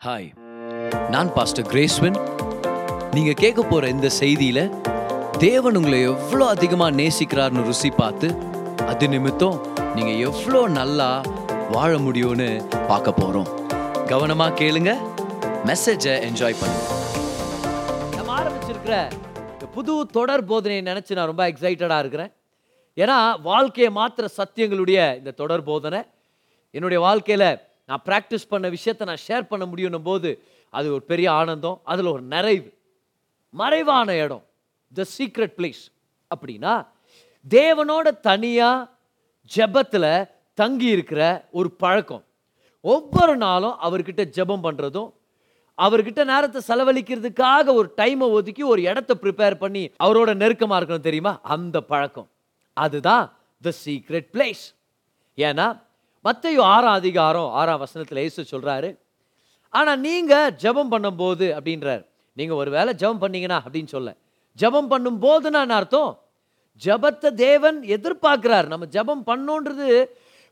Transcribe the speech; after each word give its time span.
Hi 0.00 0.28
நான் 1.14 1.30
pastor 1.36 1.66
கிரேஸ்வன் 1.70 2.14
நீங்கள் 3.14 3.36
கேட்க 3.40 3.60
போகிற 3.62 3.88
இந்த 3.94 4.08
செய்தியில் 4.18 4.62
தேவன் 5.44 5.76
உங்களை 5.80 5.98
எவ்வளோ 6.12 6.44
அதிகமாக 6.54 6.96
நேசிக்கிறார்னு 7.00 7.64
ருசி 7.66 7.90
பார்த்து 7.98 8.28
அது 8.86 9.08
நிமித்தம் 9.14 9.58
நீங்கள் 9.96 10.20
எவ்வளோ 10.28 10.62
நல்லா 10.78 11.08
வாழ 11.74 11.92
முடியும்னு 12.06 12.48
பார்க்க 12.90 13.18
போகிறோம் 13.20 13.50
கவனமாக 14.12 14.56
கேளுங்க. 14.62 14.92
மெசேஜை 15.70 16.14
என்ஜாய் 16.28 16.60
பண்ணுங்க. 16.60 16.86
நம்ம 18.16 18.30
ஆரம்பிச்சிருக்கிற 18.40 18.96
புது 19.76 19.94
தொடர் 20.18 20.48
போதனையை 20.52 20.82
நினச்சி 20.90 21.18
நான் 21.18 21.32
ரொம்ப 21.32 21.46
எக்ஸைட்டடாக 21.52 22.04
இருக்கிறேன். 22.04 22.32
ஏன்னா 22.96 23.18
வாழ்க்கையை 23.50 23.90
மாத்திர 23.98 24.28
சத்தியங்களுடைய 24.38 25.18
இந்த 25.18 25.34
தொடர் 25.42 25.68
போதனை 25.72 26.00
என்னுடைய 26.74 27.00
வாழ்க்கையில் 27.08 27.50
நான் 27.90 28.04
ப்ராக்டிஸ் 28.08 28.50
பண்ண 28.52 28.66
விஷயத்தை 28.76 29.04
நான் 29.10 29.24
ஷேர் 29.28 29.50
பண்ண 29.50 29.64
முடியும் 29.70 30.08
போது 30.08 30.30
அது 30.78 30.88
ஒரு 30.96 31.04
பெரிய 31.10 31.28
ஆனந்தம் 31.40 31.78
அதில் 31.92 32.12
ஒரு 32.14 32.22
நிறைவு. 32.34 32.68
மறைவான 33.54 34.08
இடம். 34.24 34.44
த 34.92 35.04
சீக்ரெட் 35.16 35.54
பிளேஸ் 35.58 35.82
அப்படின்னா 36.30 36.74
தேவனோட 37.46 38.08
தனியாக 38.28 38.88
ஜெபத்தில் 39.50 40.12
தங்கி 40.58 40.88
இருக்கிற 40.96 41.22
ஒரு 41.58 41.68
பழக்கம். 41.82 42.24
ஒவ்வொரு 42.84 43.34
நாளும் 43.44 43.76
அவர்கிட்ட 43.86 44.22
ஜெபம் 44.36 44.64
பண்ணுறதும் 44.66 45.10
அவர்கிட்ட 45.78 46.22
நேரத்தை 46.30 46.60
செலவழிக்கிறதுக்காக 46.68 47.74
ஒரு 47.80 47.88
டைமை 48.00 48.26
ஒதுக்கி 48.38 48.62
ஒரு 48.72 48.80
இடத்த 48.90 49.12
ப்ரிப்பேர் 49.22 49.56
பண்ணி 49.62 49.82
அவரோட 50.04 50.30
நெருக்கமாக 50.42 50.78
இருக்கணும் 50.80 51.08
தெரியுமா? 51.08 51.32
அந்த 51.54 51.76
பழக்கம். 51.92 52.28
அதுதான் 52.76 53.24
த 53.62 53.72
சீக்ரெட் 53.84 54.28
பிளேஸ் 54.34 54.64
ஏன்னா 55.38 55.66
மத்தையோ 56.24 56.62
ஆறாம் 56.74 56.96
அதிகாரம் 57.00 57.50
ஆறாம் 57.60 57.82
வசனத்தில் 57.82 58.20
இயேசு 58.22 58.40
சொல்கிறாரு 58.52 58.88
ஆனால் 59.74 60.00
நீங்கள் 60.06 60.54
ஜெபம் 60.62 60.90
பண்ணும்போது 60.94 61.46
அப்படின்றார். 61.56 62.02
நீங்கள் 62.36 62.58
ஒரு 62.62 62.70
வேளை 62.76 62.92
ஜெபம் 63.02 63.22
பண்ணீங்கன்னா 63.22 63.58
அப்படின்னு 63.66 63.90
சொல்ல. 63.96 64.10
ஜெபம் 64.58 64.90
பண்ணும்போதுன்னா 64.92 65.60
என்ன 65.66 65.76
அர்த்தம்? 65.80 66.12
ஜபத்தை 66.82 67.30
தேவன் 67.44 67.78
எதிர்பார்க்கிறார். 67.96 68.66
நம்ம 68.72 68.86
ஜெபம் 68.96 69.24
பண்ணோன்றது 69.30 69.88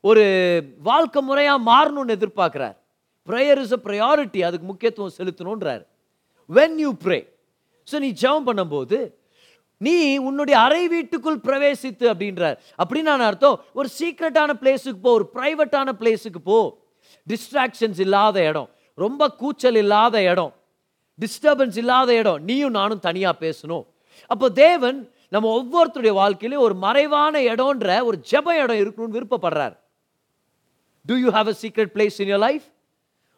ஒரு 0.04 0.24
வாழ்க்கை 0.88 1.20
முறையாக 1.28 1.66
மாறணும்னு 1.70 2.16
எதிர்பார்க்கிறார். 2.18 2.76
ப்ரேயர் 3.28 3.60
இஸ் 3.64 3.76
அ 3.78 3.80
ப்ரையாரிட்டி 3.86 4.40
அதுக்கு 4.48 4.66
முக்கியத்துவம் 4.72 5.16
செலுத்தணுன்றார் 5.18 5.82
வென் 6.50 6.76
யூ 6.84 6.90
ப்ரே 7.04 7.18
ஸோ 7.88 7.96
நீ 8.04 8.10
ஜெபம் 8.22 8.48
பண்ணும்போது 8.48 8.98
நீ 9.86 9.94
உன்னுடைய 10.28 10.56
அறை 10.66 10.82
வீட்டுக்குள் 10.88 11.44
பிரவேசித்து 11.46 12.04
அப்படின்றார். 12.12 12.56
அப்படின்னு 12.80 13.10
நான் 13.10 13.26
அர்த்தம் 13.30 13.58
ஒரு 13.78 13.88
சீக்ரெட்டான 13.98 14.50
பிளேஸுக்கு 14.62 15.00
போ 15.02 15.12
ஒரு 15.18 15.26
ப்ரைவேட்டான 15.34 15.88
பிளேஸுக்கு 16.00 16.40
போ. 16.50 16.58
டிஸ்ட்ராக்ஷன்ஸ் 17.26 18.00
இல்லாத 18.06 18.36
இடம் 18.50 18.68
ரொம்ப 18.94 19.28
கூச்சல் 19.42 19.78
இல்லாத 19.82 20.22
இடம் 20.32 20.52
டிஸ்டர்பன்ஸ் 21.18 21.76
இல்லாத 21.82 22.10
இடம். 22.14 22.40
நீயும் 22.48 22.76
நானும் 22.78 23.04
தனியாக 23.06 23.36
பேசணும். 23.44 23.84
அப்போ 24.26 24.46
தேவன் 24.64 24.98
நம்ம 25.34 25.48
ஒவ்வொருத்தருடைய 25.58 26.12
வாழ்க்கையிலையும் 26.22 26.64
ஒரு 26.66 26.74
மறைவான 26.84 27.40
இடம்ன்ற 27.52 27.96
ஒரு 28.08 28.16
ஜெப 28.30 28.46
இடம் 28.62 28.80
இருக்கணும்னு 28.82 29.16
விருப்பப்படுறார். 29.16 29.74
Do 31.06 31.14
you 31.22 31.28
have 31.36 31.50
a 31.52 31.56
secret 31.62 31.92
place 31.96 32.18
in 32.22 32.30
your 32.32 32.44
life 32.46 32.66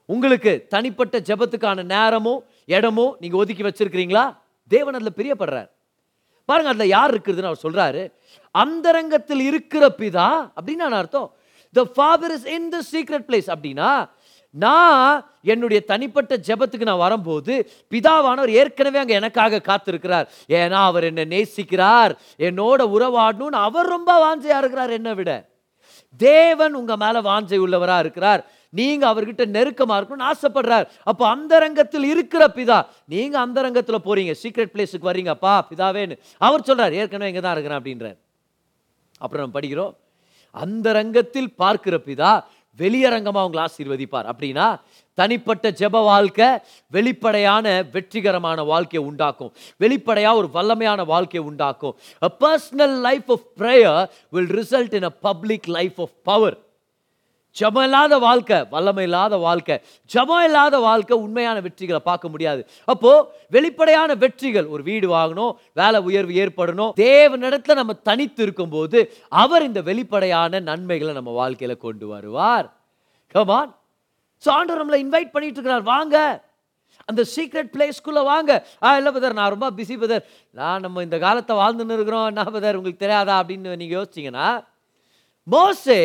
உங்களுக்கு 0.08 0.52
தனிப்பட்ட 0.74 1.16
ஜெபத்துக்கான 1.28 1.84
நேரமோ 1.94 2.34
இடமோ 2.77 3.06
நீங்கள் 3.22 3.41
ஒதுக்கி 3.42 3.66
வச்சிருக்கிறீங்களா? 3.68 4.24
தேவன் 4.70 4.96
அதில் 4.98 5.18
பிரியப்படுறார். 5.20 5.68
பாருங்க 6.51 6.73
அதில் 6.75 6.95
யார் 6.97 7.15
இருக்குதுன்னு 7.15 7.51
அவர் 7.51 7.65
சொல்கிறாரு 7.67 8.05
அந்தரங்கத்தில் 8.62 9.43
இருக்கிற 9.51 9.84
பிதா 10.01 10.31
அப்படின்னு 10.57 10.84
நான் 10.84 11.01
அர்த்தம்? 11.03 11.29
The 11.77 11.83
father 11.95 12.34
is 12.37 12.48
in 12.57 12.70
the 12.75 12.79
secret 12.92 13.29
place 13.29 13.51
அப்படின்னா 13.55 13.91
நான் 14.55 15.11
என்னுடைய 15.53 15.81
தனிப்பட்ட 15.91 16.33
ஜெபத்துக்கு 16.47 16.89
நான் 16.89 17.05
வரும்போது 17.05 17.55
பிதாவானவர் 17.92 18.51
ஏற்கனவே 18.61 18.98
அங்கே 19.03 19.19
எனக்காக 19.19 19.61
காத்திருக்கிறார். 19.69 20.27
ஏன்னா 20.59 20.79
அவர் 20.89 21.05
என்னை 21.11 21.25
நேசிக்கிறார். 21.34 22.12
என்னோட 22.48 22.81
உறவாடணும்னு 22.97 23.59
அவர் 23.67 23.92
ரொம்ப 23.97 24.11
வாஞ்சையாக 24.24 24.63
இருக்கிறார் 24.63 24.97
என்னை 24.98 25.13
விட. 25.20 25.30
தேவன் 26.20 26.74
உங்கள் 26.80 27.01
மேலே 27.03 27.20
வாஞ்சை 27.29 27.61
உள்ளவராக 27.64 28.05
இருக்கிறார். 28.05 28.42
நீங்கள் 28.73 29.11
அவர்கிட்ட 29.13 29.45
நெருக்கமாக 29.57 29.98
இருக்கணும்னு 30.01 30.29
ஆசைப்படுறார். 30.33 30.86
அப்போ 31.11 31.25
அந்தரங்கத்தில் 31.35 32.07
இருக்கிற 32.13 32.45
பிதா 32.58 32.79
நீங்கள் 33.14 33.42
அந்தரங்கத்தில் 33.47 34.05
போகிறீங்க 34.07 34.35
சீக்ரெட் 34.42 34.75
பிளேஸுக்கு 34.75 35.11
வர்றீங்கப்பா 35.11 35.55
பிதாவேன்னு. 35.70 36.17
அவர் 36.39 36.67
சொல்கிறார் 36.69 36.98
ஏற்கனவே 37.01 37.30
இங்கே 37.33 37.45
தான் 37.47 37.57
இருக்கிறேன் 37.57 37.80
அப்படின்றார். 37.80 38.19
அப்புறம் 39.20 39.42
நம்ம 39.45 39.57
படிக்கிறோம். 39.59 39.92
அந்தரங்கத்தில் 40.55 41.53
பார்க்கிற 41.63 41.97
பிதா 42.09 42.33
வெளியரங்கமாக 42.79 43.47
உங்களை 43.47 43.63
ஆசீர்வதிப்பார். 43.67 44.29
அப்படின்னா 44.33 44.67
தனிப்பட்ட 45.19 45.67
ஜெப 45.80 45.97
வாழ்க்கை 46.11 46.48
வெளிப்படையான 46.92 47.67
வெற்றிகரமான 47.95 48.63
வாழ்க்கையை 48.73 49.03
உண்டாக்கும். 49.11 49.53
வெளிப்படையாக 49.83 50.41
ஒரு 50.41 50.48
வல்லமையான 50.57 51.05
வாழ்க்கையை 51.13 51.42
உண்டாக்கும். 51.51 51.95
A 52.27 52.29
personal 52.45 52.97
life 53.09 53.30
of 53.36 53.47
prayer 53.61 54.01
will 54.36 54.53
result 54.61 54.95
in 55.01 55.09
a 55.11 55.14
public 55.29 55.69
life 55.79 55.98
of 56.07 56.14
power 56.30 56.57
ஜபம் 57.56 57.84
இல்லாத 57.88 58.14
வாழ்க்கை 58.27 58.58
வல்லமை 58.74 59.05
இல்லாத 59.08 59.34
வாழ்க்கை. 59.46 59.77
ஜபம் 60.11 60.44
இல்லாத 60.48 60.74
வாழ்க்கை 60.88 61.14
உண்மையான 61.24 61.56
வெற்றிகளை 61.66 62.00
பார்க்க 62.11 62.33
முடியாது. 62.33 62.61
அப்போ 62.92 63.12
வெளிப்படையான 63.56 64.11
வெற்றிகள் 64.24 64.68
ஒரு 64.74 64.83
வீடு 64.90 65.06
வாங்கணும் 65.16 65.52
வேலை 65.80 66.00
உயர்வு 66.08 66.34
ஏற்படணும் 66.42 66.92
தேவனிடத்துல 67.05 67.78
நம்ம 67.80 67.96
தனித்து 68.11 68.42
இருக்கும்போது 68.46 69.00
அவர் 69.42 69.66
இந்த 69.68 69.83
வெளிப்படையான 69.90 70.61
நன்மைகளை 70.70 71.14
நம்ம 71.18 71.33
வாழ்க்கையில 71.40 71.77
கொண்டு 71.86 72.06
வருவார். 72.14 72.68
கமான் 73.34 73.72
ஸோ 74.44 74.48
ஆண்டவர் 74.58 74.80
நம்மளை 74.82 75.00
இன்வைட் 75.06 75.34
பண்ணிட்டு 75.34 75.58
இருக்கிறார் 75.58 75.90
வாங்க. 75.94 76.17
அந்த 77.11 77.22
சீக்ரெட் 77.34 77.70
பிளேஸ்க்குள்ள 77.74 78.20
வாங்க. 78.32 78.50
ஆ 78.84 78.90
இல்லை 78.98 79.11
பதர் 79.17 79.36
நான் 79.38 79.52
ரொம்ப 79.55 79.68
பிஸி 79.78 79.96
பதர் 80.02 80.24
நான் 80.58 80.84
நம்ம 80.84 81.02
இந்த 81.06 81.17
காலத்தை 81.24 81.55
வாழ்ந்துன்னு 81.61 81.96
இருக்கிறோம். 81.98 82.28
என்ன 82.30 82.44
பதர் 82.56 82.78
உங்களுக்கு 82.78 83.05
தெரியாதா 83.05 83.34
அப்படின்னு 83.40 83.80
நீங்கள் 83.82 83.98
யோசிச்சிங்கன்னா 83.98 84.48
மோசே 85.46 86.00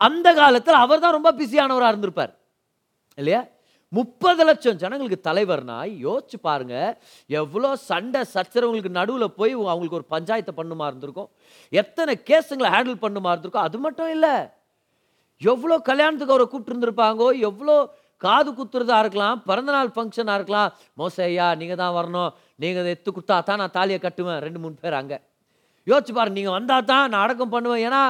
அந்த 0.00 0.28
காலத்தில் 0.40 0.82
அவர் 0.84 1.02
தான் 1.04 1.16
ரொம்ப 1.16 1.30
பிஸியானவராக 1.40 1.92
இருந்திருப்பார். 1.92 2.32
இல்லையா? 3.18 3.40
முப்பது 3.92 4.42
லட்சம் 4.48 4.80
ஜனங்களுக்கு 4.82 5.26
தலைவர்னா 5.28 5.76
யோசிச்சு 6.06 6.36
பாருங்க 6.48 6.74
எவ்வளோ 7.40 7.70
சண்டை 7.88 8.20
சச்சரவங்களுக்கு 8.34 8.98
நடுவில் 8.98 9.36
போய் 9.38 9.52
அவங்களுக்கு 9.72 9.98
ஒரு 10.00 10.06
பஞ்சாயத்தை 10.14 10.52
பண்ணுமா 10.58 10.86
இருந்திருக்கும். 10.90 11.30
எத்தனை 11.72 12.14
கேஸுங்களை 12.28 12.70
ஹேண்டில் 12.74 13.02
பண்ணுமா 13.04 13.32
இருந்திருக்கும். 13.32 13.66
அது 13.68 13.78
மட்டும் 13.86 14.12
இல்லை 14.16 14.34
எவ்வளோ 15.40 15.76
கல்யாணத்துக்கு 15.88 16.34
அவரை 16.34 16.46
கூப்பிட்டுருந்துருப்பாங்கோ 16.48 17.28
எவ்வளோ 17.48 17.76
காது 18.22 18.50
குத்துறதா 18.56 18.96
இருக்கலாம் 19.02 19.38
பிறந்தநாள் 19.48 19.92
ஃபங்க்ஷனாக 19.94 20.38
இருக்கலாம். 20.38 20.72
மோசையா 21.00 21.46
நீங்கள் 21.60 21.80
தான் 21.82 21.94
வரணும். 21.98 22.32
நீங்கள் 22.62 22.82
இதை 22.84 22.90
எத்து 22.96 23.10
கொடுத்தா 23.10 23.36
தான் 23.50 23.60
நான் 23.62 23.76
தாலியை 23.76 24.00
கட்டுவேன். 24.02 24.40
ரெண்டு 24.46 24.58
மூணு 24.62 24.76
பேர் 24.84 25.00
அங்கே. 25.00 25.18
யோசிச்சு 25.86 26.12
பாருங்க 26.16 26.38
நீங்கள் 26.40 26.56
வந்தால் 26.58 26.88
தான் 26.92 27.06
நான் 27.12 27.24
அடக்கம் 27.26 27.54
பண்ணுவேன். 27.54 27.84
ஏன்னா 27.88 28.02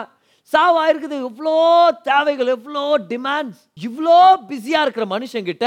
சாவா 0.53 0.83
இருக்குது 0.91 1.17
இவ்வளோ 1.29 1.57
தேவைகள் 2.11 2.53
எவ்வளோ 2.57 2.85
டிமாண்ட்ஸ் 3.13 3.61
இவ்வளோ 3.87 4.19
பிஸியாக 4.51 4.85
இருக்கிற 4.87 5.07
மனுஷங்கிட்ட 5.15 5.67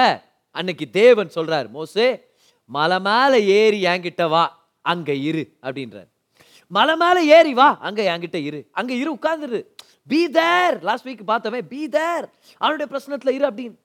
அன்னைக்கு 0.51 0.85
தேவன் 1.01 1.35
சொல்கிறார் 1.37 1.69
மோசே 1.77 2.07
மலை 2.69 2.97
மேலே 3.07 3.39
ஏறி 3.59 3.79
என்கிட்ட 3.91 4.23
வா 4.33 4.43
அங்கே 4.91 5.15
இரு 5.29 5.43
அப்படின்றார். 5.65 6.09
மலை 6.71 6.95
மேலே 7.03 7.21
ஏறி 7.37 7.53
வா 7.59 7.69
அங்கே 7.87 8.03
என்கிட்ட 8.13 8.37
இரு 8.49 8.59
அங்கே 8.79 8.93
இரு 9.01 9.09
உட்கார்ந்துரு. 9.17 9.59
பி 10.11 10.21
தேர் 10.37 10.75
லாஸ்ட் 10.87 11.07
வீக் 11.09 11.23
பார்த்தவே 11.31 11.59
பி 11.71 11.81
தேர் 11.95 12.25
அவனுடைய 12.61 12.87
பிரச்சனத்தில் 12.93 13.35
இரு 13.37 13.45
அப்படின்னு. 13.49 13.75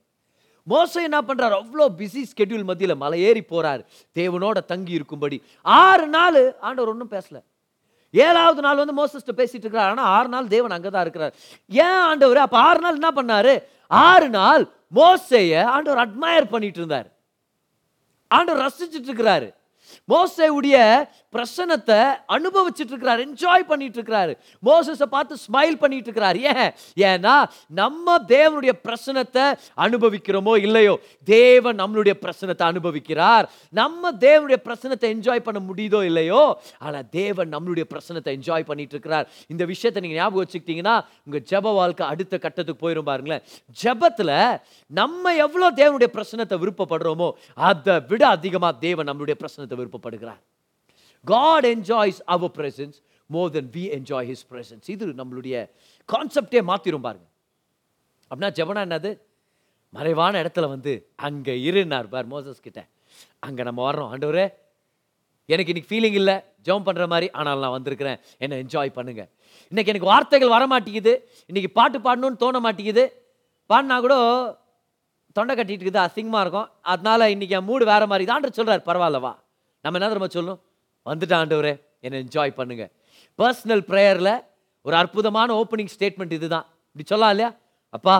மோசம் 0.72 1.06
என்ன 1.08 1.18
பண்றாரு? 1.28 1.54
அவ்வளோ 1.62 1.84
பிஸி 1.98 2.22
ஸ்கெட்யூல் 2.30 2.64
மத்தியில் 2.70 3.00
மலை 3.02 3.18
ஏறி 3.28 3.42
போறார். 3.52 3.82
தேவனோட 4.16 4.58
தங்கி 4.72 4.92
இருக்கும்படி. 4.98 5.36
ஆறு 5.62 6.06
நாள் 6.16 6.40
ஆண்டவர் 6.66 6.92
ஒன்றும் 6.92 7.14
பேசல. 7.14 7.38
ஏழாவது 8.10 8.60
நாள் 8.60 8.76
வந்து 8.76 9.04
மோசஸ்ட்டு 9.04 9.38
பேசிட்டு 9.38 9.64
இருக்கிறார் 9.66 9.90
ஆனால் 9.90 10.04
ஆறு 10.04 10.28
நாள் 10.28 10.48
தேவன் 10.48 10.70
அங்கே 10.70 10.90
தான் 10.90 11.02
இருக்கிறார். 11.02 11.34
ஏன் 11.70 12.00
ஆண்டவர்? 12.10 12.38
அப்போ 12.38 12.58
ஆறு 12.58 12.80
நாள் 12.80 12.98
என்ன 13.00 13.10
பண்ணாரு? 13.16 13.62
ஆறு 13.86 14.28
நாள் 14.28 14.72
மோசைய 14.94 15.64
ஆண்டவர் 15.64 16.08
அட்மயர் 16.08 16.50
பண்ணிட்டு 16.50 16.78
இருந்தார். 16.78 17.08
ஆண்டவர் 18.28 18.64
ரசிச்சுட்டு 18.66 19.08
இருக்கிறாரு. 19.10 19.48
மோசையுடைய 20.08 20.76
பிரசனத்தை 21.34 21.98
அனுபவிச்சுட்டு 22.36 22.92
இருக்கிறார் 22.92 23.20
என்ஜாய் 23.20 23.68
பண்ணிட்டு 23.68 23.98
இருக்கிறாரு 23.98 24.32
மோசஸை 24.62 25.06
பார்த்து 25.06 25.34
ஸ்மைல் 25.46 25.76
பண்ணிட்டு 25.78 26.08
இருக்கிறார் 26.08 26.38
ஏன்? 26.52 26.70
ஏன்னா 27.10 27.34
நம்ம 27.80 28.16
தேவனுடைய 28.28 28.72
பிரசனத்தை 28.86 29.44
அனுபவிக்கிறோமோ 29.78 30.54
இல்லையோ 30.66 30.94
தேவன் 31.28 31.78
நம்மளுடைய 31.82 32.14
பிரசனத்தை 32.24 32.66
அனுபவிக்கிறார். 32.72 33.46
நம்ம 33.72 34.12
தேவனுடைய 34.24 34.58
பிரசனத்தை 34.66 35.08
என்ஜாய் 35.14 35.46
பண்ண 35.46 35.60
முடியுதோ 35.68 36.00
இல்லையோ 36.02 36.42
ஆனா 36.78 36.98
தேவன் 37.10 37.52
நம்மளுடைய 37.54 37.86
பிரசனத்தை 37.92 38.32
என்ஜாய் 38.38 38.68
பண்ணிட்டு 38.70 38.94
இருக்கிறார் 38.96 39.28
இந்த 39.50 39.64
விஷயத்தை 39.64 40.02
நீங்க 40.02 40.16
ஞாபகம் 40.16 40.44
வச்சுக்கிட்டீங்கன்னா 40.44 40.96
உங்க 41.26 41.38
ஜெப 41.52 41.74
வாழ்க்கை 41.74 42.06
அடுத்த 42.06 42.34
கட்டத்துக்கு 42.38 42.82
போயிரும் 42.84 43.08
பாருங்களேன். 43.10 43.44
ஜெபத்துல 43.78 44.30
நம்ம 44.90 45.34
எவ்வளவு 45.44 45.76
தேவனுடைய 45.82 46.10
பிரசனத்தை 46.16 46.58
விருப்பப்படுறோமோ 46.64 47.30
அதை 47.68 47.96
விட 48.10 48.22
அதிகமா 48.28 48.70
தேவன் 48.86 49.10
நம்மளுடைய 49.10 49.36
பிரசனத்தை 49.42 49.76
விருப்பப்படுகிறார். 49.80 50.40
God 51.32 51.66
enjoys 51.74 52.20
our 52.34 52.52
presence 52.58 52.98
more 53.30 53.50
then 53.56 53.70
we 53.76 53.84
enjoy 53.96 54.28
his 54.30 54.44
presence. 54.52 54.84
இது 54.94 55.06
நம்மளுடைய 55.20 55.54
கான்செப்டே 56.12 56.60
மாற்றிடும் 56.70 57.06
பாருங்க. 57.06 57.26
அப்படின்னா 58.28 58.50
ஜெபனா 58.58 58.82
என்னது? 58.88 59.10
மறைவான 59.96 60.34
இடத்துல 60.42 60.66
வந்து 60.74 60.92
அங்கே 61.26 61.54
இருந்தார் 61.68 62.08
பார் 62.14 62.30
மோசஸ் 62.32 62.64
கிட்ட. 62.66 62.80
அங்கே 63.46 63.62
நம்ம 63.68 63.80
வர்றோம். 63.88 64.10
ஆண்டவரே 64.12 64.46
எனக்கு 65.54 65.70
இன்னைக்கு 65.72 65.90
ஃபீலிங் 65.90 66.16
இல்லை. 66.20 66.36
ஜெபம் 66.66 66.86
பண்ணுற 66.88 67.04
மாதிரி 67.12 67.26
ஆனால் 67.38 67.62
நான் 67.64 67.74
வந்திருக்கிறேன். 67.76 68.18
என்னை 68.44 68.56
என்ஜாய் 68.62 68.90
பண்ணுங்க. 68.98 69.22
இன்னைக்கு 69.72 69.92
எனக்கு 69.92 70.10
வார்த்தைகள் 70.12 70.54
வர 70.54 70.64
மாட்டேங்குது. 70.72 71.12
இன்னைக்கு 71.50 71.70
பாட்டு 71.78 71.98
பாடணும்னு 72.06 72.40
தோண 72.42 72.60
மாட்டேங்குது. 72.66 73.04
பாடினா 73.70 73.98
கூட 74.06 74.16
தொண்டை 75.36 75.52
கட்டிட்டு 75.58 75.84
இருக்குது 75.84 76.04
அசிங்கமாக 76.06 76.44
இருக்கும். 76.44 76.68
அதனால 76.92 77.30
இன்னைக்கு 77.34 77.56
என் 77.58 77.68
மூடு 77.70 77.84
வேற 77.92 78.02
மாதிரி. 78.12 78.26
தான் 78.32 78.56
சொல்கிறார் 78.58 78.88
பரவாயில்லவா 78.90 79.32
நம்ம 79.84 79.98
என்ன 79.98 80.10
திரும்ப 80.12 80.30
சொல்லணும் 80.36 80.60
வந்துட்டு 81.10 81.36
ஆண்டவரே 81.40 81.74
என்னை 82.00 82.18
என்ஜாய் 82.24 82.58
பண்ணுங்க. 82.58 82.84
பர்சனல் 83.38 83.84
ப்ரேயரில் 83.90 84.34
ஒரு 84.86 84.96
அற்புதமான 84.96 85.48
ஓப்பனிங் 85.60 85.92
ஸ்டேட்மெண்ட் 85.94 86.36
இதுதான். 86.38 86.66
இப்படி 86.90 87.06
சொல்லலாம் 87.08 87.32
இல்லையா? 87.34 87.50
அப்பா 87.90 88.16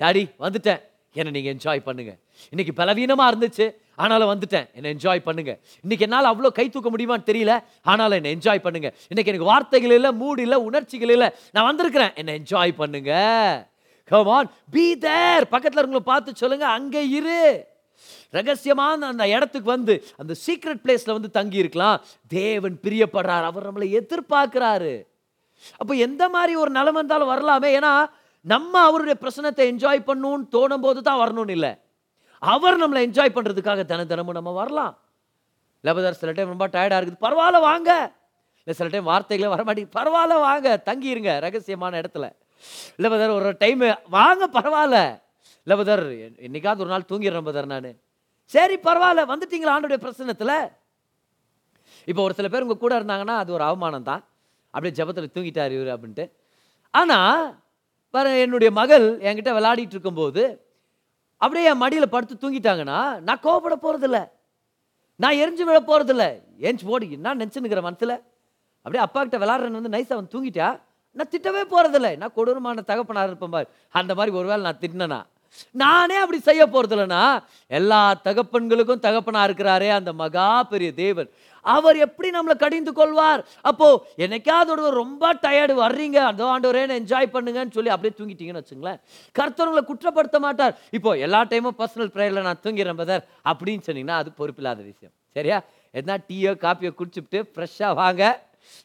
டாடி 0.00 0.22
வந்துட்டேன். 0.44 0.80
என்னை 1.18 1.30
நீங்கள் 1.36 1.52
என்ஜாய் 1.54 1.82
பண்ணுங்க. 1.88 2.12
இன்னைக்கு 2.50 2.72
பலவீனமாக 2.80 3.32
இருந்துச்சு 3.32 3.66
ஆனாலும் 4.02 4.30
வந்துட்டேன். 4.32 4.66
என்னை 4.76 4.88
என்ஜாய் 4.94 5.20
பண்ணுங்க. 5.26 5.52
இன்னைக்கு 5.84 6.04
என்னால் 6.06 6.30
அவ்வளோ 6.32 6.50
கை 6.58 6.64
தூக்க 6.68 6.88
முடியுமான்னு 6.94 7.28
தெரியல 7.30 7.52
ஆனாலும் 7.82 8.18
என்னை 8.20 8.30
என்ஜாய் 8.36 8.64
பண்ணுங்க. 8.64 8.88
இன்னைக்கு 9.08 9.32
எனக்கு 9.32 9.50
வார்த்தைகள் 9.52 9.94
இல்லை 9.98 10.10
மூடு 10.22 10.42
இல்லை 10.42 10.58
உணர்ச்சிகள் 10.68 11.12
இல்லை. 11.16 11.28
நான் 11.52 11.68
வந்திருக்கிறேன். 11.70 12.12
என்னை 12.14 12.34
என்ஜாய் 12.40 12.72
பண்ணுங்க. 12.80 13.12
கமான் 14.10 14.34
ஆன் 14.36 14.50
பி 14.70 14.86
தேர் 15.06 15.46
பக்கத்தில் 15.48 15.80
இருக்கவங்களை 15.80 16.06
பார்த்து 16.12 16.40
சொல்லுங்க 16.42 16.66
அங்கே 16.78 17.08
இரு. 17.08 17.40
ரகசியமான 18.32 19.08
அந்த 19.12 19.28
இடத்துக்கு 19.28 19.68
வந்து 19.70 20.04
அந்த 20.16 20.34
சீக்ரெட் 20.46 20.82
பிளேஸில் 20.84 21.16
வந்து 21.16 21.30
தங்கி 21.30 21.56
இருக்கலாம் 21.56 22.00
தேவன் 22.28 22.78
பிரியப்படுறார். 22.82 23.44
அவர் 23.50 23.66
நம்மளை 23.68 23.88
எதிர்பார்க்குறாரு. 24.00 24.94
அப்போ 25.76 25.94
எந்த 25.94 26.28
மாதிரி 26.28 26.54
ஒரு 26.56 26.70
நிலம் 26.70 26.94
இருந்தாலும் 26.94 27.26
வரலாமே. 27.26 27.78
ஏன்னா 27.78 28.06
நம்ம 28.40 28.78
அவருடைய 28.78 29.16
பிரசனத்தை 29.20 29.62
என்ஜாய் 29.72 30.06
பண்ணணும்னு 30.08 30.46
தோணும் 30.52 30.84
போது 30.86 31.02
தான் 31.02 31.20
வரணும்னு 31.20 31.50
இல்லை. 31.50 31.72
அவர் 32.38 32.80
நம்மளை 32.80 33.02
என்ஜாய் 33.06 33.34
பண்ணுறதுக்காக 33.34 33.84
தின 33.84 34.04
தினமும் 34.04 34.34
நம்ம 34.34 34.52
வரலாம். 34.52 34.98
லபதார் 35.84 36.20
சில 36.22 36.32
டைம் 36.32 36.48
ரொம்ப 36.48 36.68
டயர்டாக 36.68 37.02
இருக்குது. 37.02 37.22
பரவாயில்ல 37.26 37.60
வாங்க. 37.60 38.12
இல்லை 38.56 38.74
சில 38.80 38.88
டைம் 38.88 39.04
வார்த்தைகளே 39.04 39.48
வர 39.48 39.62
மாட்டேங்குது 39.64 39.98
பரவாயில்ல 40.00 40.40
வாங்க. 40.40 40.82
தங்கியிருங்க 40.84 41.32
ரகசியமான 41.46 42.02
இடத்துல. 42.02 42.26
இல்லை 42.96 43.28
ஒரு 43.28 43.54
டைம் 43.58 43.82
வாங்க 44.08 44.48
பரவாயில்ல. 44.52 45.22
இல்லை 45.66 45.76
பதர் 45.80 46.04
என்னைக்காவது 46.46 46.82
ஒரு 46.84 46.92
நாள் 46.94 47.10
தூங்கிடுறேன் 47.10 47.46
பதர் 47.48 47.68
நான். 47.74 47.90
சரி 48.54 48.74
பரவாயில்ல 48.86 49.22
வந்துட்டீங்களா 49.32 49.74
ஆண்டுடைய 49.74 49.98
பிரசனத்தில் 50.04 50.56
இப்போ 52.10 52.20
ஒரு 52.26 52.34
சில 52.38 52.48
பேர் 52.52 52.64
உங்கள் 52.66 52.82
கூட 52.82 52.94
இருந்தாங்கன்னா 53.00 53.36
அது 53.42 53.50
ஒரு 53.56 53.64
அவமானம் 53.68 54.08
தான். 54.10 54.22
அப்படியே 54.74 54.94
ஜெபத்தில் 54.98 55.34
தூங்கிட்டார் 55.36 55.74
இவர் 55.76 55.90
அப்படின்ட்டு. 55.94 56.24
ஆனால் 56.94 58.32
என்னுடைய 58.44 58.70
மகள் 58.80 59.06
என்கிட்ட 59.28 59.52
விளையாடிட்டு 59.58 59.94
இருக்கும்போது 59.96 60.42
அப்படியே 61.42 61.64
என் 61.70 61.82
மடியில் 61.82 62.12
படுத்து 62.14 62.34
தூங்கிட்டாங்கன்னா 62.42 62.98
நான் 63.28 63.42
கோவப்பட 63.46 63.76
போகிறதில்ல 63.84 64.18
நான் 65.20 65.38
எரிஞ்சு 65.42 65.64
விழ 65.68 65.78
போகிறதில்ல 65.88 66.24
ஏஞ்சி 66.68 66.84
போடி 66.90 67.06
நான் 67.26 67.40
நினச்சினுக்கிற 67.42 67.80
மனசில்? 67.86 68.16
அப்படியே 68.84 69.02
அப்பா 69.06 69.20
கிட்ட 69.20 69.38
விளாட்றேன்னு 69.42 69.80
வந்து 69.80 69.94
நைஸ் 69.94 70.14
அவன் 70.16 70.32
தூங்கிட்டா 70.34 70.68
நான் 71.16 71.30
திட்டவே 71.34 71.62
போகிறதில்ல 71.72 72.08
நான் 72.22 72.34
கொடூரமான 72.36 72.84
தகப்பனாக 72.90 73.30
இருப்பேன் 73.30 73.54
பாரு. 73.56 73.66
அந்த 74.00 74.12
மாதிரி 74.18 74.32
ஒருவேளை 74.38 74.62
நான் 74.68 74.80
திட்டினேனா? 74.82 75.20
நானே 75.70 76.16
அப்படி 76.16 76.38
செய்ய 76.40 76.66
போகிறதில்லனா 76.66 77.24
எல்லா 77.66 78.14
தகப்பன்களுக்கும் 78.26 79.04
தகப்பனா 79.06 79.42
இருக்கிறாரே 79.48 79.88
அந்த 79.88 80.12
மகா 80.12 80.62
பெரிய 80.62 80.92
தேவன். 80.92 81.30
அவர் 81.64 81.96
எப்படி 81.96 82.28
நம்மளை 82.36 82.56
கடிந்து 82.56 82.92
கொள்வார்? 82.92 83.44
அப்போ 83.60 84.06
என்னைக்காவது 84.24 84.70
ஒருவர் 84.74 85.00
ரொம்ப 85.02 85.34
டயர்டு 85.44 85.74
வர்றீங்க. 85.74 86.18
அதோ 86.30 86.46
ஆண்டவரே 86.54 86.82
என்ஜாய் 87.00 87.32
பண்ணுங்கன்னு 87.34 87.76
சொல்லி 87.76 87.90
அப்படியே 87.94 88.14
தூங்கிட்டீங்கன்னு 88.18 88.62
வச்சுங்களேன். 88.62 88.98
கர்த்தவங்களை 89.38 89.82
குற்றப்படுத்த 89.90 90.38
மாட்டார். 90.38 90.74
இப்போ 90.90 91.16
எல்லா 91.16 91.44
டைமும் 91.44 91.78
பர்சனல் 91.78 92.12
ப்ரேயரில் 92.16 92.46
நான் 92.48 92.62
தூங்கிறேன் 92.64 93.00
பதர் 93.02 93.24
அப்படின்னு 93.50 93.86
சொன்னீங்கன்னா 93.86 94.18
அது 94.22 94.32
பொறுப்பில்லாத 94.40 94.82
விஷயம். 94.84 95.12
சரியா? 95.32 95.62
எதனா 95.94 96.16
டீயோ 96.28 96.52
காப்பியோ 96.64 96.92
குடிச்சுட்டு 97.00 97.40
ஃப்ரெஷ்ஷாக 97.54 97.94
வாங்க. 97.94 98.22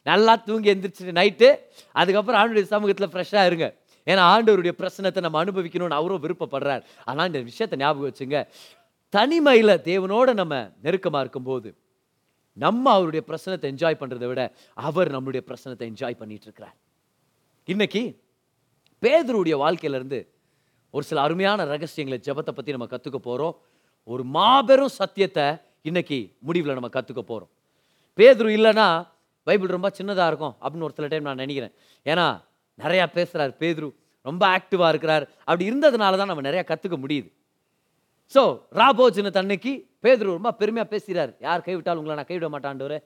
நல்லா 0.02 0.36
தூங்கி 0.36 0.72
எந்திரிச்சிட்டு 0.72 1.18
நைட்டு 1.20 1.48
அதுக்கப்புறம் 1.92 2.40
ஆண்டுடைய 2.40 2.62
சமூகத்தில் 2.62 3.12
ஃப்ரெஷ்ஷாக 3.12 3.46
இருங்க. 3.46 3.68
ஏன்னா 4.06 4.22
ஆண்டவருடைய 4.32 4.72
பிரசனத்தை 4.80 5.20
நம்ம 5.26 5.38
அனுபவிக்கணும்னு 5.44 5.98
அவரும் 6.00 6.22
விருப்பப்படுறார். 6.24 6.82
ஆனால் 7.08 7.28
இந்த 7.30 7.40
விஷயத்தை 7.50 7.76
ஞாபகம் 7.82 8.08
வச்சுங்க. 8.10 8.38
தனிமையில் 9.14 9.74
தேவனோட 9.90 10.28
நம்ம 10.40 10.54
நெருக்கமாக 10.86 11.22
இருக்கும்போது 11.24 11.68
நம்ம 12.56 12.84
அவருடைய 12.96 13.22
பிரசனத்தை 13.28 13.66
என்ஜாய் 13.72 14.00
பண்ணுறதை 14.00 14.26
விட 14.30 14.42
அவர் 14.88 15.08
நம்மளுடைய 15.14 15.42
பிரசனத்தை 15.48 15.84
என்ஜாய் 15.90 16.20
பண்ணிட்டு 16.20 16.46
இருக்கிறார். 16.48 16.76
இன்னைக்கு 17.68 18.02
பேதருடைய 19.02 19.56
வாழ்க்கையிலேருந்து 19.62 20.20
ஒரு 20.94 21.04
சில 21.08 21.20
அருமையான 21.26 21.64
ரகசியங்களை 21.72 22.18
ஜெபத்தை 22.26 22.52
பற்றி 22.54 22.74
நம்ம 22.76 22.88
கற்றுக்க 22.92 23.18
போகிறோம் 23.26 23.54
ஒரு 24.08 24.22
மாபெரும் 24.36 24.94
சத்தியத்தை 25.00 25.46
இன்னைக்கு 25.88 26.18
முடிவில் 26.46 26.76
நம்ம 26.78 26.90
கற்றுக்க 26.96 27.22
போகிறோம் 27.22 27.50
பேதுரு 28.18 28.50
இல்லைன்னா 28.58 28.88
பைபிள் 29.46 29.74
ரொம்ப 29.76 29.90
சின்னதாக 29.98 30.30
இருக்கும் 30.30 30.54
அப்படின்னு 30.62 30.86
ஒரு 30.88 30.96
சில 30.96 31.08
டைம் 31.12 31.28
நான் 31.28 31.42
நினைக்கிறேன். 31.44 31.74
ஏன்னா 32.06 32.26
நிறையா 32.84 33.04
பேசுகிறார் 33.18 33.52
பேதுரு. 33.62 33.88
ரொம்ப 34.28 34.42
ஆக்டிவாக 34.56 34.90
இருக்கிறார். 34.92 35.24
அப்படி 35.48 35.64
இருந்ததுனால 35.70 36.18
தான் 36.20 36.30
நம்ம 36.32 36.44
நிறையா 36.48 36.64
கற்றுக்க 36.70 36.96
முடியுது. 37.04 37.28
ஸோ 38.34 38.42
ராபோஜன 38.80 39.30
தன்னைக்கு 39.38 39.72
பேதுரு 40.04 40.28
ரொம்ப 40.38 40.50
பெருமையாக 40.60 40.88
பேசுகிறார். 40.94 41.32
யார் 41.46 41.64
கைவிட்டாலும் 41.68 42.00
உங்களை 42.02 42.16
நான் 42.18 42.30
கைவிட 42.30 42.48
மாட்டாண்டவரே 42.54 42.98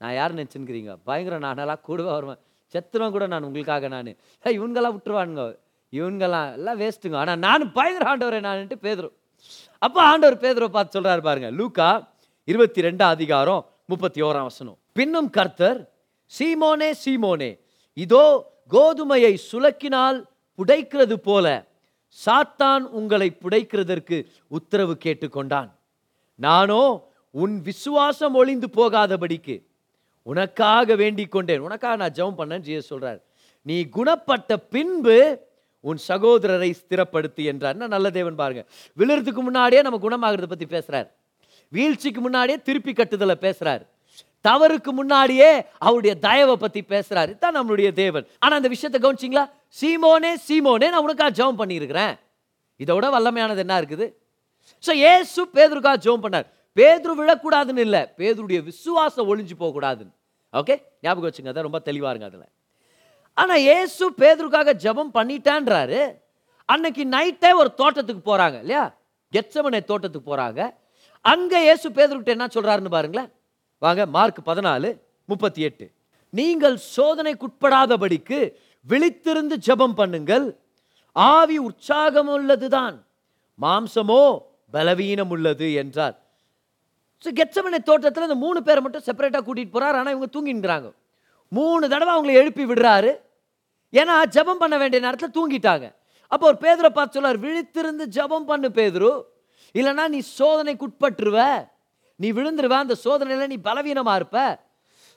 நான் 0.00 0.14
யார் 0.18 0.36
நினச்சின்னுக்கிறீங்க 0.38 0.94
பயங்கர 1.08 1.36
நான் 1.44 1.58
நல்லா 1.60 1.76
கூடவே 1.88 2.10
வருவேன். 2.16 2.40
செத்துறோம் 2.74 3.14
கூட 3.14 3.24
நான் 3.34 3.46
உங்களுக்காக 3.48 3.88
நான். 3.94 4.10
இவங்கெல்லாம் 4.44 4.94
விட்டுருவானுங்க. 4.96 5.44
இவங்கெல்லாம் 5.92 6.48
எல்லாம் 6.58 6.78
வேஸ்ட்டுங்க. 6.82 7.18
ஆனால் 7.22 7.40
நான் 7.46 7.64
பயங்கர 7.78 8.04
ஆண்டவரே 8.12 8.40
நான்ட்டு 8.48 8.78
பேதுரு. 8.86 9.08
அப்போ 9.86 10.00
ஆண்டவர் 10.10 10.42
பேதுரை 10.44 10.68
பார்த்து 10.76 10.96
சொல்கிறாரு 10.96 11.22
பாருங்க. 11.28 11.48
லூக்கா 11.60 11.88
இருபத்தி 12.48 12.80
ரெண்டாம் 12.86 13.14
அதிகாரம் 13.16 13.62
முப்பத்தி 13.92 14.20
ஓராம் 14.28 14.48
வசனம். 14.50 14.78
பின்னும் 14.98 15.30
கர்த்தர் 15.36 15.80
சீமோனே 16.32 16.90
சீமோனே 17.04 17.50
இதோ 18.04 18.24
கோதுமையை 18.70 19.38
சுலக்கினால் 19.50 20.24
புடைக்கிறது 20.58 21.16
போல 21.28 21.66
சாத்தான் 22.26 22.84
உங்களை 22.98 23.36
புடைக்கிறதற்கு 23.42 24.26
உத்தரவு 24.48 24.98
கேட்டுக்கொண்டான். 25.04 25.70
நானோ 26.34 27.02
உன் 27.30 27.62
விசுவாசம் 27.62 28.34
ஒளிந்து 28.34 28.68
போகாதபடிக்கு 28.72 29.62
உனக்காக 30.22 30.94
வேண்டிக் 30.94 31.30
கொண்டேன். 31.30 31.58
உனக்காக 31.58 31.96
நான் 31.96 32.12
ஜெபம் 32.12 32.38
பண்ணேன் 32.38 32.64
ஜீசஸ் 32.66 32.90
சொல்றார். 32.90 33.20
நீ 33.62 33.84
குணப்பட்ட 33.96 34.56
பின்பு 34.56 35.38
உன் 35.80 35.98
சகோதரரை 36.08 36.74
ஸ்திரப்படுத்தி 36.80 37.44
என்றார். 37.44 37.72
என்ன 37.72 37.86
நல்ல 37.86 38.10
தேவன் 38.10 38.34
பாருங்க. 38.34 38.64
விழுறதுக்கு 38.98 39.42
முன்னாடியே 39.48 39.82
நம்ம 39.82 39.98
குணமாகிறத 40.08 40.46
பத்தி 40.46 40.66
பேசுறார். 40.66 41.08
வீழ்ச்சிக்கு 41.72 42.20
முன்னாடியே 42.20 42.58
திருப்பி 42.62 42.92
கட்டுதலை 42.92 43.34
பேசுகிறார் 43.34 43.84
தவறுக்கு 44.48 44.90
முன்னாடியே 44.98 45.50
அவருடைய 45.86 46.14
தயவை 46.26 46.56
பத்தி 46.64 46.80
பேசுறாரு. 46.92 47.32
தான் 47.42 47.56
நம்மளுடைய 47.58 47.88
தேவன். 48.02 48.26
ஆனா 48.44 48.54
அந்த 48.58 48.68
விஷயத்தை 48.74 49.00
கவனிச்சிங்களா? 49.04 49.44
சீமோனே 49.80 50.32
சீமோனே 50.46 50.88
நான் 50.94 51.06
உனக்காக 51.06 51.32
ஜெபம் 51.38 51.60
பண்ணியிருக்கிறேன். 51.62 52.14
இதோட 52.80 53.06
வல்லமையானது 53.16 53.64
என்ன 53.64 53.76
இருக்குது? 53.82 54.06
ஸோ 54.84 54.92
ஏசு 55.12 55.40
பேதுருக்காக 55.56 55.98
ஜெபம் 56.06 56.24
பண்ணார். 56.26 56.46
பேதுரு 56.76 57.12
விழக்கூடாதுன்னு 57.20 57.84
இல்லை 57.86 58.02
பேதுருடைய 58.20 58.58
விசுவாசம் 58.70 59.28
ஒளிஞ்சு 59.32 59.54
போகக்கூடாதுன்னு. 59.62 60.12
ஓகே 60.60 60.74
ஞாபகம் 61.04 61.28
வச்சுங்க 61.28 61.50
அதான் 61.52 61.66
ரொம்ப 61.68 61.80
தெளிவாக 61.88 62.12
இருங்க 62.12 62.28
அதில். 62.30 62.48
ஆனால் 63.40 63.62
ஏசு 63.78 64.04
பேதுருக்காக 64.20 64.74
ஜெபம் 64.84 65.14
பண்ணிட்டான்றாரு. 65.16 66.00
அன்னைக்கு 66.72 67.02
நைட்டே 67.14 67.50
ஒரு 67.60 67.70
தோட்டத்துக்கு 67.80 68.22
போகிறாங்க 68.28 68.56
இல்லையா? 68.64 68.84
கெச்சமனை 69.34 69.80
தோட்டத்துக்கு 69.90 70.30
போகிறாங்க 70.30 70.60
அங்கே 71.32 71.58
ஏசு 71.72 71.86
பேதுருக்கிட்ட 71.96 72.36
என்ன 72.36 72.48
சொல்கிறாருன்னு 72.56 72.94
பாருங்களேன். 72.96 73.30
வாங்க 73.84 74.02
மார்க் 74.16 74.40
பதினாலு 74.50 74.90
முப்பத்தி 75.30 75.60
எட்டு 75.68 75.86
நீங்கள் 76.38 76.76
சோதனைக்குட்படாதபடிக்கு 76.94 78.38
விழித்திருந்து 78.86 79.54
ஜெபம் 79.66 79.96
பண்ணுங்கள். 80.00 80.46
ஆவி 81.16 81.56
உற்சாகம் 81.68 82.30
உள்ளதுதான் 82.36 82.96
மாம்சமோ 83.58 84.22
பலவீனம் 84.74 85.32
உள்ளது 85.34 85.68
என்றார். 85.82 86.16
ஸோ 87.24 87.28
கெச்சமனை 87.38 87.78
தோட்டத்தில் 87.90 88.26
இந்த 88.28 88.38
மூணு 88.44 88.58
பேரை 88.66 88.80
மட்டும் 88.84 89.06
செப்பரேட்டாக 89.08 89.42
கூட்டிகிட்டு 89.46 89.74
போகிறார் 89.76 89.98
ஆனால் 90.00 90.14
இவங்க 90.14 90.28
தூங்கின்றாங்க. 90.36 90.88
மூணு 91.52 91.84
தடவை 91.92 92.12
அவங்களை 92.14 92.34
எழுப்பி 92.40 92.64
விடுறாரு. 92.70 93.12
ஏன்னா 93.92 94.16
ஜெபம் 94.36 94.62
பண்ண 94.62 94.74
வேண்டிய 94.82 95.00
நேரத்தில் 95.06 95.36
தூங்கிட்டாங்க. 95.38 95.86
அப்போ 96.32 96.44
ஒரு 96.50 96.58
பேதரை 96.64 96.90
பார்த்து 96.98 97.16
சொல்லார் 97.18 97.44
விழித்திருந்து 97.46 98.04
ஜெபம் 98.16 98.48
பண்ணு 98.50 98.68
பேதரு. 98.78 99.12
இல்லைன்னா 99.74 100.04
நீ 100.14 100.20
சோதனைக்குட்பட்டுருவ. 100.38 101.40
நீ 102.16 102.32
விழுந்துருவ 102.32 102.76
அந்த 102.84 102.94
சோதனையில் 102.94 103.50
நீ 103.52 103.56
பலவீனமாக 103.68 104.18
இருப்ப. 104.20 104.64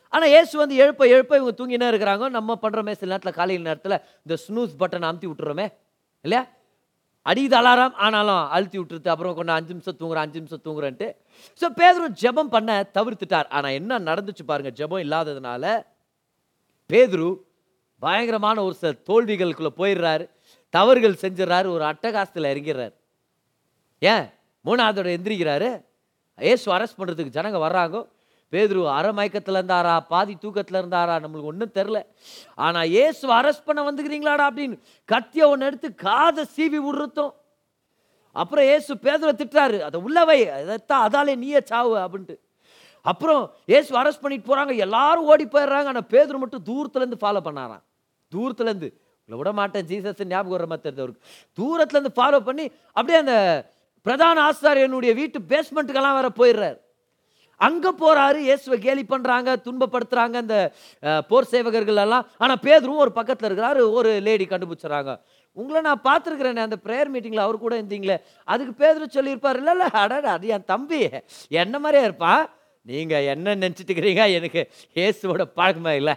ஆனால் 0.09 0.29
ஏசு 0.29 0.57
வந்து 0.57 0.75
எழுப்ப 0.75 1.07
எழுப்ப 1.07 1.37
இவங்க 1.39 1.53
தூங்கினே 1.59 1.87
இருக்கிறாங்க. 1.91 2.29
நம்ம 2.29 2.57
பண்ணுறோமே 2.61 2.91
சில 2.91 3.09
நேரத்தில் 3.11 3.37
காலையில் 3.39 3.67
நேரத்தில் 3.67 4.01
இந்த 4.25 4.35
ஸ்னூஸ் 4.45 4.73
பட்டன் 4.81 5.07
அமுத்தி 5.09 5.27
விட்டுறோமே 5.31 5.67
இல்லையா? 6.25 6.47
அடிது 7.21 7.55
அலாரம் 7.57 7.95
ஆனாலும் 8.05 8.43
அழுத்தி 8.55 8.79
விட்டுருது. 8.79 9.07
அப்புறம் 9.07 9.35
கொஞ்சம் 9.35 9.55
அஞ்சு 9.55 9.73
நிமிஷம் 9.73 9.97
தூங்குறேன் 9.99 10.25
அஞ்சு 10.25 10.39
நிமிஷம் 10.39 10.63
தூங்குறேன்ட்டு. 10.65 11.07
ஸோ 11.61 11.65
பேதுரு 11.79 12.07
ஜெபம் 12.21 12.51
பண்ண 12.55 12.89
தவிர்த்துட்டார். 12.97 13.47
ஆனால் 13.49 13.71
என்ன 13.71 13.99
நடந்துச்சு 13.99 14.43
பாருங்கள் 14.45 14.77
ஜெபம் 14.79 15.03
இல்லாததுனால 15.05 15.83
பேதுரு 16.89 17.29
பயங்கரமான 17.99 18.63
ஒரு 18.63 18.73
சில 18.73 18.91
தோல்விகளுக்குள்ளே 19.09 19.71
போயிடுறாரு. 19.77 20.25
தவறுகள் 20.69 21.21
செஞ்சிடறாரு. 21.21 21.67
ஒரு 21.67 21.83
அட்டகாசத்தில் 21.83 22.49
இறங்கிடுறாரு. 22.53 22.95
ஏன்? 23.99 24.25
மூணாவதோட 24.65 25.09
எந்திரிக்கிறாரு. 25.17 25.69
ஏசு 26.39 26.65
அரெஸ்ட் 26.75 26.99
பண்ணுறதுக்கு 26.99 27.35
ஜனங்க 27.37 27.59
வர்றாங்க? 27.65 28.05
பேதுரு 28.51 28.81
அரை 28.97 29.11
மயக்கத்தில் 29.13 29.55
இருந்தாரா 29.55 29.99
பாதி 30.07 30.35
தூக்கத்தில் 30.35 30.79
இருந்தாரா 30.81 31.15
நம்மளுக்கு 31.23 31.51
ஒன்றும் 31.51 31.75
தெரில 31.75 31.97
ஆனால் 32.55 32.89
ஏசு 32.89 33.25
அரெஸ்ட் 33.33 33.65
பண்ண 33.65 33.81
வந்துக்கிறீங்களாடா 33.87 34.45
அப்படின்னு 34.49 34.77
கத்தியை 35.05 35.47
ஒன்று 35.49 35.65
எடுத்து 35.65 35.95
காதை 35.95 36.45
சீவி 36.55 36.79
விடுறதும். 36.87 37.33
அப்புறம் 38.31 38.65
ஏசு 38.65 38.91
பேதுரை 38.95 39.33
திட்டுறாரு. 39.41 39.79
அதை 39.79 40.01
உள்ளவை 40.01 40.49
அதைத்தான் 40.49 41.03
அதாலே 41.07 41.35
நீயே 41.35 41.61
சாவு 41.65 41.97
அப்படின்ட்டு. 41.97 42.35
அப்புறம் 43.01 43.53
ஏசு 43.65 43.91
அரெஸ்ட் 44.01 44.23
பண்ணிட்டு 44.23 44.49
போகிறாங்க 44.49 44.75
எல்லாரும் 44.75 45.27
ஓடி 45.31 45.45
போயிடுறாங்க. 45.45 45.91
ஆனால் 45.93 46.09
பேதுரு 46.13 46.37
மட்டும் 46.37 46.65
தூரத்துலேருந்து 46.69 47.21
ஃபாலோ 47.21 47.41
பண்ணாராம். 47.47 47.83
தூரத்துலேருந்து. 48.35 48.89
உங்களை 49.21 49.37
விட 49.37 49.51
மாட்டேன். 49.51 49.85
ஜீசஸ் 49.85 50.25
ஞாபகம் 50.25 50.57
வர 50.57 50.65
மாதிரி 50.65 51.01
அவருக்கு. 51.01 51.25
தூரத்துலேருந்து 51.59 52.13
ஃபாலோ 52.19 52.39
பண்ணி 52.39 52.65
அப்படியே 52.93 53.19
அந்த 53.19 53.35
பிரதான 54.09 54.43
ஆசாரியனுடைய 54.49 55.13
வீட்டு 55.23 55.39
பேஸ்மெண்ட்டுக்கெல்லாம் 55.53 56.19
வேற 56.19 56.29
போயிடுறாரு. 56.41 56.77
அங்கே 57.67 57.91
போகிறாரு 58.01 58.37
இயேசுவை 58.47 58.75
கேலி 58.83 59.01
பண்ணுறாங்க 59.13 59.49
துன்பப்படுத்துகிறாங்க 59.65 60.35
இந்த 60.43 60.57
போர் 61.29 61.49
சேவகர்கள் 61.53 61.99
எல்லாம் 62.03 62.27
ஆனால் 62.43 62.61
பேதரும் 62.65 63.01
ஒரு 63.05 63.11
பக்கத்தில் 63.17 63.47
இருக்கிறாரு 63.49 63.81
ஒரு 63.97 64.11
லேடி 64.27 64.45
கண்டுபிடிச்சிடறாங்க. 64.51 65.13
உங்களை 65.57 65.79
நான் 65.87 66.05
பார்த்துருக்குறேனே 66.05 66.61
அந்த 66.67 66.77
ப்ரேயர் 66.85 67.11
மீட்டிங்கில் 67.13 67.45
அவர் 67.45 67.63
கூட 67.63 67.73
இருந்தீங்களே. 67.79 68.17
அதுக்கு 68.51 68.73
பேதர் 68.81 69.15
சொல்லியிருப்பார் 69.17 69.59
இல்லை 69.61 69.73
இல்லை 69.75 69.89
அடடா 70.03 70.31
அது 70.37 70.53
என் 70.57 70.69
தம்பி. 70.73 71.01
என்ன 71.63 71.75
மாதிரியா 71.85 72.05
இருப்பான் 72.09 72.43
நீங்கள் 72.85 73.27
என்ன 73.33 73.55
நினச்சிட்டு 73.63 73.91
இருக்கிறீங்க 73.91 74.25
எனக்கு 74.37 74.63
இயேசுவோட 74.99 75.45
பழக்கமாக 75.59 75.99
இல்லை. 76.01 76.15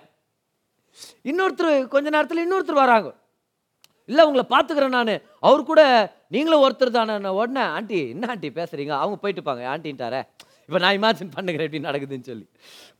இன்னொருத்தர் 1.30 1.74
கொஞ்ச 1.96 2.06
நேரத்தில் 2.16 2.44
இன்னொருத்தர் 2.46 2.82
வராங்க. 2.84 3.10
இல்லை 4.10 4.22
உங்களை 4.28 4.44
பார்த்துக்கிறேன் 4.54 4.96
நான். 4.98 5.14
அவர் 5.48 5.68
கூட 5.70 5.82
நீங்களும் 6.34 6.62
ஒருத்தர் 6.64 6.96
தானே. 6.96 7.16
உடனே 7.40 7.64
ஆண்டி 7.76 7.98
என்ன 8.14 8.26
ஆண்டி 8.32 8.48
பேசுறீங்க? 8.60 8.94
அவங்க 9.02 9.16
போயிட்டு 9.22 9.42
பாங்க 9.48 9.64
ஆண்டின்ட்டாரே? 9.74 10.20
இப்போ 10.66 10.78
நான் 10.84 10.96
இமேஜின் 10.98 11.34
பண்ணுகிறேன் 11.36 11.66
எப்படி 11.68 11.86
நடக்குதுன்னு 11.88 12.28
சொல்லி. 12.30 12.46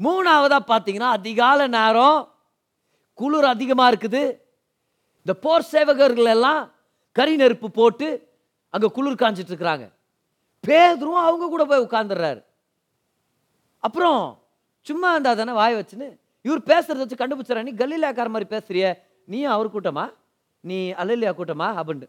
மூணாவதாக 0.07 0.63
பார்த்தீங்கன்னா 0.73 1.11
அதிகாலை 1.19 1.67
நேரம் 1.79 2.21
குளிர் 3.19 3.53
அதிகமாக 3.55 3.91
இருக்குது. 3.93 4.23
இந்த 5.25 5.35
போர் 5.45 5.71
சேவகர்கள் 5.73 6.31
எல்லாம் 6.37 6.63
கரி 7.19 7.35
நெருப்பு 7.43 7.69
போட்டு 7.81 8.09
அங்கே 8.75 8.89
குளிர் 8.97 9.21
காஞ்சிட்டு 9.23 9.53
இருக்கிறாங்க. 9.53 9.85
பேதரும் 10.65 11.23
அவங்க 11.27 11.45
கூட 11.53 11.63
போய் 11.71 11.85
உட்காந்துடுறாரு 11.87 12.41
அப்புறம் 13.87 14.21
சும்மா 14.87 15.09
இருந்தால் 15.15 15.39
தானே 15.41 15.53
வாய் 15.61 15.79
வச்சுன்னு 15.79 16.09
இவர் 16.47 16.61
பேசுறத 16.71 17.03
வச்சு 17.03 17.19
கண்டுபிடிச்சாரா 17.21 17.63
நீ 17.69 17.73
கல்லிலாக்கார 17.81 18.29
மாதிரி 18.35 18.49
பேசுறிய. 18.55 18.87
நீயும் 19.33 19.55
அவர் 19.55 19.75
கூட்டமா? 19.75 20.05
நீ 20.63 20.91
அல்லலியா 20.91 21.31
கூட்டமா? 21.39 21.69
அப்படின்ட்டு 21.81 22.09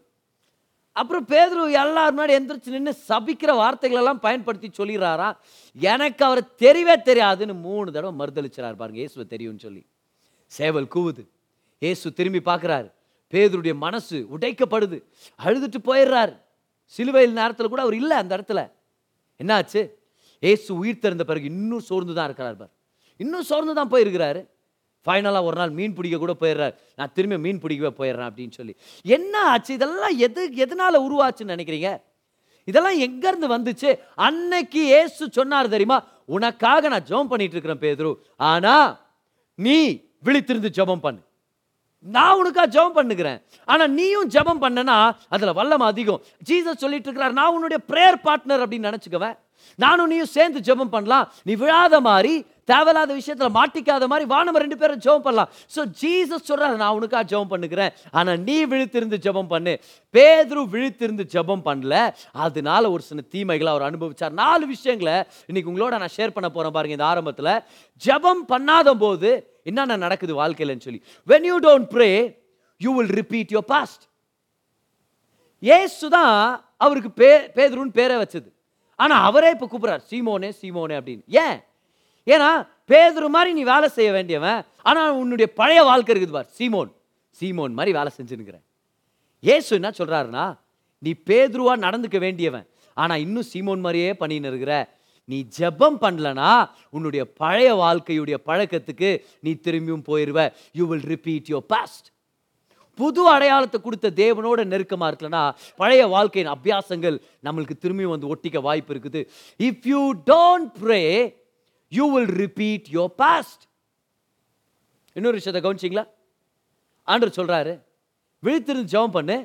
அப்புறம் 0.92 1.24
பேதுரு 1.28 1.72
எல்லாரும் 1.82 2.18
முன்னாடி 2.18 2.32
எந்திரிச்சு 2.38 2.74
நின்று 2.74 2.92
சபிக்கிற 3.08 3.52
வார்த்தைகளெல்லாம் 3.60 4.20
பயன்படுத்தி 4.26 4.70
சொல்லிடுறாரா? 4.78 5.36
எனக்கு 5.74 6.24
அவரை 6.24 6.42
தெரியவே 6.58 6.96
தெரியாதுன்னு 7.10 7.60
மூணு 7.60 7.92
தடவை 7.92 8.12
மறுதளிச்சார் 8.18 8.76
பாருங்க 8.76 9.00
இயேசுவை 9.02 9.26
தெரியும்னு 9.26 9.58
சொல்லி. 9.58 9.86
சேவல் 10.46 10.88
கூவுது. 10.94 11.22
இயேசு 11.78 12.12
திரும்பி 12.12 12.38
பார்க்குறாரு. 12.38 12.88
பேதருடைய 13.32 13.74
மனசு 13.74 14.26
உடைக்கப்படுது. 14.36 15.02
அழுதுட்டு 15.44 15.80
போயிடுறாரு. 15.84 16.34
சிலுவையில் 16.84 17.32
நேரத்தில் 17.32 17.68
கூட 17.68 17.82
அவர் 17.82 17.94
இல்லை 17.94 18.16
அந்த 18.16 18.32
இடத்துல. 18.36 18.70
என்னாச்சு? 19.42 19.90
ஏசு 20.40 20.70
உயிர் 20.76 20.98
திறந்த 20.98 21.24
பிறகு 21.24 21.44
இன்னும் 21.44 21.80
சோர்ந்து 21.80 22.14
தான் 22.14 22.24
இருக்கிறார் 22.24 22.56
பார். 22.56 22.70
இன்னும் 23.16 23.42
சோர்ந்து 23.42 23.74
தான் 23.74 23.90
போயிருக்கிறாரு. 23.90 24.40
ஃபைனலாக 25.06 25.48
ஒரு 25.48 25.56
நாள் 25.60 25.76
மீன் 25.78 25.94
பிடிக்க 25.96 26.16
கூட 26.18 26.34
போயிடுறார். 26.40 26.74
நான் 26.98 27.12
திரும்பி 27.16 27.38
மீன் 27.44 27.60
பிடிக்கவே 27.64 27.92
போயிடுறேன் 28.00 28.28
அப்படின்னு 28.30 28.56
சொல்லி. 28.58 28.74
என்ன 29.16 29.34
ஆச்சு? 29.52 29.72
இதெல்லாம் 29.74 30.16
எது 30.26 30.42
எதனால் 30.64 31.04
உருவாச்சுன்னு 31.06 31.54
நினைக்கிறீங்க? 31.54 31.90
இதெல்லாம் 32.70 32.98
எங்கேருந்து 33.06 33.48
வந்துச்சு? 33.54 33.90
அன்னைக்கு 34.14 34.82
ஏசு 35.00 35.28
சொன்னார் 35.30 35.74
தெரியுமா? 35.74 35.98
உனக்காக 36.36 36.88
நான் 36.88 37.06
ஜெபம் 37.08 37.30
பண்ணிட்டு 37.32 37.56
இருக்கிறேன் 37.56 37.84
பேதுரு. 37.84 38.12
ஆனால் 38.36 38.90
நீ 39.54 39.78
விழித்திருந்து 40.26 40.70
ஜெபம் 40.78 41.04
பண்ணு. 41.06 41.22
நான் 42.14 42.38
உனக்கா 42.40 42.64
ஜெபம் 42.74 42.96
பண்ணுகிறேன். 42.96 43.38
ஆனால் 43.64 43.92
நீயும் 43.98 44.30
ஜெபம் 44.30 44.62
பண்ணனா 44.64 44.96
அதில் 45.28 45.56
வல்லம் 45.58 45.84
அதிகம். 45.90 46.22
ஜீசஸ் 46.48 46.82
சொல்லிட்டு 46.82 47.08
இருக்கிறார் 47.08 47.36
நான் 47.38 47.54
உன்னுடைய 47.56 47.78
ப்ரேயர் 47.92 48.18
பார்ட்னர் 48.26 48.62
அப்படின்னு 48.64 48.90
நினச்சிக்கவேன். 48.90 49.36
நானும் 49.74 50.10
நீயும் 50.12 50.34
சேர்ந்து 50.36 50.60
ஜெபம் 50.68 50.94
பண்ணலாம். 50.96 51.28
நீ 51.42 51.52
விழாத 51.54 52.00
மாதிரி 52.00 52.34
தேவையில்லாத 52.70 53.12
விஷயத்தில் 53.20 53.54
மாட்டிக்காத 53.58 54.06
மாதிரி 54.12 54.26
வா 54.32 54.38
நம்ம 54.48 54.60
ரெண்டு 54.64 54.78
பேரும் 54.82 55.02
ஜெபம் 55.06 55.24
பண்ணலாம். 55.26 55.50
ஸோ 55.74 55.80
ஜீசஸ் 56.00 56.46
சொல்கிறார் 56.50 56.76
நான் 56.82 56.96
உனக்கா 56.98 57.20
ஜெபம் 57.32 57.50
பண்ணுக்கிறேன் 57.52 57.92
ஆனால் 58.18 58.40
நீ 58.48 58.56
விழித்திருந்து 58.72 59.18
ஜெபம் 59.26 59.50
பண்ணு. 59.54 59.74
பேதுரு 60.14 60.62
விழித்திருந்து 60.74 61.26
ஜெபம் 61.34 61.64
பண்ணல. 61.68 61.96
அதனால 62.46 62.90
ஒரு 62.94 63.04
சில 63.10 63.24
தீமைகளை 63.34 63.72
அவர் 63.74 63.88
அனுபவிச்சார். 63.88 64.34
நாலு 64.42 64.64
விஷயங்களை 64.74 65.16
இன்னைக்கு 65.50 65.70
உங்களோட 65.72 65.98
நான் 66.04 66.16
ஷேர் 66.18 66.36
பண்ண 66.38 66.50
போகிறேன் 66.56 66.76
பாருங்க 66.78 66.98
இந்த 66.98 67.08
ஆரம்பத்தில். 67.12 67.52
ஜெபம் 68.02 68.42
பண்ணாத 68.54 68.96
போது 69.04 69.30
என்னென்ன 69.70 70.00
நடக்குது 70.06 70.32
வாழ்க்கையிலன்னு 70.40 70.86
சொல்லி. 70.88 71.02
When 71.28 71.46
you 71.50 71.58
don't 71.68 71.88
pray 71.94 72.10
you 72.80 72.90
will 72.98 73.14
repeat 73.20 73.54
your 73.56 73.64
past 73.74 74.04
ஏசு 75.62 76.06
தான் 76.16 76.34
அவருக்கு 76.84 77.10
பே 77.20 77.28
பேதுருன்னு 77.56 77.96
பேரை 77.98 78.16
வச்சது. 78.22 78.48
ஆனால் 78.98 79.22
அவரே 79.28 79.48
இப்போ 79.54 79.66
கூப்பிடுறார் 79.70 80.02
சீமோனே 80.10 80.50
சீமோனே 80.58 80.96
அப்படின்னு. 80.98 81.24
ஏன்? 81.44 81.56
ஏன்னா 82.26 82.50
பேதுரு 82.90 83.28
மாதிரி 83.28 83.50
நீ 83.52 83.62
வேலை 83.62 83.88
செய்ய 83.88 84.10
வேண்டியவன் 84.12 84.60
ஆனால் 84.82 85.16
உன்னுடைய 85.22 85.46
பழைய 85.52 85.80
வாழ்க்கை 85.82 86.12
இருக்குது 86.14 86.36
பார் 86.38 86.50
சீமோன். 86.58 86.90
சீமோன் 87.40 87.76
மாதிரி 87.78 87.92
வேலை 87.98 88.10
செஞ்சுருக்கிறேன் 88.18 88.64
ஏசு 89.42 89.70
என்ன 89.76 89.90
சொல்கிறாருன்னா 89.98 90.44
நீ 91.02 91.10
பேதுருவா 91.28 91.74
நடந்துக்க 91.86 92.18
வேண்டியவன் 92.18 92.66
ஆனால் 92.96 93.20
இன்னும் 93.20 93.48
சீமோன் 93.52 93.80
மாதிரியே 93.80 94.10
பண்ணின்னு 94.20 94.50
இருக்கிற 94.52 94.74
நீ 95.28 95.38
ஜெபம் 95.58 95.98
பண்ணலனா 96.00 96.50
உன்னுடைய 96.90 97.22
பழைய 97.42 97.68
வாழ்க்கையுடைய 97.74 98.36
பழக்கத்துக்கு 98.48 99.10
நீ 99.40 99.52
திரும்பியும் 99.66 100.04
போயிடுவ 100.08 100.40
you 100.72 100.86
will 100.86 101.06
repeat 101.14 101.48
your 101.48 101.66
past 101.66 102.08
புது 102.98 103.22
அடையாளத்தை 103.28 103.78
கொடுத்த 103.80 104.10
தேவனோட 104.10 104.64
நெருக்கமாக 104.64 105.08
இருக்கலனா 105.10 105.42
பழைய 105.76 106.06
வாழ்க்கையின் 106.06 106.52
அபியாசங்கள் 106.52 107.16
நம்மளுக்கு 107.44 107.76
திரும்பி 107.78 108.04
வந்து 108.04 108.30
ஒட்டிக்க 108.34 108.60
வாய்ப்பு 108.60 108.94
இருக்குது. 108.94 109.20
If 109.60 109.86
you 109.92 110.02
don't 110.26 110.70
pray 110.82 111.00
you 111.96 112.04
will 112.14 112.32
repeat 112.42 112.86
your 112.96 113.12
past 113.22 113.64
இன்னொரு 115.16 115.38
விஷயத்தை 115.38 115.60
கவனிச்சிங்களா? 115.64 116.04
ஆண்டர் 117.08 117.36
சொல்கிறாரு 117.38 117.72
விழித்திருந்து 118.42 118.92
ஜெபம் 118.94 119.14
பண்ணு 119.16 119.36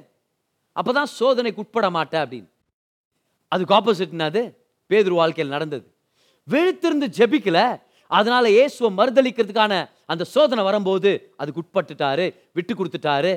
அப்போ 0.76 0.92
தான் 0.98 1.12
சோதனைக்கு 1.20 1.62
உட்பட 1.64 1.88
மாட்டேன் 1.98 2.24
அப்படின்னு. 2.24 2.50
அதுக்கு 3.52 3.76
ஆப்போசிட் 3.78 4.16
என்னது 4.16 4.42
பேதுரு 4.90 5.16
வாழ்க்கையில் 5.20 5.56
நடந்தது. 5.56 5.86
விழித்திருந்து 6.48 7.08
ஜெபிக்கல 7.18 7.60
அதனால 8.12 8.46
இயேசுவை 8.58 8.90
மறுதளிக்கிறதுக்கான 9.00 9.74
அந்த 10.12 10.24
சோதனை 10.34 10.62
வரும்போது 10.68 11.12
அதுக்கு 11.42 11.62
உட்பட்டுட்டாரு 11.64 12.26
விட்டு 12.58 12.74
கொடுத்துட்டாரு. 12.80 13.34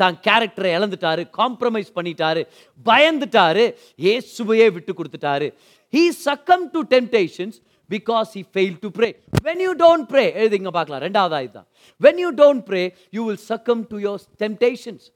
தான் 0.00 0.16
கேரக்டரை 0.26 0.70
இழந்துட்டாரு 0.76 1.22
காம்ப்ரமைஸ் 1.38 1.90
பண்ணிட்டாரு 1.98 2.42
பயந்துட்டாரு 2.86 3.64
இயேசுவையே 4.04 4.66
விட்டு 4.76 4.92
கொடுத்துட்டாரு. 4.98 5.48
He 5.92 6.02
succumb 6.26 6.64
to 6.74 6.82
temptations 6.94 7.58
because 7.90 8.30
he 8.36 8.42
fail 8.54 8.76
to 8.82 8.90
pray 8.98 9.08
when 9.44 9.60
you 9.64 9.72
don't 9.82 10.04
pray 10.12 10.24
எழுதிங்க 10.40 10.70
பார்க்கலாம் 10.76 11.02
ரெண்டாவது 11.06 11.34
ஆயுதான் 11.38 11.66
when 12.00 12.20
you 12.24 12.30
don't 12.42 12.64
pray 12.68 12.82
you 13.10 13.24
will 13.26 13.42
succumb 13.48 13.82
to 13.90 13.98
your 13.98 14.22
temptations 14.42 15.06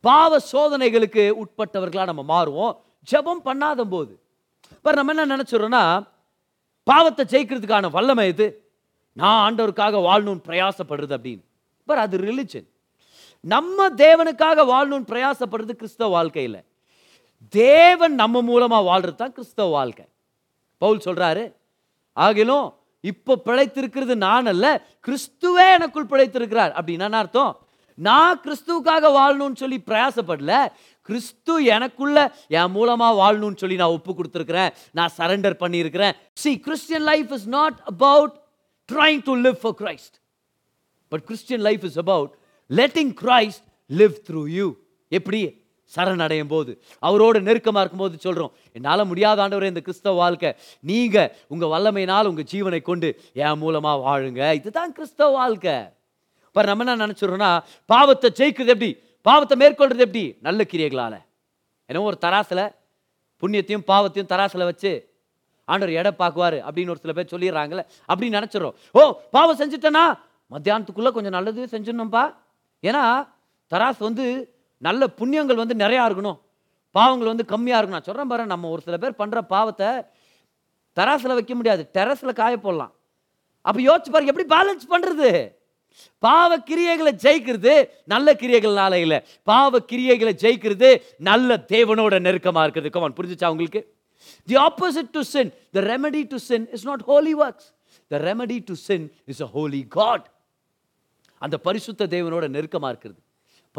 பாவ 0.00 0.38
சோதனைகளுக்கு 0.52 1.22
உட்பட்டவர்களாக 1.42 2.04
நம்ம 2.04 2.22
மாறுவோம். 2.34 2.74
ஜெபம் 3.10 3.42
பண்ணாத 3.44 3.80
போது. 3.94 4.12
இப்போ 4.72 4.92
நம்ம 4.92 5.12
என்ன 5.14 5.36
நினைச்சிடறோம்னா 5.36 5.82
பாவத்தை 6.82 7.24
ஜெயிக்கிறதுக்கான 7.32 7.90
வல்லமை 7.90 8.28
இது 8.28 8.46
நான் 9.12 9.38
ஆண்டவருக்காக 9.44 10.00
வாழணும்னு 10.08 10.46
பிரயாசப்படுறது 10.48 11.14
அப்படின்னு. 11.16 11.44
பட் 11.84 11.98
அது 11.98 12.18
ரிலிஜன் 12.18 12.68
நம்ம 13.40 13.88
தேவனுக்காக 13.88 14.64
வாழணும்னு 14.72 15.10
பிரயாசப்படுறது 15.12 15.74
கிறிஸ்தவ 15.80 16.08
வாழ்க்கையில். 16.08 16.60
தேவன் 17.48 18.14
நம்ம 18.14 18.42
மூலமாக 18.42 18.88
வாழ்றது 18.90 19.14
தான் 19.14 19.32
கிறிஸ்தவ 19.32 19.68
வாழ்க்கை. 19.68 20.06
பவுல் 20.78 21.04
சொல்கிறாரு 21.04 21.44
ஆகிலும் 22.26 22.66
இப்போ 23.00 23.32
பிழைத்திருக்கிறது 23.44 24.14
நான் 24.26 24.46
அல்ல 24.46 24.66
கிறிஸ்துவே 25.06 25.66
எனக்குள் 25.76 26.10
பிழைத்திருக்கிறார். 26.12 26.72
அப்படின்னா 26.78 27.12
அர்த்தம்? 27.12 27.52
நான் 27.94 28.40
கிறிஸ்துவுக்காக 28.44 29.10
வாழணும்னு 29.18 29.60
சொல்லி 29.62 29.78
பிரயாசப்படல 29.86 30.66
கிறிஸ்து 31.08 31.64
எனக்குள்ள 31.64 32.16
என் 32.48 32.74
மூலமா 32.74 33.08
வாழணும்னு 33.20 33.56
சொல்லி 33.56 33.76
நான் 33.76 33.94
ஒப்பு 33.96 34.12
கொடுத்துருக்கிறேன் 34.12 34.74
நான் 34.92 35.14
சரண்டர் 35.16 35.56
பண்ணியிருக்கிறேன். 35.62 36.14
See 36.32 36.58
Christian 36.58 37.02
life 37.02 37.32
is 37.32 37.46
not 37.46 37.78
about 37.84 38.34
trying 38.92 39.22
to 39.24 39.36
live 39.36 39.58
for 39.62 39.76
Christ 39.78 40.16
but 41.08 41.24
Christian 41.24 41.60
life 41.60 41.84
is 41.84 41.98
about 41.98 42.30
letting 42.70 43.12
Christ 43.24 43.64
live 44.00 44.14
through 44.30 44.42
you 44.58 44.66
எப்படி? 45.08 45.40
சரணடையும் 45.94 46.50
போது 46.52 46.72
அவரோட 47.08 47.36
நெருக்கமாக 47.48 47.82
இருக்கும்போது 47.84 48.16
சொல்கிறோம் 48.26 48.52
என்னால் 48.76 49.08
முடியாத 49.10 49.42
ஆண்டவரே 49.44 49.70
இந்த 49.72 49.82
கிறிஸ்தவ 49.86 50.14
வாழ்க்கை 50.22 50.50
நீங்கள் 50.90 51.30
உங்கள் 51.52 51.72
வல்லமையினால் 51.74 52.30
உங்கள் 52.30 52.48
ஜீவனை 52.52 52.80
கொண்டு 52.90 53.08
என் 53.42 53.60
மூலமாக 53.62 54.02
வாழுங்க. 54.06 54.42
இதுதான் 54.60 54.94
கிறிஸ்தவ 54.96 55.30
வாழ்க்கை. 55.40 55.76
இப்போ 56.48 56.62
நம்ம 56.70 56.84
என்ன 56.84 56.98
நினச்சிடுறோம்னா 57.04 57.50
பாவத்தை 57.92 58.30
ஜெயிக்கிறது 58.40 58.74
எப்படி? 58.74 58.90
பாவத்தை 59.26 59.56
மேற்கொள்றது 59.62 60.04
எப்படி? 60.06 60.24
நல்ல 60.46 60.62
கிரியைகளால். 60.72 61.18
ஏன்னா 61.88 62.02
ஒரு 62.10 62.18
தராசில் 62.24 62.64
புண்ணியத்தையும் 63.42 63.86
பாவத்தையும் 63.90 64.30
தராசில் 64.32 64.68
வச்சு 64.70 64.92
ஆண்டவர் 65.68 65.96
எடை 66.00 66.10
பார்க்குவார் 66.20 66.58
அப்படின்னு 66.66 66.92
ஒரு 66.94 67.02
சில 67.02 67.12
பேர் 67.16 67.32
சொல்லிடுறாங்களே 67.32 67.82
அப்படின்னு 68.08 68.38
நினச்சிடறோம். 68.38 68.76
ஓ 68.98 69.00
பாவம் 69.34 69.58
செஞ்சுட்டேன்னா 69.62 70.04
மத்தியானத்துக்குள்ளே 70.52 71.10
கொஞ்சம் 71.16 71.36
நல்லது 71.36 71.62
செஞ்சிடணும்ப்பா 71.74 72.24
ஏன்னா 72.82 73.02
தராசு 73.72 74.00
வந்து 74.08 74.26
நல்ல 74.86 75.02
புண்ணியங்கள் 75.18 75.60
வந்து 75.62 75.76
நிறையா 75.84 76.02
இருக்கணும். 76.08 76.38
பாவங்கள் 76.96 77.32
வந்து 77.32 77.46
கம்மியாக 77.52 77.78
இருக்கணும். 77.78 77.98
நான் 77.98 78.08
சொல்கிறேன் 78.08 78.30
பாரு 78.32 78.52
நம்ம 78.54 78.70
ஒரு 78.74 78.82
சில 78.86 78.96
பேர் 79.02 79.20
பண்ணுற 79.20 79.40
பாவத்தை 79.54 79.90
தராசில் 80.98 81.36
வைக்க 81.38 81.54
முடியாது. 81.58 81.82
டெரஸில் 81.96 82.38
காய 82.40 82.54
போடலாம். 82.64 82.92
அப்போ 83.68 83.80
யோசிச்சு 83.88 84.12
பாருங்க 84.14 84.32
எப்படி 84.32 84.48
பேலன்ஸ் 84.56 84.86
பண்ணுறது 84.94 85.30
பாவ 86.24 86.50
கிரியைகளை 86.70 87.12
ஜெயிக்கிறது 87.24 87.74
நல்ல 88.12 88.32
கிரியைகள்னால 88.40 88.94
இல்லை. 89.04 89.18
பாவ 89.50 89.78
கிரியைகளை 89.90 90.32
ஜெயிக்கிறது 90.42 90.90
நல்ல 91.28 91.56
தேவனோட 91.74 92.14
நெருக்கமாக 92.26 92.64
இருக்கிறது. 92.66 92.92
கமான் 92.96 93.16
புரிஞ்சுச்சா 93.18 93.52
உங்களுக்கு? 93.54 93.80
The 94.48 94.56
opposite 94.66 95.10
to 95.16 95.22
sin 95.34 95.50
the 95.76 95.84
remedy 95.92 96.22
to 96.32 96.38
sin 96.48 96.66
is 96.76 96.86
not 96.90 97.04
holy 97.10 97.34
works 97.44 97.68
the 98.10 98.20
remedy 98.28 98.58
to 98.70 98.74
sin 98.86 99.06
is 99.32 99.42
a 99.46 99.48
holy 99.56 99.82
God 99.98 100.26
அந்த 101.42 101.56
பரிசுத்த 101.66 102.08
தேவனோட 102.16 102.44
நெருக்கமாக 102.56 102.92
இருக்கிறது. 102.92 103.20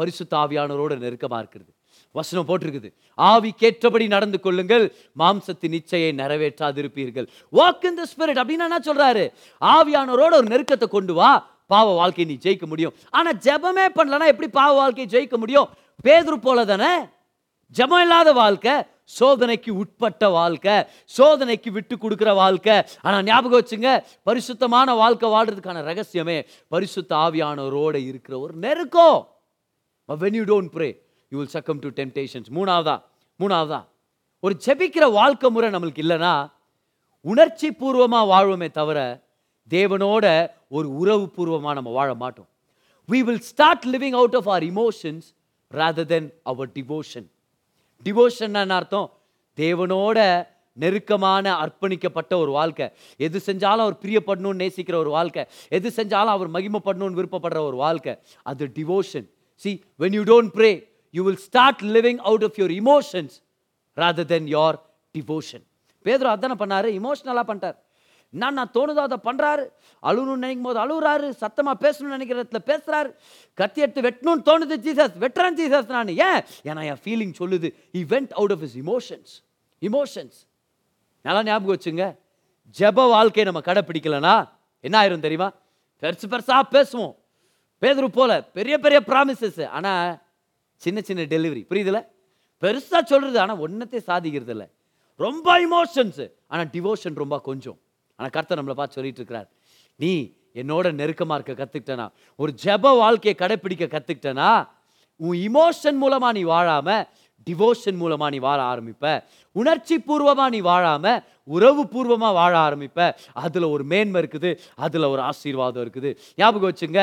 பரிசுத்த 0.00 0.32
ஆவியானவரோட 0.42 0.92
நெருக்கமாக 1.04 1.42
இருக்கிறது. 1.42 1.72
வசனம் 2.16 2.48
போட்டிருக்குது. 2.48 2.88
ஆவி 3.30 3.50
கேட்டபடி 3.62 4.06
நடந்து 4.14 4.38
கொள்ளுங்கள். 4.44 4.84
மாம்சத்தின் 5.20 5.76
இச்சையை 5.78 6.10
நிறைவேற்றாதிருப்பீர்கள். 6.20 7.26
வாக் 7.58 7.86
இன் 7.88 7.98
த 8.00 8.04
ஸ்பிரிட் 8.12 8.40
அப்படின்னு 8.42 8.66
என்ன 8.68 8.80
சொல்றாரு. 8.88 9.24
ஆவியானவரோட 9.74 10.34
ஒரு 10.40 10.48
நெருக்கத்தை 10.52 10.88
கொண்டு 10.96 11.14
வா. 11.20 11.32
பாவ 11.72 11.88
வாழ்க்கையை 11.98 12.26
நீ 12.30 12.36
ஜெயிக்க 12.44 12.66
முடியும். 12.70 12.94
ஆனா 13.16 13.30
ஜெபமே 13.46 13.84
பண்ணலன்னா 13.98 14.28
எப்படி 14.32 14.48
பாவ 14.60 14.70
வாழ்க்கையை 14.78 15.08
ஜெயிக்க 15.14 15.36
முடியும்? 15.42 15.68
பேதுரு 16.06 16.36
போல 16.46 16.64
தானே 16.70 16.92
ஜெபம் 17.78 18.02
இல்லாத 18.04 18.30
வாழ்க்கை 18.42 18.74
சோதனைக்கு 19.18 19.70
உட்பட்ட 19.82 20.24
வாழ்க்கை 20.38 20.74
சோதனைக்கு 21.16 21.70
விட்டு 21.76 21.94
கொடுக்குற 21.96 22.30
வாழ்க்கை. 22.40 22.76
ஆனால் 23.06 23.26
ஞாபகம் 23.28 23.60
வச்சுங்க 23.60 23.90
பரிசுத்தமான 24.28 24.94
வாழ்க்கை 25.02 25.28
வாழ்றதுக்கான 25.34 25.84
ரகசியமே 25.90 26.38
பரிசுத்த 26.74 27.10
ஆவியானவரோட 27.24 27.96
இருக்கிற 28.10 28.34
ஒரு 28.46 28.54
நெருக்கம். 28.66 29.20
When 30.16 30.34
you 30.34 30.44
don't 30.44 30.70
pray 30.76 30.88
you 31.28 31.38
will 31.38 31.52
succumb 31.52 31.78
to 31.78 31.88
temptations 31.88 32.48
மூணாவதா? 32.54 33.02
மூணாவதா? 33.38 33.86
ஒரு 34.40 34.56
ஜெபிக்கிற 34.66 35.12
வாழ்க்கை 35.12 35.50
முறை 35.50 35.70
நம்மளுக்கு 35.70 36.02
இல்லைன்னா 36.04 36.50
உணர்ச்சி 37.20 37.72
பூர்வமாக 37.72 38.30
வாழ்வோமே 38.32 38.70
தவிர 38.70 39.22
தேவனோட 39.70 40.50
ஒரு 40.68 40.96
உறவு 40.96 41.28
பூர்வமாக 41.28 41.74
நம்ம 41.74 41.90
வாழ 41.90 42.14
மாட்டோம். 42.14 42.48
We 43.12 43.18
will 43.18 43.40
start 43.40 43.84
living 43.86 44.16
out 44.20 44.36
of 44.36 44.48
our 44.48 44.62
emotions 44.62 45.26
rather 45.68 46.06
than 46.06 46.32
our 46.42 46.68
devotion 46.68 47.28
devotion 48.04 48.52
என்ன 48.52 48.74
அர்த்தம்? 48.74 49.12
தேவனோட 49.56 50.46
நெருக்கமான 50.72 51.52
அர்ப்பணிக்கப்பட்ட 51.64 52.34
ஒரு 52.34 52.50
வாழ்க்கை. 52.50 52.90
எது 53.16 53.40
செஞ்சாலும் 53.46 53.84
அவர் 53.84 53.98
பிரியப்படணும்னு 54.02 54.62
நேசிக்கிற 54.64 54.94
ஒரு 54.94 55.10
வாழ்க்கை. 55.10 55.46
எது 55.68 55.92
செஞ்சாலும் 55.96 56.34
அவர் 56.36 56.50
மகிமைப்படணும்னு 56.50 57.18
விருப்பப்படுற 57.20 57.58
ஒரு 57.58 57.76
வாழ்க்கை. 57.76 58.18
அது 58.42 58.66
devotion 58.74 59.28
see 59.64 59.74
when 60.00 60.12
you 60.18 60.24
don't 60.32 60.52
pray 60.60 60.74
you 61.16 61.22
will 61.26 61.40
start 61.48 61.78
living 61.96 62.18
out 62.30 62.42
of 62.48 62.52
your 62.60 62.70
emotions 62.80 63.32
rather 64.02 64.24
than 64.32 64.44
your 64.56 64.72
devotion. 65.18 65.62
Peter 66.02 66.32
அதானே 66.34 66.54
பண்ணாரு 66.64 66.88
இமோஷனலாக 66.98 67.48
பண்ணிட்டார். 67.50 67.78
நான் 68.32 68.54
நான் 68.54 68.70
தோணுதோ 68.74 69.00
அதை 69.06 69.18
பண்ணுறாரு 69.24 69.64
அழுகணும்னு 70.02 70.44
நினைக்கும் 70.44 70.66
போது 70.68 70.78
அழுகுறாரு 70.82 71.30
சத்தமாக 71.30 71.76
பேசணும்னு 71.84 72.14
நினைக்கிற 72.16 72.42
இடத்துல 72.42 72.60
பேசுகிறாரு 72.70 73.10
கத்தி 73.54 73.80
எடுத்து 73.80 74.00
வெட்டணும்னு 74.08 74.44
தோணுது 74.50 74.76
ஜீசஸ் 74.86 75.16
வெட்டுறேன் 75.24 75.58
ஜீசஸ் 75.60 75.88
நான். 75.96 76.08
ஏன்? 76.08 76.42
ஏன்னா 76.68 76.84
என் 76.90 77.00
ஃபீலிங் 77.04 77.34
சொல்லுது 77.38 77.68
event 77.92 78.30
out 78.30 78.54
of 78.56 78.62
is 78.62 78.76
emotions 78.78 79.32
emotions 79.88 80.38
நல்லா 81.22 81.42
ஞாபகம் 81.42 81.76
வச்சுங்க. 81.76 82.16
ஜெப 82.78 83.08
வாழ்க்கையை 83.14 83.52
நம்ம 83.52 83.72
கடைப்பிடிக்கலனா 83.72 84.48
என்ன 84.80 84.96
ஆயிரும் 85.02 85.26
தெரியுமா? 85.26 85.52
பெருசு 86.00 86.26
பெருசாக 86.28 86.62
பேசுவோம். 86.76 87.14
பேதுரு 87.82 88.08
போல 88.18 88.32
பெரிய 88.56 88.74
பெரிய 88.84 88.98
ப்ராமிசஸ் 89.10 89.62
ஆனால் 89.76 90.10
சின்ன 90.82 90.98
சின்ன 91.08 91.22
டெலிவரி 91.34 91.62
புரியுதுல? 91.70 91.98
பெருசாக 92.62 93.02
சொல்கிறது 93.12 93.38
ஆனால் 93.44 93.60
ஒன்னத்தை 93.64 94.00
சாதிக்கிறது 94.10 94.52
இல்லை. 94.54 94.66
ரொம்ப 95.20 95.46
இமோஷன்ஸ் 95.66 96.20
ஆனால் 96.50 96.68
டிவோஷன் 96.74 97.16
ரொம்ப 97.22 97.36
கொஞ்சம். 97.48 97.78
ஆனால் 98.18 98.32
கர்த்தர் 98.36 98.60
நம்மளை 98.60 98.76
பார்த்து 98.80 98.98
சொல்லிட்டு 98.98 99.20
இருக்கிறார். 99.20 99.48
நீ 100.00 100.12
என்னோட 100.60 100.86
நெருக்கமாக 101.00 101.36
இருக்க 101.38 101.52
கற்றுக்கிட்டனா 101.60 102.06
ஒரு 102.42 102.52
ஜெப 102.64 102.92
வாழ்க்கையை 103.00 103.34
கடைப்பிடிக்க 103.42 103.84
கற்றுக்கிட்டனா 103.94 104.50
உன் 105.20 105.38
இமோஷன் 105.48 105.98
மூலமாக 106.02 106.32
நீ 106.38 106.42
வாழாமல் 106.52 107.04
டிவோஷன் 107.46 107.98
மூலமாக 108.02 108.30
நீ 108.34 108.38
வாழ 108.46 108.60
ஆரம்பிப்ப. 108.72 109.04
உணர்ச்சி 109.56 109.96
பூர்வமாக 110.08 110.48
நீ 110.54 110.60
வாழாமல் 110.70 111.20
உறவு 111.56 111.82
பூர்வமாக 111.92 112.32
வாழ 112.40 112.52
ஆரம்பிப்ப. 112.66 113.00
அதில் 113.44 113.66
ஒரு 113.74 113.84
மேன்மை 113.92 114.18
இருக்குது 114.22 114.50
அதில் 114.86 115.10
ஒரு 115.12 115.22
ஆசீர்வாதம் 115.30 115.82
இருக்குது. 115.84 116.10
ஞாபகம் 116.40 116.70
வச்சுங்க 116.70 117.02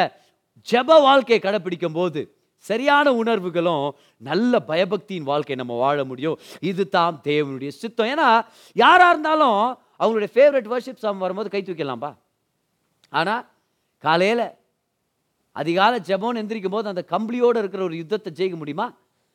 ஜெப 0.70 1.00
வாழ்க்கையை 1.02 1.40
கடைப்பிடிக்கும் 1.44 1.98
போது 2.00 2.22
சரியான 2.60 3.14
உணர்வுகளும் 3.14 3.96
நல்ல 4.18 4.62
பயபக்தியின் 4.68 5.28
வாழ்க்கையை 5.32 5.66
நம்ம 5.66 5.82
வாழ 5.84 6.04
முடியும். 6.04 6.38
இது 6.60 6.90
தான் 6.90 7.20
தேவனுடைய 7.24 7.68
சித்தம். 7.68 8.10
ஏன்னா 8.14 8.30
யாராக 8.74 9.10
இருந்தாலும் 9.10 9.60
அவங்களுடைய 10.00 10.30
ஃபேவரட் 10.36 10.70
வர்ஷிப் 10.74 11.04
சாங் 11.04 11.18
வரும்போது 11.18 11.50
கை 11.50 11.62
தூக்கலாம்ப்பா 11.62 12.12
ஆனால் 13.10 13.44
காலையில் 14.04 14.46
அதிகால 15.56 15.94
ஜெபம்னு 16.10 16.42
எந்திரிக்கும் 16.42 16.76
போது 16.78 16.88
அந்த 16.88 17.04
கம்பளியோடு 17.14 17.58
இருக்கிற 17.58 17.84
ஒரு 17.84 17.96
யுத்தத்தை 17.96 18.32
ஜெயிக்க 18.40 18.56
முடியுமா? 18.56 18.88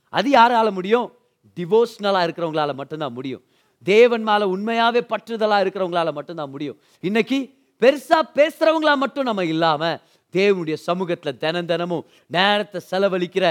அது 0.08 0.30
யாரால 0.30 0.70
முடியும்? 0.72 1.08
டிவோஷனலாக 1.56 2.26
இருக்கிறவங்களால 2.26 2.74
மட்டும்தான் 2.74 3.12
முடியும். 3.12 3.42
தேவன் 3.82 4.22
மேலே 4.22 4.44
உண்மையாகவே 4.44 5.00
பற்றுதலாக 5.12 5.64
இருக்கிறவங்களால 5.64 6.12
மட்டும்தான் 6.12 6.50
முடியும். 6.50 6.78
இன்னைக்கு 7.00 7.38
பெருசாக 7.82 8.24
பேசுகிறவங்களா 8.34 8.94
மட்டும் 8.96 9.24
நம்ம 9.24 9.44
இல்லாமல் 9.44 9.96
தேவனுடைய 10.36 10.76
சமூகத்தில் 10.88 11.38
தினம் 11.42 11.70
தினமும் 11.70 12.04
நேரத்தை 12.36 12.80
செலவழிக்கிற 12.90 13.44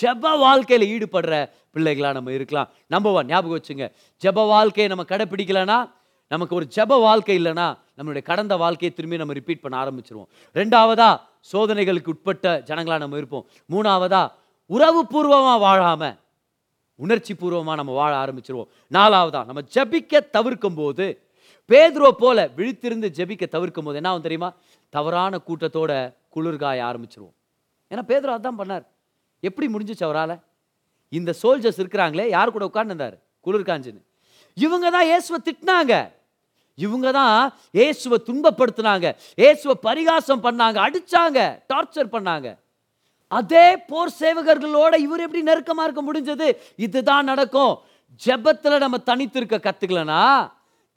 ஜெப 0.00 0.32
வாழ்க்கையில் 0.44 0.86
ஈடுபடுற 0.94 1.34
பிள்ளைகளாக 1.74 2.14
நம்ம 2.18 2.32
இருக்கலாம். 2.38 2.68
நம்பர் 2.94 3.14
ஒன் 3.18 3.30
ஞாபகம் 3.32 3.58
வச்சுங்க. 3.58 3.86
ஜெப 4.22 4.46
வாழ்க்கையை 4.54 4.88
நம்ம 4.92 5.06
கடைப்பிடிக்கலன்னா 5.12 5.78
நமக்கு 6.32 6.54
ஒரு 6.58 6.66
ஜெப 6.76 6.92
வாழ்க்கை 7.06 7.34
இல்லைன்னா 7.40 7.66
நம்மளுடைய 7.98 8.22
கடந்த 8.30 8.54
வாழ்க்கையை 8.62 8.92
திரும்பி 8.94 9.20
நம்ம 9.22 9.34
ரிப்பீட் 9.40 9.64
பண்ண 9.64 9.74
ஆரம்பிச்சிருவோம். 9.82 10.28
ரெண்டாவதா 10.58 11.10
சோதனைகளுக்கு 11.52 12.12
உட்பட்ட 12.14 12.46
ஜனங்களாக 12.68 13.00
நம்ம 13.04 13.18
இருப்போம். 13.20 13.44
மூணாவதா 13.72 14.22
உறவு 14.70 15.00
பூர்வமாக 15.12 15.58
வாழாமல் 15.66 16.16
உணர்ச்சி 17.04 17.32
பூர்வமாக 17.40 17.76
நம்ம 17.80 17.92
வாழ 18.00 18.12
ஆரம்பிச்சிருவோம். 18.22 18.68
நாலாவதா 18.96 19.40
நம்ம 19.48 19.62
ஜெபிக்க 19.74 20.20
தவிர்க்கும் 20.36 20.78
போது 20.80 21.06
பேதுருவை 21.70 22.10
போல 22.22 22.38
விழித்திருந்து 22.56 23.08
ஜெபிக்க 23.18 23.44
தவிர்க்கும் 23.54 23.86
போது 23.86 23.98
என்ன 24.00 24.10
ஆகும் 24.10 24.26
தெரியுமா? 24.26 24.50
தவறான 24.94 25.40
கூட்டத்தோட 25.48 25.92
குளிர்காய 26.34 26.78
ஆரம்பிச்சிருவோம். 26.90 27.34
ஏன்னா 27.90 28.02
பேதர் 28.10 28.36
அதான் 28.36 28.58
பண்ணார். 28.60 28.84
எப்படி 29.48 29.66
முடிஞ்சுச்சு 29.74 30.04
அவரால்? 30.08 30.36
இந்த 31.18 31.30
சோல்ஜர்ஸ் 31.42 31.80
இருக்கிறாங்களே 31.82 32.26
யார் 32.36 32.54
கூட 32.56 32.64
உட்காந்துருந்தார் 32.70 33.16
குளிர் 33.46 33.68
காஞ்சின்னு 33.70 34.02
இவங்க 34.64 34.86
தான் 34.96 35.06
இயேசுவை 35.10 35.38
திட்டினாங்க. 35.48 35.94
இவங்க 36.84 37.08
தான் 37.18 37.36
இயேசுவை 37.78 38.18
துன்பப்படுத்தினாங்க. 38.28 39.06
இயேசுவை 39.42 39.74
பரிகாசம் 39.88 40.44
பண்ணாங்க 40.46 40.78
அடிச்சாங்க 40.86 41.38
டார்ச்சர் 41.72 42.14
பண்ணாங்க. 42.14 42.48
அதே 43.38 43.66
போர் 43.90 44.16
சேவகர்களோட 44.20 44.94
இவர் 45.06 45.24
எப்படி 45.26 45.42
நெருக்கமாக 45.50 45.86
இருக்க 45.86 46.02
முடிஞ்சது? 46.08 46.48
இதுதான் 46.86 47.28
நடக்கும். 47.30 47.74
ஜெபத்தில் 48.26 48.82
நம்ம 48.84 48.98
தனித்திருக்க 49.10 49.56
கற்றுக்கலனா 49.66 50.20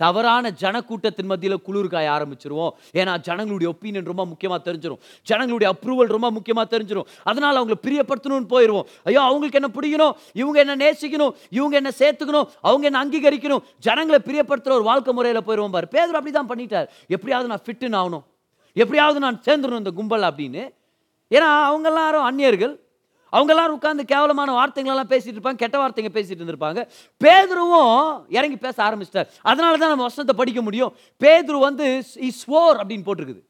தவறான 0.04 0.52
ஜனக்கூட்டத்தின் 0.62 1.30
மத்தியில் 1.32 1.58
குளிர்காய 1.68 2.08
ஆரம்பிச்சிருவோம். 2.16 2.74
ஏன்னா 3.00 3.14
ஜனங்களுடைய 3.28 3.70
ஒப்பீனியன் 3.74 4.10
ரொம்ப 4.12 4.26
முக்கியமாக 4.32 4.62
தெரிஞ்சிரும். 4.68 5.00
ஜனங்களுடைய 5.30 5.70
அப்ரூவல் 5.74 6.14
ரொம்ப 6.16 6.28
முக்கியமாக 6.38 6.68
தெரிஞ்சிடும் 6.74 7.08
அதனால் 7.30 7.60
அவங்களை 7.62 7.80
பிரியப்படுத்தணும்னு 7.88 8.50
போயிடுவோம் 8.56 8.88
ஐயோ 9.10 9.22
அவங்களுக்கு 9.30 9.60
என்ன 9.62 9.72
பிடிக்கணும்? 9.78 10.14
இவங்க 10.42 10.60
என்ன 10.66 10.76
நேசிக்கணும்? 10.86 11.34
இவங்க 11.60 11.76
என்ன 11.82 11.92
சேர்த்துக்கணும்? 12.02 12.50
அவங்க 12.70 12.86
என்ன 12.90 13.02
அங்கீகரிக்கணும்? 13.04 13.64
ஜனங்களை 13.88 14.20
பிரியப்படுத்துகிற 14.28 14.78
ஒரு 14.80 14.88
வாழ்க்கை 14.92 15.14
முறையில் 15.20 15.46
போயிடுவோம் 15.48 15.76
பாரு. 15.78 15.88
பேதர் 15.96 16.20
அப்படி 16.20 16.34
தான் 16.40 16.52
பண்ணிட்டார். 16.52 16.88
எப்படியாவது 17.16 17.52
நான் 17.54 17.66
ஃபிட்டுன்னு 17.66 18.00
ஆகணும். 18.02 18.26
எப்படியாவது 18.84 19.20
நான் 19.26 19.40
சேர்ந்துடணும் 19.48 19.84
இந்த 19.84 19.94
கும்பல் 20.00 20.28
அப்படின்னு. 20.30 20.64
ஏன்னா 21.36 21.50
அவங்க 21.70 21.88
எல்லாரும் 21.92 22.28
அந்நியர்கள். 22.30 22.74
அவங்கெல்லாம் 23.36 23.76
உட்காந்து 23.78 24.04
கேவலமான 24.13 24.54
வார்த்தைகளெல்லாம் 24.60 25.12
பேசிகிட்டு 25.13 25.38
இருப்பாங்க 25.39 25.62
கெட்ட 25.63 25.78
வார்த்தைங்க 25.82 26.12
பேசிகிட்டு 26.18 26.42
இருந்திருப்பாங்க. 26.42 26.80
பேதுருவும் 27.24 28.00
இறங்கி 28.38 28.58
பேச 28.65 28.78
ஆரம்பிச்சிட்டார். 28.88 29.30
அதனால 29.52 29.78
தான் 29.78 29.94
நம்ம 29.94 30.08
வசனத்தை 30.10 30.36
படிக்க 30.42 30.62
முடியும். 30.70 30.94
பேதுரு 31.26 31.60
வந்து 31.68 31.86
ஸ்வோர் 32.42 32.80
அப்படின்னு 32.82 33.08
போட்டிருக்குது. 33.08 33.42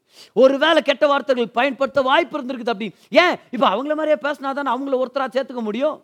ஒருவேளை 0.42 0.80
கெட்ட 0.82 1.04
வார்த்தைகள் 1.06 1.56
பயன்படுத்த 1.58 2.00
வாய்ப்பு 2.10 2.36
இருந்திருக்குது 2.38 2.72
அப்படின்னு 2.74 2.96
ஏன்? 3.24 3.34
இப்போ 3.54 3.66
அவங்கள 3.74 3.94
மாதிரியே 3.98 4.20
பேசினா 4.26 4.54
தானே 4.58 4.72
அவங்கள 4.76 4.96
ஒருத்தராக 5.02 5.30
சேர்த்துக்க 5.36 5.62
முடியும்? 5.70 5.98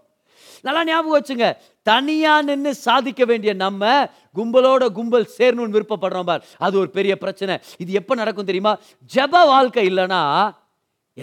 நல்லா 0.67 0.81
ஞாபகம் 0.89 1.17
வச்சுங்க. 1.17 1.47
தனியாக 1.89 2.47
நின்று 2.49 2.71
சாதிக்க 2.87 3.25
வேண்டிய 3.31 3.53
நம்ம 3.62 3.93
கும்பலோட 4.39 4.85
கும்பல் 4.99 5.27
சேரணும்னு 5.39 5.77
விருப்பப்படுறோம் 5.77 6.29
பார். 6.31 6.45
அது 6.67 6.75
ஒரு 6.83 6.91
பெரிய 6.97 7.12
பிரச்சனை. 7.23 7.55
இது 7.83 7.93
எப்போ 8.01 8.15
நடக்கும் 8.21 8.49
தெரியுமா? 8.51 8.73
ஜெப 9.15 9.45
வாழ்க்கை 9.53 9.85
இல்லைன்னா 9.91 10.23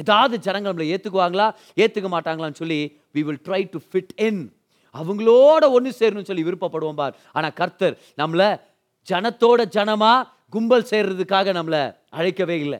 ஏதாவது 0.01 0.35
ஜனங்கள் 0.47 0.71
நம்மளை 0.71 0.89
ஏற்றுக்குவாங்களா 0.95 1.47
ஏற்றுக்க 1.83 2.09
மாட்டாங்களான்னு 2.15 2.59
சொல்லி 2.61 2.79
we 3.15 3.23
will 3.27 3.43
try 3.47 3.61
to 3.73 3.81
fit 3.89 4.13
in 4.27 4.41
அவங்களோட 4.95 5.63
ஒன்று 5.75 5.91
சேரணும்னு 5.99 6.29
சொல்லி 6.29 6.47
விருப்பப்படுவோம் 6.47 6.99
பார். 7.01 7.15
ஆனால் 7.37 7.55
கர்த்தர் 7.59 7.95
நம்மளை 8.21 8.49
ஜனத்தோட 9.07 9.61
ஜனமாக 9.77 10.27
கும்பல் 10.55 10.89
சேர்றதுக்காக 10.91 11.53
நம்மளை 11.59 11.83
அழைக்கவே 12.19 12.57
இல்லை. 12.65 12.79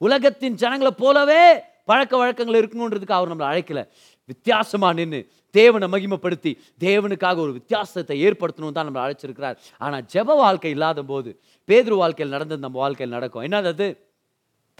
உலகத்தின் 0.00 0.58
ஜனங்களை 0.62 0.92
போலவே 1.02 1.44
பழக்க 1.90 2.12
வழக்கங்கள் 2.20 2.58
இருக்கணுன்றதுக்கு 2.60 3.16
அவர் 3.16 3.30
நம்மளை 3.32 3.48
அழைக்கலை. 3.52 3.84
வித்தியாசமாக 4.30 4.96
நின்று 4.98 5.20
தேவனை 5.54 5.86
மகிமைப்படுத்தி 5.94 6.52
தேவனுக்காக 6.84 7.36
ஒரு 7.46 7.52
வித்தியாசத்தை 7.58 8.16
ஏற்படுத்தணும் 8.26 8.76
தான் 8.76 8.86
நம்மளை 8.88 9.04
அழைச்சிருக்கிறார். 9.06 9.56
ஆனால் 9.84 10.04
ஜெப 10.14 10.36
வாழ்க்கை 10.42 10.72
இல்லாத 10.76 11.02
போது 11.12 11.30
பேதுரு 11.68 11.96
வாழ்க்கையில் 12.02 12.34
நடந்தது 12.36 12.64
நம்ம 12.66 12.80
வாழ்க்கையில் 12.84 13.16
நடக்கும். 13.16 13.44
என்னது 13.48 13.70
அது? 13.74 13.88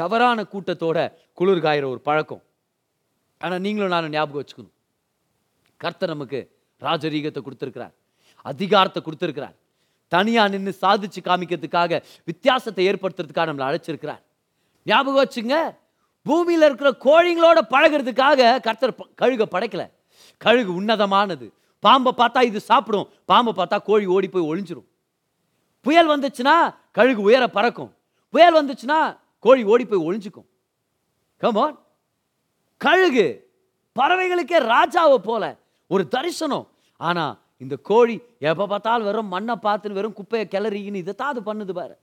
தவறான 0.00 0.44
கூட்டத்தோட 0.52 0.98
குளிர் 1.38 1.64
காயிற 1.66 1.84
ஒரு 1.92 2.00
பழக்கம். 2.08 2.42
ஆனால் 3.40 3.62
நீங்களும் 3.66 3.94
நானும் 3.94 4.14
ஞாபகம் 4.16 4.40
வச்சுக்கணும். 4.42 4.74
கர்த்தர் 5.80 6.12
நமக்கு 6.14 6.40
ராஜரீகத்தை 6.82 7.40
கொடுத்துருக்கிறார். 7.42 7.94
அதிகாரத்தை 8.50 9.00
கொடுத்துருக்கிறார். 9.02 9.56
தனியாக 10.12 10.48
நின்று 10.54 10.72
சாதிச்சு 10.82 11.20
காமிக்கிறதுக்காக 11.28 12.02
வித்தியாசத்தை 12.30 12.82
ஏற்படுத்துறதுக்காக 12.90 13.48
நம்மளை 13.50 13.66
அழைச்சிருக்கிறார். 13.70 14.22
ஞாபகம் 14.86 15.22
வச்சுங்க 15.22 15.56
பூமியில் 16.26 16.66
இருக்கிற 16.66 16.90
கோழிங்களோட 17.06 17.58
பழகிறதுக்காக 17.74 18.40
கர்த்தர் 18.66 18.92
கழுக 18.94 19.14
கழுகை 19.22 19.46
படைக்கல. 19.54 19.82
கழுகு 20.44 20.70
உன்னதமானது. 20.80 21.46
பாம்பை 21.84 22.12
பார்த்தா 22.20 22.40
இது 22.50 22.60
சாப்பிடும். 22.70 23.08
பாம்பை 23.30 23.52
பார்த்தா 23.56 23.78
கோழி 23.88 24.06
ஓடி 24.14 24.28
போய் 24.28 24.48
ஒழிஞ்சிரும் 24.50 24.88
புயல் 25.86 26.10
வந்துச்சுன்னா 26.12 26.54
கழுகு 26.98 27.22
உயர 27.28 27.44
பறக்கும். 27.56 27.90
புயல் 28.34 28.56
வந்துச்சுன்னா 28.60 28.98
கோழி 29.44 29.62
ஓடி 29.72 29.84
போய் 29.86 30.04
ஒழிஞ்சுக்கும் 30.08 30.48
கமான் 31.42 31.76
கழுகு. 32.80 33.26
பறவைகளுக்கே 33.98 34.58
ராஜாவை 34.72 35.18
போல. 35.28 35.44
ஒரு 35.90 36.04
தரிசனம். 36.14 36.66
ஆனால் 37.00 37.34
இந்த 37.62 37.74
கோழி 37.88 38.14
எப்போ 38.50 38.64
பார்த்தாலும் 38.72 39.08
வெறும் 39.08 39.32
மண்ணை 39.34 39.54
பார்த்துன்னு 39.66 39.98
வெறும் 39.98 40.16
குப்பையை 40.18 40.46
கிளறின்னு 40.54 41.02
இதை 41.02 41.12
தான் 41.14 41.32
அது 41.32 41.40
பண்ணுது 41.48 41.72
பாரு. 41.78 41.94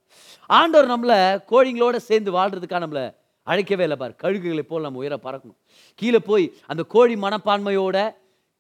ஆண்டவர் 0.60 0.92
நம்மளை 0.94 1.18
கோழிங்களோட 1.52 1.96
சேர்ந்து 2.10 2.32
வாழ்கிறதுக்காக 2.38 2.84
நம்மளை 2.86 3.06
அழைக்கவே 3.48 3.86
இல்லை 3.88 3.98
பாரு. 4.04 4.14
கழுகுகளை 4.24 4.64
போல் 4.72 4.86
நம்ம 4.88 5.02
உயர 5.04 5.16
பறக்கணும். 5.26 5.60
கீழே 6.00 6.20
போய் 6.30 6.46
அந்த 6.72 6.84
கோழி 6.96 7.16
மனப்பான்மையோட 7.26 7.98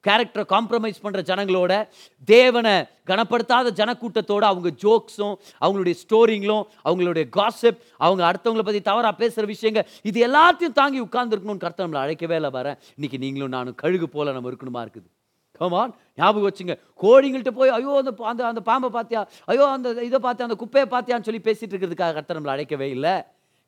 கேரக்டரை 0.08 0.46
காம்ப்ரமைஸ் 0.50 0.94
பண்ணுற 1.04 1.22
ஜனங்களோட 1.22 1.88
தேவனை 2.26 2.72
கனப்படுத்தாத 3.06 3.70
ஜனக்கூட்டத்தோட 3.72 4.38
அவங்க 4.38 4.70
ஜோக்ஸும் 4.70 5.36
அவங்களுடைய 5.62 5.94
ஸ்டோரிங்களும் 5.94 6.64
அவங்களுடைய 6.86 7.30
காசிப் 7.30 7.78
அவங்க 7.98 8.32
அடுத்தவங்களை 8.32 8.64
பற்றி 8.64 8.82
தவறாக 8.82 9.16
பேசுகிற 9.16 9.48
விஷயங்கள் 9.48 9.88
இது 10.02 10.28
எல்லாத்தையும் 10.28 10.74
தாங்கி 10.74 11.02
உட்கார்ந்துருக்கணும்னு 11.02 11.58
கருத்தை 11.58 11.86
நம்மளை 11.86 11.90
அழைக்கவே 11.90 12.36
இல்லை 12.36 12.50
வரேன் 12.50 12.78
இன்னைக்கு 12.96 13.18
நீங்களும் 13.18 13.50
நானும் 13.50 13.76
கழுகு 13.76 14.10
போல 14.10 14.32
நம்ம 14.32 14.50
இருக்கணுமா 14.50 14.88
இருக்குது? 14.88 15.06
கமான் 15.52 15.96
ஞாபகம் 16.16 16.52
வச்சுங்க. 16.52 16.80
கோழிங்கள்ட்ட 17.02 17.50
போய் 17.50 17.70
ஐயோ 17.70 17.96
அந்த 17.98 18.12
பா- 18.18 18.22
அந்த 18.22 18.46
அந்த 18.46 18.62
பாம்பை 18.62 19.02
பார்த்தியா 19.02 19.28
ஐயோ 19.46 19.70
அந்த 19.70 19.90
இதை 19.90 20.20
பார்த்தியா 20.20 20.42
அந்த 20.42 20.56
குப்பையை 20.56 20.90
பார்த்தியான்னு 20.90 21.22
சொல்லி 21.22 21.42
பேசிட்டு 21.44 21.80
இருக்கிறதுக்காக 21.80 21.96
கருத்தை 21.96 22.38
நம்மளை 22.38 22.58
அழைக்கவே 22.58 22.90
இல்லை. 22.90 23.12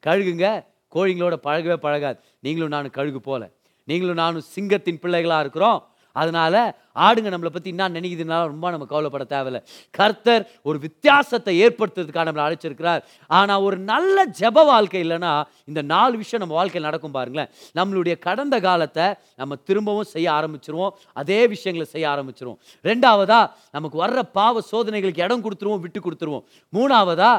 கழுகுங்க. 0.05 0.65
கோழிங்களோட 0.95 1.33
பழகவே 1.43 1.75
பழகாது. 1.75 2.19
நீங்களும் 2.39 2.69
நானும் 2.69 2.91
கழுகு 2.91 3.21
போல. 3.21 3.49
நீங்களும் 3.83 4.15
நானும் 4.15 4.41
சிங்கத்தின் 4.41 4.99
பிள்ளைகளாக 4.99 5.41
இருக்கிறோம். 5.41 5.87
அதனால் 6.21 6.57
ஆடுங்க 7.05 7.29
நம்மளை 7.33 7.51
பற்றி 7.53 7.69
என்ன 7.73 7.87
நினைக்குதுனால 7.97 8.41
ரொம்ப 8.51 8.71
நம்ம 8.73 8.85
கவலைப்பட 8.91 9.25
தேவையில்ல. 9.33 9.59
கர்த்தர் 9.97 10.43
ஒரு 10.67 10.77
வித்தியாசத்தை 10.85 11.53
ஏற்படுத்துறதுக்காக 11.65 12.25
நம்மளை 12.29 12.45
அழைச்சிருக்கிறார். 12.47 13.01
ஆனால் 13.37 13.63
ஒரு 13.67 13.77
நல்ல 13.91 14.25
ஜெப 14.39 14.65
வாழ்க்கை 14.71 15.01
இல்லைன்னா 15.05 15.31
இந்த 15.69 15.81
நாலு 15.93 16.15
விஷயம் 16.23 16.43
நம்ம 16.43 16.57
வாழ்க்கையில் 16.59 16.87
நடக்கும் 16.89 17.15
பாருங்களேன். 17.17 17.49
நம்மளுடைய 17.79 18.15
கடந்த 18.27 18.55
காலத்தை 18.67 19.07
நம்ம 19.41 19.55
திரும்பவும் 19.69 20.11
செய்ய 20.13 20.27
ஆரம்பிச்சிருவோம். 20.39 20.93
அதே 21.21 21.39
விஷயங்களை 21.53 21.87
செய்ய 21.95 22.05
ஆரம்பிச்சிருவோம். 22.13 22.59
ரெண்டாவதா 22.89 23.41
நமக்கு 23.77 23.97
வர்ற 24.03 24.21
பாவ 24.39 24.61
சோதனைகளுக்கு 24.71 25.25
இடம் 25.27 25.43
கொடுத்துருவோம் 25.47 25.83
விட்டு 25.85 26.01
கொடுத்துருவோம். 26.01 26.45
மூணாவதா 26.73 27.33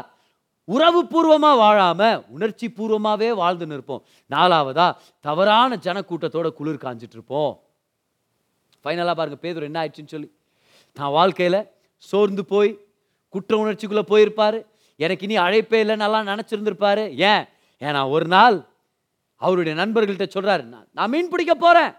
உறவு 0.69 1.01
பூர்வமாக 1.13 1.57
வாழாமல் 1.63 2.21
உணர்ச்சி 2.35 2.67
பூர்வமாகவே 2.77 3.29
வாழ்ந்துன்னு 3.41 3.77
இருப்போம் 3.77 4.03
நாலாவதா 4.35 4.87
தவறான 5.27 5.77
ஜனக்கூட்டத்தோட 5.87 6.49
குளிர் 6.59 6.83
காஞ்சிட்டு 6.85 7.17
இருப்போம். 7.19 7.53
ஃபைனலாக 8.85 9.15
பாருங்கள் 9.19 9.43
பேதுரு 9.45 9.69
என்ன 9.71 9.79
ஆயிடுச்சுன்னு 9.83 10.15
சொல்லி. 10.15 10.29
தான் 10.97 11.13
வாழ்க்கையில் 11.19 11.61
சோர்ந்து 12.09 12.43
போய் 12.53 12.71
குற்ற 13.35 13.53
உணர்ச்சிக்குள்ளே 13.63 14.05
போயிருப்பாரு. 14.13 14.59
எனக்கு 15.01 15.25
இனி 15.27 15.37
அழைப்பே 15.47 15.79
இல்லைன்னு 15.85 16.05
நல்லா 16.05 16.21
நினச்சிருந்துருப்பாரு. 16.33 17.05
ஏன்? 17.31 17.45
ஏன்னா 17.83 18.01
ஒரு 18.17 18.27
நாள் 18.37 18.57
அவருடைய 19.41 19.75
நண்பர்கள்ட்ட 19.81 20.27
சொல்கிறாரு 20.35 20.63
நான் 20.75 20.89
நான் 20.97 21.11
மீன் 21.15 21.33
பிடிக்க 21.33 21.55
போகிறேன் 21.55 21.93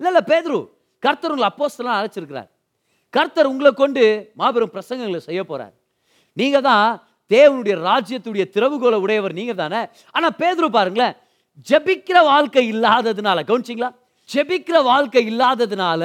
இல்லை 0.00 0.10
இல்லை 0.12 0.22
பேதுரு 0.30 0.58
கர்த்தர் 1.02 1.32
உங்களை 1.32 1.48
அப்போஸ்தெல்லாம் 1.50 1.98
அழைச்சிருக்கிறார். 1.98 2.48
கர்த்தர் 3.14 3.50
உங்களை 3.50 3.70
கொண்டு 3.80 4.04
மாபெரும் 4.40 4.72
பிரசங்கங்களை 4.74 5.20
செய்ய 5.28 5.40
போகிறார் 5.44 5.74
நீங்கள் 6.36 6.66
தான் 6.68 6.86
தேவனுடைய 7.30 7.74
ராஜ்யத்துடைய 7.88 8.44
திறவுகோலை 8.54 8.98
உடையவர் 9.04 9.38
நீங்கள் 9.40 9.60
தானே? 9.62 9.80
ஆனால் 10.14 10.34
பேதுரு 10.40 10.68
பாருங்களேன் 10.76 11.14
ஜெபிக்கிற 11.68 12.18
வாழ்க்கை 12.30 12.64
இல்லாததுனால 12.72 13.38
கவனிச்சிங்களா? 13.50 13.90
ஜெபிக்கிற 14.32 14.78
வாழ்க்கை 14.90 15.22
இல்லாததுனால 15.32 16.02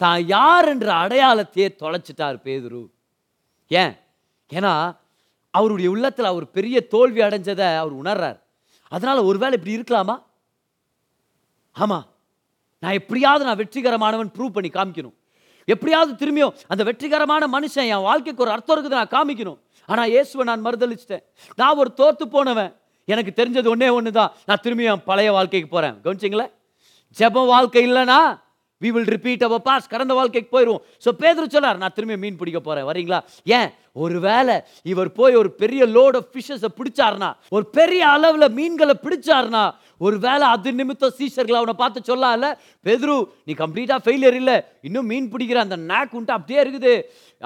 தான் 0.00 0.20
யார் 0.34 0.68
என்ற 0.72 0.88
அடையாளத்தையே 1.02 1.68
தொலைச்சிட்டார் 1.82 2.38
பேதுரு. 2.46 2.82
ஏன்? 3.70 3.94
ஏன்னா 4.50 4.72
அவருடைய 5.58 5.88
உள்ளத்தில் 5.94 6.30
அவர் 6.30 6.46
பெரிய 6.56 6.76
தோல்வி 6.94 7.20
அடைஞ்சதை 7.26 7.68
அவர் 7.82 7.94
உணர்றார். 8.02 8.38
அதனால் 8.92 9.26
ஒருவேளை 9.28 9.54
இப்படி 9.58 9.76
இருக்கலாமா? 9.78 10.16
ஆமாம் 11.76 12.06
நான் 12.82 12.98
எப்படியாவது 13.00 13.46
நான் 13.48 13.60
வெற்றிகரமானவன் 13.62 14.30
ப்ரூவ் 14.36 14.54
பண்ணி 14.56 14.70
காமிக்கணும். 14.76 15.16
எப்படியாவது 15.72 16.12
திரும்பியும் 16.20 16.54
அந்த 16.72 16.82
வெற்றிகரமான 16.88 17.42
மனுஷன் 17.56 17.90
என் 17.94 18.06
வாழ்க்கைக்கு 18.08 18.44
ஒரு 18.44 18.52
அர்த்தம் 18.54 18.74
இருக்குது 18.76 18.98
நான் 19.00 19.14
காமிக்கணும். 19.16 19.58
ஆனால் 19.88 20.10
இயேசுவை 20.14 20.44
நான் 20.50 20.64
மறுதளிச்சிட்டேன் 20.66 21.24
நான் 21.60 21.78
ஒரு 21.82 21.90
தோற்று 22.00 22.24
போனவன். 22.36 22.72
எனக்கு 23.12 23.32
தெரிஞ்சது 23.40 23.68
ஒன்றே 23.74 23.90
ஒன்று 23.98 24.10
தான் 24.20 24.32
நான் 24.48 24.62
திரும்பி 24.64 24.88
என் 24.92 25.06
பழைய 25.10 25.30
வாழ்க்கைக்கு 25.36 25.68
போகிறேன் 25.74 25.96
கவனிச்சிங்களேன்? 26.04 26.52
ஜப 27.16 27.44
வாழ்க்கை 27.46 27.82
இல்லைனா 27.88 28.20
we 28.82 28.90
will 28.90 29.08
repeat 29.08 29.42
our 29.42 29.62
past 29.62 29.88
கடந்த 29.88 30.14
வாழ்க்கைக்கு 30.14 30.56
போயிடுவோம் 30.56 30.82
ஸோ 31.04 31.10
பேதர் 31.12 31.50
சொல்லார் 31.50 31.76
நான் 31.76 31.92
திரும்பி 31.92 32.16
மீன் 32.16 32.36
பிடிக்க 32.36 32.60
போறேன். 32.60 32.86
வரீங்களா? 32.90 33.18
ஏன்? 33.46 33.70
ஒருவேளை 33.96 34.54
இவர் 34.86 35.12
போய் 35.12 35.34
ஒரு 35.34 35.50
பெரிய 35.52 35.82
லோட் 35.86 36.16
ஆஃப் 36.16 36.28
ஃபிஷஸை 36.34 36.70
பிடிச்சாருனா 36.78 37.28
ஒரு 37.48 37.66
பெரிய 37.70 38.02
அளவுல 38.06 38.44
மீன்களை 38.50 38.94
பிடிச்சாருனா 39.04 39.62
ஒரு 40.06 40.16
வேளை 40.26 40.44
அது 40.54 40.72
நிமித்தம் 40.80 41.16
சீஷர்கள் 41.18 41.60
அவனை 41.60 41.74
பார்த்து 41.82 42.08
சொல்லால 42.10 42.52
பெதுரு 42.86 43.16
நீ 43.46 43.54
கம்ப்ளீட்டாக 43.62 44.00
ஃபெயிலியர் 44.04 44.38
இல்லை. 44.42 44.58
இன்னும் 44.88 45.08
மீன் 45.12 45.30
பிடிக்கிற 45.32 45.60
அந்த 45.66 45.76
நாக் 45.90 46.14
உண்டு 46.18 46.32
அப்படியே 46.36 46.60
இருக்குது. 46.64 46.94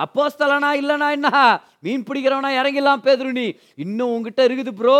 அப்போஸ்தலனா 0.05 0.71
இல்லைனா 0.81 1.09
என்ன? 1.17 1.29
மீன் 1.87 2.05
பிடிக்கிறவனா 2.09 2.51
இறங்கிடலாம் 2.61 3.03
பேதுரு 3.07 3.31
நீ. 3.39 3.47
இன்னும் 3.85 4.13
உங்ககிட்ட 4.15 4.41
இருக்குது 4.49 4.73
ப்ரோ 4.81 4.99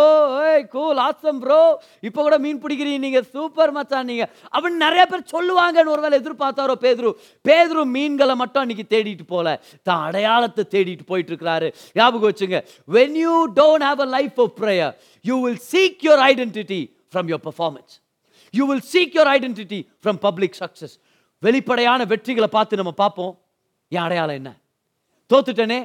ஏய் 0.49 0.65
கூல் 0.73 0.99
ஆசம் 1.05 1.39
ப்ரோ 1.43 1.59
இப்போ 2.07 2.19
கூட 2.25 2.35
மீன் 2.45 2.61
பிடிக்கிறீங்க 2.63 3.01
நீங்கள் 3.05 3.27
சூப்பர் 3.35 3.73
மச்சான் 3.77 4.09
நீங்கள் 4.11 4.29
அப்படின்னு 4.53 4.83
நிறைய 4.85 5.03
பேர் 5.11 5.23
சொல்லுவாங்கன்னு 5.33 5.93
ஒரு 5.95 6.03
வேலை 6.05 6.19
எதிர்பார்த்தாரோ 6.21 6.75
பேதுரு. 6.85 7.11
பேதுரு 7.49 7.83
மீன்களை 7.95 8.35
மட்டும் 8.43 8.63
அன்னைக்கு 8.63 8.85
தேடிட்டு 8.93 9.25
போல. 9.33 9.47
தான் 9.89 10.03
அடையாளத்தை 10.09 10.65
தேடிட்டு 10.75 11.09
போயிட்டு 11.11 11.31
இருக்கிறாரு. 11.33 11.69
ஞாபகம் 11.99 12.29
வச்சுங்க. 12.31 12.59
When 12.97 13.17
you 13.23 13.35
don't 13.61 13.87
have 13.89 14.03
a 14.07 14.09
life 14.17 14.39
of 14.45 14.55
prayer 14.61 14.93
you 15.25 15.37
will 15.45 15.63
seek 15.71 16.05
your 16.09 16.23
identity 16.31 16.81
from 17.11 17.27
your 17.27 17.39
performance 17.39 17.91
you 18.53 18.65
will 18.65 18.81
seek 18.93 19.13
your 19.13 19.27
identity 19.27 19.79
from 20.01 20.17
public 20.17 20.53
success 20.55 20.93
வெளிப்படையான 21.43 22.05
வெற்றிகளை 22.05 22.47
பார்த்து 22.47 22.75
நம்ம 22.75 22.91
பார்ப்போம் 22.91 23.33
என் 23.91 24.05
அடையாளம் 24.05 24.35
என்ன 24.35 24.51
தோத்துட்டேனே 25.29 25.79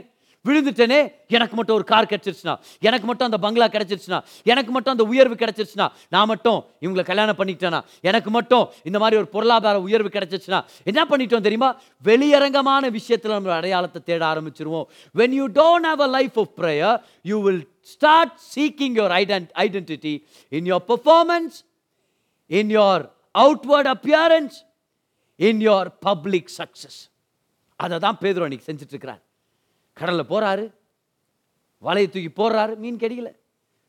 விழுந்துட்டேனே 0.45 0.99
எனக்கு 1.37 1.55
மட்டும் 1.57 1.77
ஒரு 1.79 1.85
கார் 1.91 2.11
கிடைச்சிருச்சுனா 2.11 2.55
எனக்கு 2.89 3.07
மட்டும் 3.07 3.29
அந்த 3.29 3.39
பங்களா 3.45 3.67
கிடைச்சிருச்சுனா 3.75 4.19
எனக்கு 4.53 4.71
மட்டும் 4.77 4.95
அந்த 4.97 5.05
உயர்வு 5.13 5.35
கிடைச்சிருச்சுனா 5.35 5.87
நான் 6.15 6.31
மட்டும் 6.33 6.59
இவங்களை 6.85 7.05
கல்யாணம் 7.11 7.39
பண்ணிக்கிட்டேனா 7.41 7.81
எனக்கு 8.11 8.31
மட்டும் 8.31 8.65
இந்த 8.89 8.99
மாதிரி 8.99 9.19
ஒரு 9.23 9.29
பொருளாதார 9.35 9.81
உயர்வு 9.89 10.11
கிடைச்சிருச்சுனா 10.17 10.61
என்ன 10.91 11.05
பண்ணிட்டோம் 11.11 11.47
தெரியுமா? 11.49 11.71
வெளியரங்கமான 12.05 12.91
விஷயத்தில் 12.99 13.37
நம்ம 13.37 13.55
அடையாளத்தை 13.59 14.03
தேட 14.03 14.23
ஆரம்பிச்சிருவோம். 14.33 14.87
When 15.15 15.37
you 15.41 15.47
don't 15.61 15.89
have 15.93 16.03
a 16.09 16.11
life 16.17 16.39
of 16.45 16.53
prayer 16.63 16.99
you 17.23 17.39
will 17.47 17.63
start 17.95 18.35
seeking 18.55 18.97
your 19.01 19.11
ident 19.23 19.51
identity 19.67 20.15
in 20.59 20.69
your 20.73 20.85
performance 20.93 21.57
in 22.47 22.71
your 22.81 23.03
outward 23.45 23.91
appearance 23.97 24.59
in 25.37 25.61
your 25.71 25.91
public 26.09 26.51
success 26.59 27.01
அதை 27.77 27.99
தான் 27.99 28.19
பேதுரு 28.23 28.47
அன்னைக்கு 28.47 28.69
செஞ்சுட்டு 28.73 28.95
இருக்கிறார். 28.97 29.23
கடலில் 29.93 30.31
போகிறாரு 30.31 30.75
வலையை 31.83 32.09
தூக்கி 32.11 32.33
போடுறாரு 32.37 32.77
மீன் 32.77 32.97
கிடைக்கல 32.97 33.35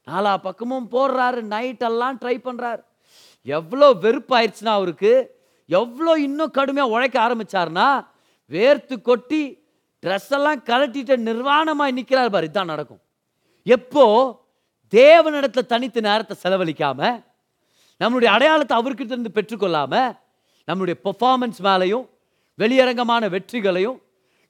நாலா 0.07 0.37
பக்கமும் 0.37 0.91
போடுறாரு 0.91 1.41
நைட்டெல்லாம் 1.41 2.17
ட்ரை 2.21 2.37
பண்ணுறாரு 2.43 2.81
எவ்வளோ 3.41 3.93
வெறுப்பாயிருச்சுன்னா 3.93 4.73
அவருக்கு 4.73 5.39
எவ்வளோ 5.65 6.17
இன்னும் 6.17 6.51
கடுமையாக 6.51 6.89
உழைக்க 6.89 7.27
ஆரம்பிச்சாருன்னா 7.27 8.05
வேர்த்து 8.49 9.01
கொட்டி 9.01 9.63
ட்ரெஸ் 10.03 10.31
எல்லாம் 10.31 10.63
கலட்டிட்டு 10.63 11.17
நிர்வாணமாக 11.17 11.91
நிற்கிறார் 11.91 12.29
பாரு 12.29 12.45
இதுதான் 12.45 12.65
நடக்கும். 12.65 13.01
எப்போ 13.63 14.05
தேவனிடத்தில் 14.93 15.65
தனித்து 15.65 16.01
நேரத்தை 16.01 16.37
செலவழிக்காமல் 16.43 17.23
நம்மளுடைய 17.99 18.25
அடையாளத்தை 18.25 18.77
அவர்கிட்ட 18.77 19.11
இருந்து 19.11 19.31
பெற்றுக்கொள்ளாமல் 19.33 20.17
நம்மளுடைய 20.67 20.95
பெர்ஃபார்மன்ஸ் 21.03 21.59
மேலையும் 21.63 22.09
வெளியரங்கமான 22.59 23.29
வெற்றிகளையும் 23.29 24.01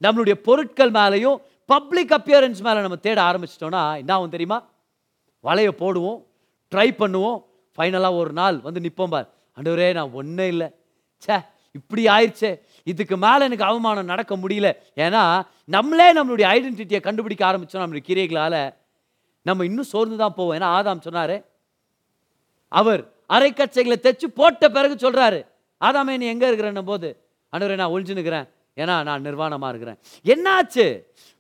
நம்மளுடைய 0.03 0.35
பொருட்கள் 0.47 0.91
மேலேயும் 0.91 1.37
பப்ளிக் 1.65 2.13
அப்பியரன்ஸ் 2.17 2.61
மேலே 2.67 2.79
நம்ம 2.85 2.97
தேட 3.05 3.19
ஆரம்பிச்சிட்டோம்னா 3.29 3.81
என்ன 4.01 4.13
ஆகும் 4.13 4.35
தெரியுமா? 4.35 4.57
வலையை 5.47 5.71
போடுவோம் 5.81 6.19
ட்ரை 6.71 6.89
பண்ணுவோம். 7.01 7.39
ஃபைனலாக 7.77 8.19
ஒரு 8.21 8.31
நாள் 8.39 8.57
வந்து 8.67 8.79
நிற்போம் 8.85 9.13
பார். 9.13 9.27
அண்டவரே 9.57 9.93
நான் 9.93 10.11
ஒன்றே 10.19 10.47
இல்லை. 10.47 10.67
ச்சே 11.23 11.37
இப்படி 11.77 12.03
ஆயிடுச்சே. 12.05 12.51
இதுக்கு 12.83 13.15
மேலே 13.17 13.43
எனக்கு 13.47 13.63
அவமானம் 13.63 14.11
நடக்க 14.13 14.33
முடியல. 14.37 14.69
ஏன்னா 14.95 15.23
நம்மளே 15.75 16.07
நம்மளுடைய 16.17 16.47
ஐடென்டிட்டியை 16.55 17.01
கண்டுபிடிக்க 17.07 17.43
ஆரம்பித்தோம் 17.49 17.83
நம்மளுடைய 17.83 18.05
கிரியைகளால் 18.09 18.73
நம்ம 19.41 19.65
இன்னும் 19.65 19.91
சோர்ந்து 19.93 20.17
தான் 20.17 20.35
போவோம். 20.37 20.55
ஏன்னா 20.57 20.69
ஆதாம் 20.77 21.05
சொன்னார் 21.07 21.35
அவர் 22.67 23.01
அரைக்கச்சைகளை 23.35 23.97
தைச்சு 23.97 24.27
போட்ட 24.39 24.69
பிறகு 24.69 24.95
சொல்கிறாரு 24.95 25.39
ஆதாமே 25.81 26.17
நீ 26.17 26.25
எங்கே 26.25 26.47
இருக்கிறன்னும் 26.49 26.91
போது 26.91 27.09
அண்டவரே 27.53 27.75
நான் 27.75 27.93
ஒழிஞ்சு 27.93 28.15
ஏன்னா 28.83 28.95
நான் 29.09 29.25
நிர்வாணமாக 29.27 29.71
இருக்கிறேன். 29.73 29.99
என்னாச்சு? 30.33 30.87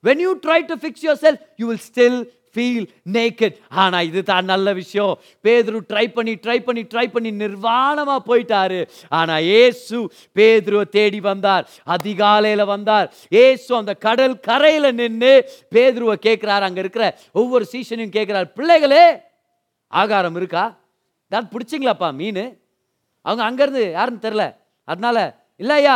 When 0.07 0.23
you 0.27 0.33
try 0.45 0.61
to 0.69 0.77
fix 0.81 0.89
fix 0.91 1.07
yourself 1.09 1.39
you 1.61 1.65
will 1.71 1.85
still 1.89 2.21
feel 2.55 2.85
naked 3.15 3.57
ஆனால் 3.81 4.05
இது 4.07 4.21
தான் 4.29 4.47
நல்ல 4.51 4.67
விஷயம். 4.79 5.13
பேதுரு 5.45 5.79
ட்ரை 5.91 6.03
பண்ணி 6.15 6.33
ட்ரை 6.45 6.55
பண்ணி 6.65 6.81
ட்ரை 6.93 7.05
பண்ணி 7.13 7.29
நிர்வாணமாக 7.43 8.21
போயிட்டாரு. 8.29 8.79
ஆனால் 9.19 9.45
ஏசு 9.61 9.97
பேதுருவை 10.37 10.85
தேடி 10.95 11.19
வந்தார். 11.29 11.63
அதிகாலையில் 11.95 12.63
வந்தார். 12.73 13.07
ஏசு 13.43 13.69
அந்த 13.79 13.93
கடல் 14.07 14.35
கரையில் 14.47 14.89
நின்று 15.01 15.31
பேதுருவை 15.75 16.15
கேட்குறாரு. 16.27 16.65
அங்கே 16.69 16.83
இருக்கிற 16.85 17.05
ஒவ்வொரு 17.41 17.67
சீசனையும் 17.73 18.15
கேட்குறாரு. 18.17 18.49
பிள்ளைகளே 18.57 19.03
ஆகாரம் 20.01 20.39
இருக்கா? 20.41 20.65
தான் 21.31 21.49
பிடிச்சிங்களாப்பா 21.53 22.09
மீன்? 22.19 22.43
அவங்க 23.25 23.43
அங்கேருந்து 23.49 23.85
யாருன்னு 23.97 24.25
தெரில 24.27 24.45
அதனால 24.91 25.17
இல்லையா? 25.63 25.95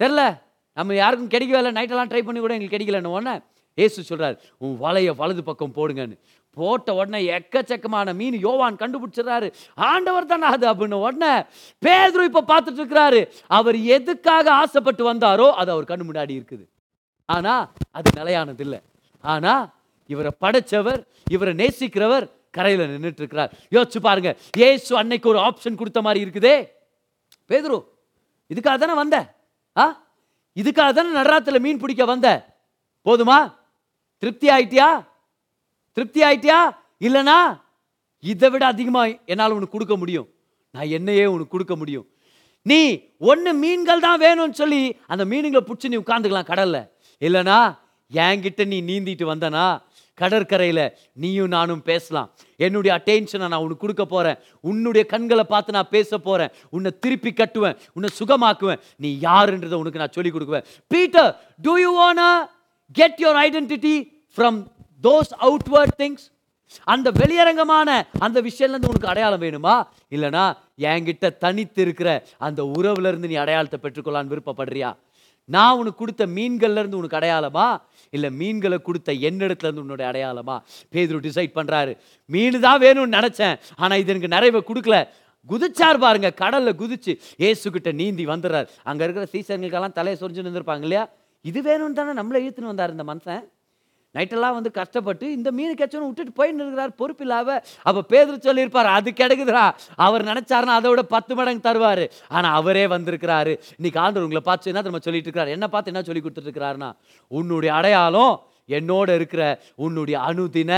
தெரில 0.00 0.22
நம்ம 0.76 0.94
யாருக்கும் 0.94 1.32
கிடைக்கவே 1.34 1.60
இல்லை. 1.60 1.72
நைட்டெல்லாம் 1.78 2.10
ட்ரை 2.12 2.22
பண்ணி 2.24 2.40
கூட 2.40 2.54
எங்களுக்கு 2.56 2.76
கிடைக்கலன்னு 2.76 3.14
உடனே 3.16 3.34
ஏசு 3.74 4.02
சொல்கிறார் 4.02 4.36
உன் 4.58 4.76
வலையை 4.82 5.12
வலது 5.16 5.42
பக்கம் 5.48 5.74
போடுங்கன்னு. 5.76 6.16
போட்ட 6.56 6.94
உடனே 6.94 7.18
எக்கச்சக்கமான 7.38 8.14
மீன் 8.14 8.36
யோவான் 8.46 8.76
கண்டுபிடிச்சிடுறாரு. 8.76 9.48
ஆண்டவர் 9.74 10.26
தானே 10.26 10.46
அது 10.46 10.66
அப்படின்னு 10.72 10.98
உடனே 11.06 11.32
பேதுரு 11.86 12.24
இப்போ 12.28 12.42
பார்த்துட்டு 12.52 12.80
இருக்கிறாரு. 12.82 13.20
அவர் 13.46 13.78
எதுக்காக 13.96 14.52
ஆசைப்பட்டு 14.52 15.14
வந்தாரோ 15.14 15.50
அது 15.60 15.70
அவர் 15.70 15.90
கண்ணு 15.90 16.06
முன்னாடி 16.10 16.34
இருக்குது. 16.38 16.64
ஆனா 17.24 17.54
அது 17.90 18.10
நிலையானது 18.14 18.64
இல்லை. 18.64 18.80
ஆனா 19.20 19.54
இவரை 20.06 20.32
படைச்சவர் 20.40 21.00
இவரை 21.30 21.54
நேசிக்கிறவர் 21.54 22.26
கரையில் 22.50 22.90
நின்றுட்டு 22.92 23.22
இருக்கிறார். 23.22 23.52
யோசிச்சு 23.70 24.00
பாருங்க 24.00 24.30
ஏசு 24.56 24.96
அன்னைக்கு 24.96 25.28
ஒரு 25.28 25.38
ஆப்ஷன் 25.38 25.74
கொடுத்த 25.74 26.02
மாதிரி 26.02 26.20
இருக்குதே. 26.24 26.56
பேதுரு 27.50 27.78
இதுக்காக 28.54 28.76
தானே 28.78 28.94
வந்த? 28.94 29.18
ஆ? 29.76 30.05
இதுக்காக 30.56 30.90
தானே 30.92 31.10
நடராத்துல 31.18 31.60
மீன் 31.60 31.78
பிடிக்க 31.78 32.04
வந்த? 32.04 32.28
போதுமா? 33.06 33.38
திருப்தி 34.18 34.48
ஆயிட்டியா? 34.48 35.06
திருப்தி 35.92 36.20
ஆயிட்டியா? 36.22 36.58
இல்லைனா 37.00 37.38
இதை 38.18 38.50
விட 38.50 38.66
அதிகமாக 38.66 39.18
என்னால் 39.24 39.50
உனக்கு 39.50 39.74
கொடுக்க 39.76 39.96
முடியும். 39.96 40.28
நான் 40.70 40.88
என்னையே 40.88 41.26
உனக்கு 41.26 41.48
கொடுக்க 41.48 41.76
முடியும். 41.76 42.06
நீ 42.62 42.80
ஒன்று 43.18 43.54
மீன்கள் 43.54 44.00
தான் 44.00 44.20
வேணும்னு 44.20 44.50
சொல்லி 44.50 44.80
அந்த 45.06 45.24
மீனுங்களை 45.24 45.62
பிடிச்சி 45.66 45.88
நீ 45.88 45.96
உட்காந்துக்கலாம் 45.96 46.50
கடலில். 46.52 46.88
இல்லைனா 47.20 47.58
என்கிட்ட 48.12 48.64
நீ 48.66 48.78
நீந்திட்டு 48.82 49.24
வந்தனா 49.32 49.66
கடற்கரையில் 50.20 50.84
நீயும் 51.22 51.52
நானும் 51.56 51.82
பேசலாம். 51.90 52.28
என்னுடைய 52.66 52.92
அட்டென்ஷனை 52.98 53.48
நான் 53.52 53.64
உனக்கு 53.64 53.84
கொடுக்க 53.84 54.04
போகிறேன் 54.04 54.38
உன்னுடைய 54.70 55.04
கண்களை 55.12 55.44
பார்த்து 55.52 55.76
நான் 55.78 55.92
பேச 55.96 56.18
போகிறேன் 56.18 56.54
உன்னை 56.76 56.92
திருப்பி 57.04 57.32
கட்டுவேன். 57.32 57.76
உன்னை 57.96 58.10
சுகமாக்குவேன். 58.20 58.80
நீ 58.96 59.10
யாருன்றதை 59.28 59.78
உனக்கு 59.82 60.02
நான் 60.02 60.16
சொல்லி 60.18 60.32
கொடுக்குவேன். 60.36 60.66
Peter 60.94 61.30
do 61.66 61.74
you 61.84 61.90
wanna 62.00 62.30
get 63.00 63.20
your 63.24 63.40
identity 63.46 63.94
from 64.36 64.58
those 65.04 65.34
outward 65.48 65.96
things 66.02 66.26
அந்த 66.92 67.08
வெளியரங்கமான 67.20 67.88
அந்த 68.26 68.38
விஷயம்லேருந்து 68.46 68.90
உனக்கு 68.92 69.10
அடையாளம் 69.10 69.42
வேணுமா? 69.42 69.74
இல்லைனா 70.14 70.44
என்கிட்ட 70.90 71.26
தனித்து 71.44 71.80
இருக்கிற 71.84 72.08
அந்த 72.46 72.62
உறவுலேருந்து 72.76 73.30
நீ 73.32 73.36
அடையாளத்தை 73.42 73.78
பெற்றுக்கொள்ளான்னு 73.82 74.32
விருப்பப்படுறியா? 74.32 74.90
நான் 75.54 75.78
உனக்கு 75.80 76.00
கொடுத்த 76.02 76.26
மீன்கள்லேருந்து 76.36 76.98
உனக்கு 77.00 77.18
அடையாளமா? 77.18 77.66
இல்லை 78.16 78.30
மீன்களை 78.40 78.78
கொடுத்த 78.88 79.12
என்னிடத்துலேருந்து 79.28 79.84
உன்னுடைய 79.84 80.06
அடையாளமா? 80.12 80.56
பேதுரு 80.94 81.20
டிசைட் 81.28 81.56
பண்ணுறாரு 81.58 81.92
மீன் 82.34 82.58
தான் 82.66 82.80
வேணும்னு 82.86 83.16
நினச்சேன். 83.18 83.56
ஆனால் 83.82 84.00
இது 84.02 84.12
எனக்கு 84.14 84.34
நிறைவை 84.36 84.62
கொடுக்கல. 84.70 84.98
குதிச்சார் 85.50 86.02
பாருங்க 86.04 86.28
கடலில் 86.42 86.78
குதிச்சு 86.82 87.12
ஏசுக்கிட்ட 87.48 87.90
நீந்தி 88.00 88.24
வந்துடுறாரு. 88.32 88.68
அங்கே 88.90 89.04
இருக்கிற 89.06 89.26
சீசன்களுக்கெல்லாம் 89.34 89.96
தலையை 89.98 90.16
சொரிஞ்சு 90.22 90.46
நின்றுருப்பாங்க 90.46 90.86
இல்லையா? 90.88 91.04
இது 91.50 91.58
வேணும்னு 91.68 91.98
தானே 91.98 92.14
நம்மளை 92.20 92.40
இழுத்துன்னு 92.44 92.72
வந்தார் 92.72 92.94
இந்த 92.96 93.06
மனுஷன். 93.12 93.44
நைட்டெல்லாம் 94.16 94.56
வந்து 94.58 94.70
கஷ்டப்பட்டு 94.80 95.26
இந்த 95.36 95.48
மீன் 95.58 95.78
கச்சவனை 95.80 96.08
விட்டுட்டு 96.08 96.36
போயின்னு 96.38 96.62
இருக்கிறார் 96.64 96.92
பொறுப்பு 97.00 97.24
இல்லாம. 97.26 97.58
அப்போ 97.88 98.02
பேதர் 98.12 98.44
சொல்லியிருப்பார் 98.48 98.90
அது 98.96 99.10
கிடைக்குதுடா. 99.22 99.64
அவர் 100.06 100.28
நினச்சாருன்னா 100.30 100.76
அதை 100.80 100.90
விட 100.92 101.04
பத்து 101.14 101.34
மடங்கு 101.38 101.66
தருவார். 101.68 102.04
ஆனால் 102.36 102.56
அவரே 102.60 102.84
வந்திருக்கிறாரு. 102.94 103.54
இன்னைக்கு 103.78 104.00
ஆண்டவர் 104.04 104.26
உங்களை 104.28 104.44
பார்த்து 104.50 104.70
என்ன 104.72 104.82
திரும்ப 104.86 105.02
சொல்லிட்டு 105.06 105.28
இருக்கிறார்? 105.28 105.54
என்ன 105.56 105.68
பார்த்து 105.74 105.92
என்ன 105.92 106.04
சொல்லி 106.08 106.22
கொடுத்துட்டு 106.22 106.50
இருக்கிறாருன்னா 106.50 106.90
உன்னுடைய 107.38 107.72
அடையாளம் 107.78 108.36
என்னோட 108.78 109.08
இருக்கிற 109.18 109.42
உன்னுடைய 109.84 110.16
அனுதின 110.28 110.72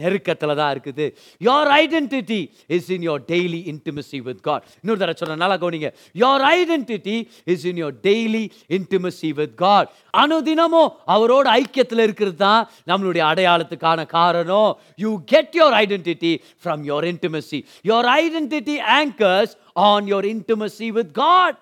நெருக்கத்தில் 0.00 0.54
தான் 0.60 0.72
இருக்குது. 0.74 1.06
Your 1.46 1.70
identity 1.80 2.38
is 2.76 2.88
in 2.94 3.04
your 3.08 3.24
daily 3.32 3.60
intimacy 3.72 4.18
with 4.28 4.42
God 4.46 4.64
இன்னொரு 4.80 5.00
தடவை 5.02 5.16
சொல்ல 5.20 5.34
நல்லா 5.42 5.56
கவனிங்க. 5.62 5.88
Your 6.22 6.44
identity 6.56 7.16
is 7.54 7.64
in 7.70 7.80
your 7.82 7.96
daily 8.08 8.44
intimacy 8.76 9.30
with 9.40 9.56
God 9.64 9.90
அனுதினமும் 10.22 10.92
அவரோட 11.14 11.46
ஐக்கியத்தில் 11.60 12.04
இருக்கிறது 12.06 12.38
தான் 12.46 12.62
நம்மளுடைய 12.92 13.24
அடையாளத்துக்கான 13.32 14.06
காரணம். 14.16 14.72
You 15.04 15.12
get 15.34 15.58
your 15.60 15.76
identity 15.82 16.32
from 16.62 16.84
your 16.92 17.08
intimacy 17.12 17.60
your 17.90 18.08
identity 18.22 18.78
anchors 19.00 19.54
on 19.90 20.08
your 20.14 20.28
intimacy 20.34 20.88
with 21.00 21.12
God 21.20 21.60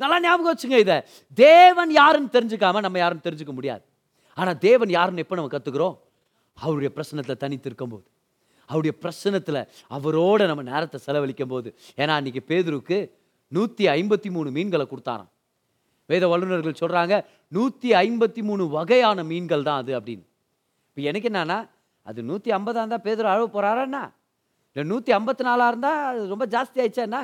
நல்லா 0.00 0.16
ஞாபகம் 0.24 0.50
வச்சுங்க 0.52 0.78
இதை. 0.86 0.96
தேவன் 1.44 1.92
யாருன்னு 2.00 2.34
தெரிஞ்சுக்காம 2.38 2.80
நம்ம 2.86 2.98
யாருன்னு 3.02 3.26
தெரிஞ்சுக்க 3.28 3.52
முடியாது. 3.58 3.84
ஆனால் 4.40 4.58
தேவன் 4.68 4.90
யாருன்னு 4.98 5.22
எப்போ 5.24 5.36
நம்ம 5.38 5.52
கற்றுக்குறோம் 5.54 5.96
அவருடைய 6.62 6.90
பிரசனத்தில் 6.96 7.42
தனித்து 7.44 7.68
இருக்கும்போது 7.70 8.06
அவருடைய 8.68 8.94
பிரசனத்தில் 9.02 9.60
அவரோட 9.96 10.40
நம்ம 10.50 10.62
நேரத்தை 10.72 10.98
செலவழிக்கும் 11.06 11.52
போது 11.52 11.68
ஏன்னா 12.00 12.12
அன்னைக்கு 12.18 12.42
பேதுருக்கு 12.50 12.98
நூற்றி 13.52 13.84
ஐம்பத்தி 13.98 14.28
மூணு 14.36 14.48
மீன்களை 14.56 14.84
கொடுத்தாராம். 14.92 15.30
வேத 16.08 16.24
வல்லுநர்கள் 16.32 16.80
சொல்கிறாங்க 16.80 17.14
நூற்றி 17.56 17.90
ஐம்பத்தி 18.04 18.42
மூணு 18.48 18.62
வகையான 18.76 19.18
மீன்கள் 19.30 19.66
தான் 19.68 19.80
அது 19.82 19.92
அப்படின்னு. 19.98 20.24
இப்போ 20.88 21.02
எனக்கு 21.10 21.28
என்னன்னா 21.30 21.58
அது 22.08 22.22
நூற்றி 22.30 22.50
ஐம்பதாக 22.56 22.82
இருந்தால் 22.82 23.04
பேதர் 23.06 23.32
அழகு 23.32 23.48
போகிறாரண்ணா 23.54 24.02
இல்லை 24.76 24.84
நூற்றி 24.92 25.10
ஐம்பத்தி 25.18 25.44
நாலாக 25.48 25.70
இருந்தால் 25.72 26.00
அது 26.10 26.26
ரொம்ப 26.34 26.46
ஜாஸ்தி 26.54 26.78
ஆயிடுச்சாண்ணா 26.82 27.22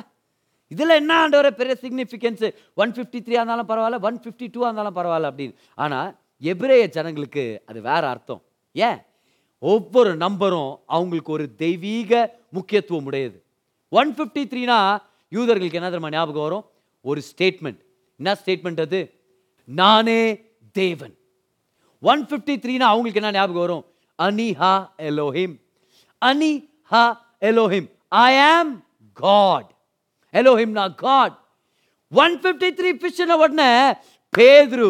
இதில் 0.71 0.97
என்ன 1.01 1.13
ஆண்டவர 1.21 1.47
பெரிய 1.59 1.73
சிக்னிஃபிகன்ஸு 1.83 2.49
ஒன் 2.81 2.93
ஃபிஃப்டி 2.95 3.19
த்ரீ 3.25 3.35
இருந்தாலும் 3.37 3.69
பரவாயில்ல 3.71 3.99
ஒன் 4.07 4.19
ஃபிஃப்டி 4.23 4.47
டூ 4.53 4.61
இருந்தாலும் 4.67 4.97
பரவாயில்ல 4.99 5.31
அப்படின்னு. 5.31 5.55
ஆனால் 5.83 6.09
எபிரேய 6.51 6.83
ஜனங்களுக்கு 6.97 7.43
அது 7.69 7.79
வேற 7.89 8.03
அர்த்தம். 8.13 8.41
ஏன்? 8.75 8.99
ஒவ்வொரு 9.61 10.11
நம்பரும் 10.17 10.71
அவங்களுக்கு 10.85 11.31
ஒரு 11.31 11.45
தெய்வீக 11.55 12.11
முக்கியத்துவம் 12.49 13.05
உடையது. 13.05 13.37
ஒன் 13.89 14.11
ஃபிஃப்டி 14.15 14.43
த்ரீனா 14.51 14.77
யூதர்களுக்கு 15.35 15.79
என்ன 15.79 15.89
தெரியுமா 15.89 16.09
ஞாபகம் 16.09 16.45
வரும்? 16.47 16.65
ஒரு 17.01 17.21
ஸ்டேட்மெண்ட் 17.29 17.81
என்ன 18.15 18.31
ஸ்டேட்மெண்ட் 18.41 18.81
அது? 18.85 19.01
நானே 19.65 20.21
தேவன். 20.71 21.13
ஒன் 22.01 22.23
ஃபிஃப்டி 22.25 22.55
த்ரீனா 22.63 22.87
அவங்களுக்கு 22.91 23.21
என்ன 23.21 23.31
ஞாபகம் 23.31 23.65
வரும்? 23.65 23.85
அனி 24.19 24.49
ஹா 24.61 24.73
எலோஹிம். 24.97 25.55
அனி 26.21 26.51
ஹா 26.91 27.03
Elohim. 27.41 27.87
I 28.07 28.31
am 28.39 28.73
God 29.13 29.69
Elohim 30.33 30.75
நான் 30.79 30.95
காட் 30.95 31.37
ஒன் 32.11 32.35
ஃபிஃப்டி 32.41 32.69
த்ரீ 32.79 32.91
பிஷன 33.03 33.37
உடனே? 33.43 33.71
பேதுரு 34.37 34.89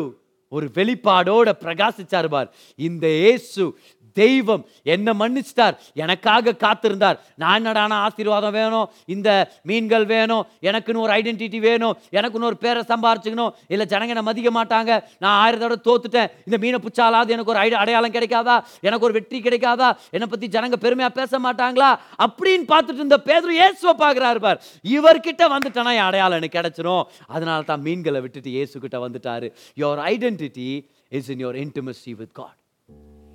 ஒரு 0.50 0.66
வெளிப்பாடோட 0.74 1.50
பிரகாசிச்சார் 1.64 2.30
பார். 2.30 2.50
இந்த 2.76 3.06
இயேசு 3.08 3.64
தெய்வம். 4.14 4.66
என்ன 4.84 5.14
மன்னிச்சிட்டார். 5.14 5.76
எனக்காக 5.94 6.56
காத்திருந்தார். 6.66 7.18
நான் 7.36 7.64
என்னடான 7.64 7.92
ஆசீர்வாதம் 7.92 8.52
வேணும்? 8.52 8.90
இந்த 9.06 9.52
மீன்கள் 9.64 10.06
வேணும்? 10.06 10.46
எனக்குன்னு 10.62 11.04
ஒரு 11.06 11.14
ஐடென்டிட்டி 11.14 11.60
வேணும்? 11.60 11.98
எனக்குன்னு 12.12 12.50
ஒரு 12.52 12.58
பேரை 12.58 12.84
சம்பாரிச்சுக்கணும்? 12.88 13.52
இல்லை 13.68 13.86
ஜனங்க 13.90 14.08
என்னை 14.08 14.22
மதிக்க 14.22 14.64
மாட்டாங்க. 14.64 15.04
நான் 15.20 15.38
ஆயிரம் 15.42 15.60
தடவை 15.60 15.80
தோத்துட்டேன். 15.90 16.32
இந்த 16.46 16.58
மீனை 16.58 16.80
புச்சாலாவது 16.84 17.28
எனக்கு 17.28 17.54
ஒரு 17.56 17.60
ஐட 17.60 17.78
அடையாளம் 17.78 18.12
கிடைக்காதா? 18.12 18.64
எனக்கு 18.82 19.06
ஒரு 19.06 19.14
வெற்றி 19.14 19.42
கிடைக்காதா? 19.42 19.90
என்னை 20.10 20.28
பற்றி 20.28 20.48
ஜனங்க 20.48 20.76
பெருமையாக 20.76 21.14
பேச 21.20 21.40
மாட்டாங்களா? 21.40 21.92
அப்படின்னு 22.26 22.66
பார்த்துட்டு 22.74 23.02
இருந்த 23.04 23.20
பேதர் 23.20 23.52
இயேசுவை 23.52 23.94
பார்க்குறாரு 24.08 24.40
பார். 24.40 24.62
இவர்கிட்ட 24.84 25.44
வந்துட்டேனா 25.56 25.94
என் 26.00 26.10
அடையாளம் 26.10 26.38
எனக்கு 26.38 26.60
கிடைச்சிரும். 26.60 27.04
அதனால 27.28 27.62
தான் 27.62 27.82
மீன்களை 27.82 28.22
விட்டுட்டு 28.22 28.50
இயேசுகிட்ட 28.50 29.00
வந்துட்டாரு. 29.08 29.50
Your 29.80 30.02
identity 30.14 30.70
is 31.10 31.30
in 31.30 31.46
your 31.46 31.60
intimacy 31.66 32.16
with 32.16 32.34
God 32.34 32.61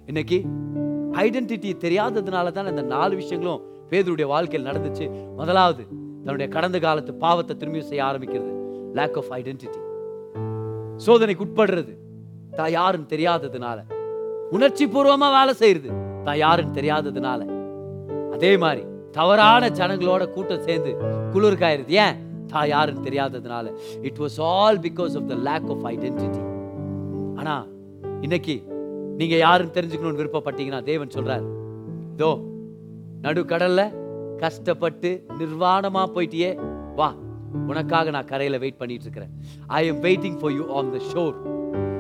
இன்னைக்கு 0.07 0.39
ஐடென்டிட்டி 1.23 1.71
தெரியாததுனால 1.85 2.51
தான் 2.53 2.67
இந்த 2.67 2.83
நாலு 2.83 3.17
விஷயங்களும் 3.17 3.63
பேதருடைய 3.91 4.27
வாழ்க்கையில் 4.27 4.69
நடந்துச்சு. 4.71 5.07
முதலாவது 5.37 5.83
தன்னுடைய 5.89 6.53
கடந்த 6.53 6.79
காலத்து 6.79 7.15
பாவத்தை 7.15 7.57
திரும்பி 7.57 7.83
செய்ய 7.83 8.05
ஆரம்பிக்கிறது. 8.05 8.53
லேக் 8.99 9.17
ஆஃப் 9.17 9.31
ஐடென்டிட்டி 9.39 9.81
சோதனைக்கு 11.07 11.45
உட்படுறது. 11.47 11.95
தான் 12.51 12.71
யாருன்னு 12.71 13.07
தெரியாததுனால. 13.09 13.79
உணர்ச்சி 14.51 14.87
பூர்வமா 14.87 15.29
வேலை 15.39 15.55
செய்யறது. 15.55 15.91
தான் 16.25 16.39
யாருன்னு 16.39 16.79
தெரியாததுனால. 16.81 17.41
அதே 18.33 18.57
மாதிரி 18.57 18.85
தவறான 19.13 19.69
ஜனங்களோட 19.69 20.31
கூட்டம் 20.31 20.63
சேர்ந்து 20.63 20.93
குளிர்காயிருது 21.35 21.93
ஏன்? 22.05 22.17
தான் 22.47 22.69
யாருன்னு 22.69 23.07
தெரியாததுனால. 23.11 23.67
It 24.03 24.19
was 24.19 24.39
all 24.41 24.79
because 24.79 25.15
of 25.21 25.29
the 25.29 25.35
lack 25.49 25.69
of 25.75 25.85
identity 25.95 26.43
ஆனா 27.37 27.67
இன்னைக்கு 28.21 28.57
நீங்க 29.17 29.37
யாருன்னு 29.37 29.75
தெரிஞ்சுக்கணும்னு 29.75 30.21
விருப்பப்பட்டீங்கன்னா 30.23 30.83
தேவன் 30.83 31.15
சொல்றாரு. 31.17 31.47
இதோ 32.15 32.31
நடுக்கடல்ல 33.21 33.83
கஷ்டப்பட்டு 34.39 35.11
நிர்வாணமா 35.39 36.03
போயிட்டியே 36.15 36.51
வா 36.95 37.09
உனக்காக 37.69 38.11
நான் 38.11 38.25
கரையில 38.25 38.59
வெயிட் 38.59 38.79
பண்ணிட்டு 38.79 39.05
இருக்கிறேன் 39.05 39.33
I 39.67 39.87
am 39.87 40.03
waiting 40.03 40.39
for 40.41 40.53
you 40.53 40.65
on 40.69 40.91
the 40.91 40.99
shore 41.13 41.37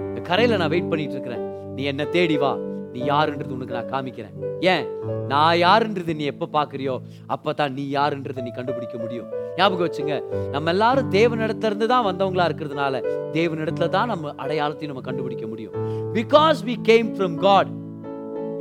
இந்த 0.08 0.20
கரையில 0.20 0.56
நான் 0.56 0.68
வெயிட் 0.68 0.88
பண்ணிட்டு 0.88 1.12
இருக்கிறேன் 1.12 1.44
நீ 1.74 1.82
என்ன 1.82 2.04
தேடி 2.06 2.36
வா. 2.36 2.52
நீ 2.92 3.00
யாருன்றது 3.06 3.54
உனக்கு 3.56 3.74
நான் 3.74 3.90
காமிக்கிறேன். 3.90 4.34
ஏன்? 4.72 4.84
நான் 5.28 5.56
யாருன்றது 5.56 6.12
நீ 6.14 6.24
எப்ப 6.24 6.48
பாக்குறியோ 6.52 6.94
அப்பதான் 7.28 7.72
நீ 7.72 7.96
யாருன்றது 7.96 8.42
நீ 8.42 8.50
கண்டுபிடிக்க 8.50 8.98
முடியும். 8.98 9.28
ஞாபகம் 9.58 9.86
வச்சுங்க. 9.86 10.14
நம்ம 10.54 10.70
எல்லாரும் 10.74 11.10
தேவனிடத்திலிருந்து 11.16 11.86
தான் 11.92 12.06
வந்தவங்களா 12.08 12.46
இருக்கிறதுனால 12.48 13.00
தேவனிடத்துல 13.36 13.88
தான் 13.96 14.10
நம்ம 14.12 14.34
அடையாளத்தையும் 14.44 14.92
நம்ம 14.92 15.04
கண்டுபிடிக்க 15.08 15.46
முடியும். 15.52 15.74
Because 16.18 16.58
we 16.68 16.74
came 16.90 17.10
from 17.16 17.36
God 17.46 17.70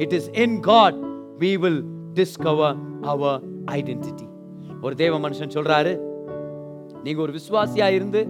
it 0.03 0.15
is 0.19 0.29
in 0.45 0.57
God 0.69 0.99
we 1.43 1.51
will 1.65 1.81
discover 2.19 2.77
our 3.13 3.41
identity 3.79 4.27
ஒரு 4.81 4.95
தேவ 5.03 5.19
மனுஷன் 5.25 5.55
சொல்றாரு 5.57 5.93
நீங்க 7.05 7.19
ஒரு 7.21 7.33
விசுவாசியா 7.37 7.87
இருந்து 7.97 8.21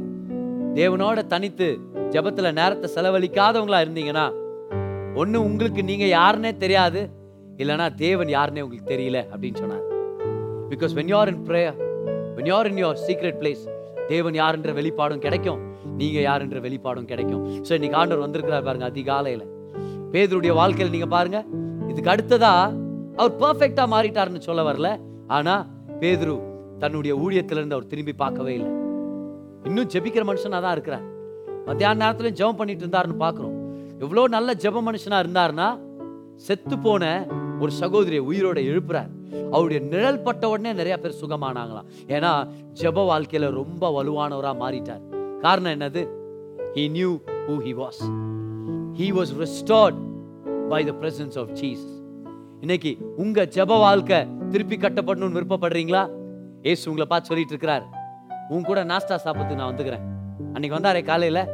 தேவனோட 0.80 1.20
தனித்து 1.34 1.68
ஜபத்துல 2.14 2.50
நேரத்தை 2.60 2.88
செலவழிக்காதவங்களா 2.96 3.80
இருந்தீங்கன்னா 3.86 4.26
ஒண்ணு 5.22 5.38
உங்களுக்கு 5.50 5.82
நீங்க 5.90 6.06
யாருன்னே 6.18 6.52
தெரியாது 6.58 7.02
இல்லைன்னா 7.62 7.88
தேவன் 7.96 8.32
யாருன்னே 8.38 8.64
உங்களுக்கு 8.66 8.94
தெரியல 8.94 9.20
அப்படின்னு 9.32 9.62
சொன்னார். 9.64 9.86
Because 10.72 10.96
when 10.98 11.12
you 11.12 11.18
are 11.18 11.32
in 11.34 11.44
prayer 11.50 11.78
when 12.36 12.46
you 12.50 12.56
are 12.60 12.68
in 12.72 12.78
your 12.84 12.94
secret 13.08 13.36
place 13.42 13.64
தேவன் 14.10 14.36
யாருன்ற 14.40 14.72
வெளிப்பாடும் 14.78 15.22
கிடைக்கும். 15.26 15.62
நீங்க 16.00 16.20
யாருன்ற 16.28 16.58
வெளிப்பாடும் 16.66 17.08
கிடைக்கும். 17.12 17.44
ஸோ 17.68 17.72
இன்னைக்கு 17.78 17.98
ஆண்டவர் 18.00 18.24
வந்திருக்கிறார் 18.26 18.66
பாருங்க 18.68 18.86
அதிகாலையில. 18.92 19.44
பேதருடைய 20.14 20.54
வாழ்க்கையில் 20.60 20.94
நீங்க 20.96 21.08
பாருங்க 21.14 21.40
இதுக்கு 21.92 22.12
அடுத்ததா 22.14 22.52
அவர் 23.20 23.34
பர்ஃபெக்டா 23.44 23.86
மாறிட்டாருன்னு 23.94 24.42
சொல்ல 24.48 24.64
வரல. 24.70 24.90
ஆனா 25.38 25.56
பேதுரு 26.02 26.36
தன்னுடைய 26.84 27.14
ஊழியத்திலிருந்து 27.24 27.78
அவர் 27.78 27.92
திரும்பி 27.94 28.14
பார்க்கவே 28.24 28.54
இல்லை. 28.60 28.72
இன்னும் 29.70 29.90
ஜெபிக்கிற 29.94 30.24
மனுஷனா 30.30 30.62
தான் 30.66 30.76
இருக்கிறார். 30.78 31.06
மத்தியான 31.70 32.00
நேரத்துல 32.04 32.32
ஜெபம் 32.40 32.60
பண்ணிட்டு 32.62 32.84
இருந்தாருன்னு 32.86 33.20
பார்க்குறோம். 33.26 33.56
எவ்வளோ 34.04 34.28
நல்ல 34.38 34.54
ஜெப 34.66 34.84
மனுஷனா 34.90 35.20
இருந்தாருன்னா 35.26 35.70
செத்து 36.48 36.78
போன 36.88 37.04
ஒரு 37.64 37.72
சகோதரியை 37.82 38.24
உயிரோட 38.30 38.60
எழுப்புறார். 38.72 39.12
அவருடைய 39.52 39.86
நிழல் 39.86 40.22
பட்ட 40.22 40.50
உடனே 40.50 40.74
நிறைய 40.74 40.98
பேர் 40.98 41.16
சுகமானாங்களாம். 41.22 41.86
ஏன்னா 42.08 42.48
ஜெப 42.74 43.02
வாழ்க்கையில 43.12 43.52
ரொம்ப 43.52 44.04
வலுவானவரா 44.04 44.56
மாறிட்டார். 44.64 45.38
காரணம் 45.38 45.72
என்னது? 45.72 46.08
He 46.74 46.90
knew 46.90 47.18
who 47.28 47.52
he 47.52 47.84
was 47.84 48.02
he 48.98 49.14
was 49.18 49.46
restored 49.46 49.94
by 50.70 50.86
the 50.86 50.92
presence 50.92 51.40
of 51.40 51.50
jesus. 51.50 51.94
இன்னைக்கு 52.60 52.98
உங்க 53.16 53.46
ஜெப 53.46 53.66
வாழ்க்கை 53.66 54.28
திருப்பி 54.50 54.78
கட்டப்படணும்னு 54.78 55.42
விருப்பப்படுறீங்களா? 55.42 56.10
ஏசு 56.62 56.90
உங்களை 56.90 57.08
பார்த்து 57.10 57.28
சொல்லிட்டு 57.28 57.54
இருக்கிறார். 57.54 57.88
உன் 58.50 58.64
கூட 58.64 58.84
நாஸ்டா 58.84 59.16
சாப்பிட்டு 59.16 59.56
நான் 59.56 59.76
வந்துக்கிறேன். 59.76 60.02
அன்னைக்கு 60.54 60.78
வந்தாரே 60.78 61.04
காலையில? 61.04 61.50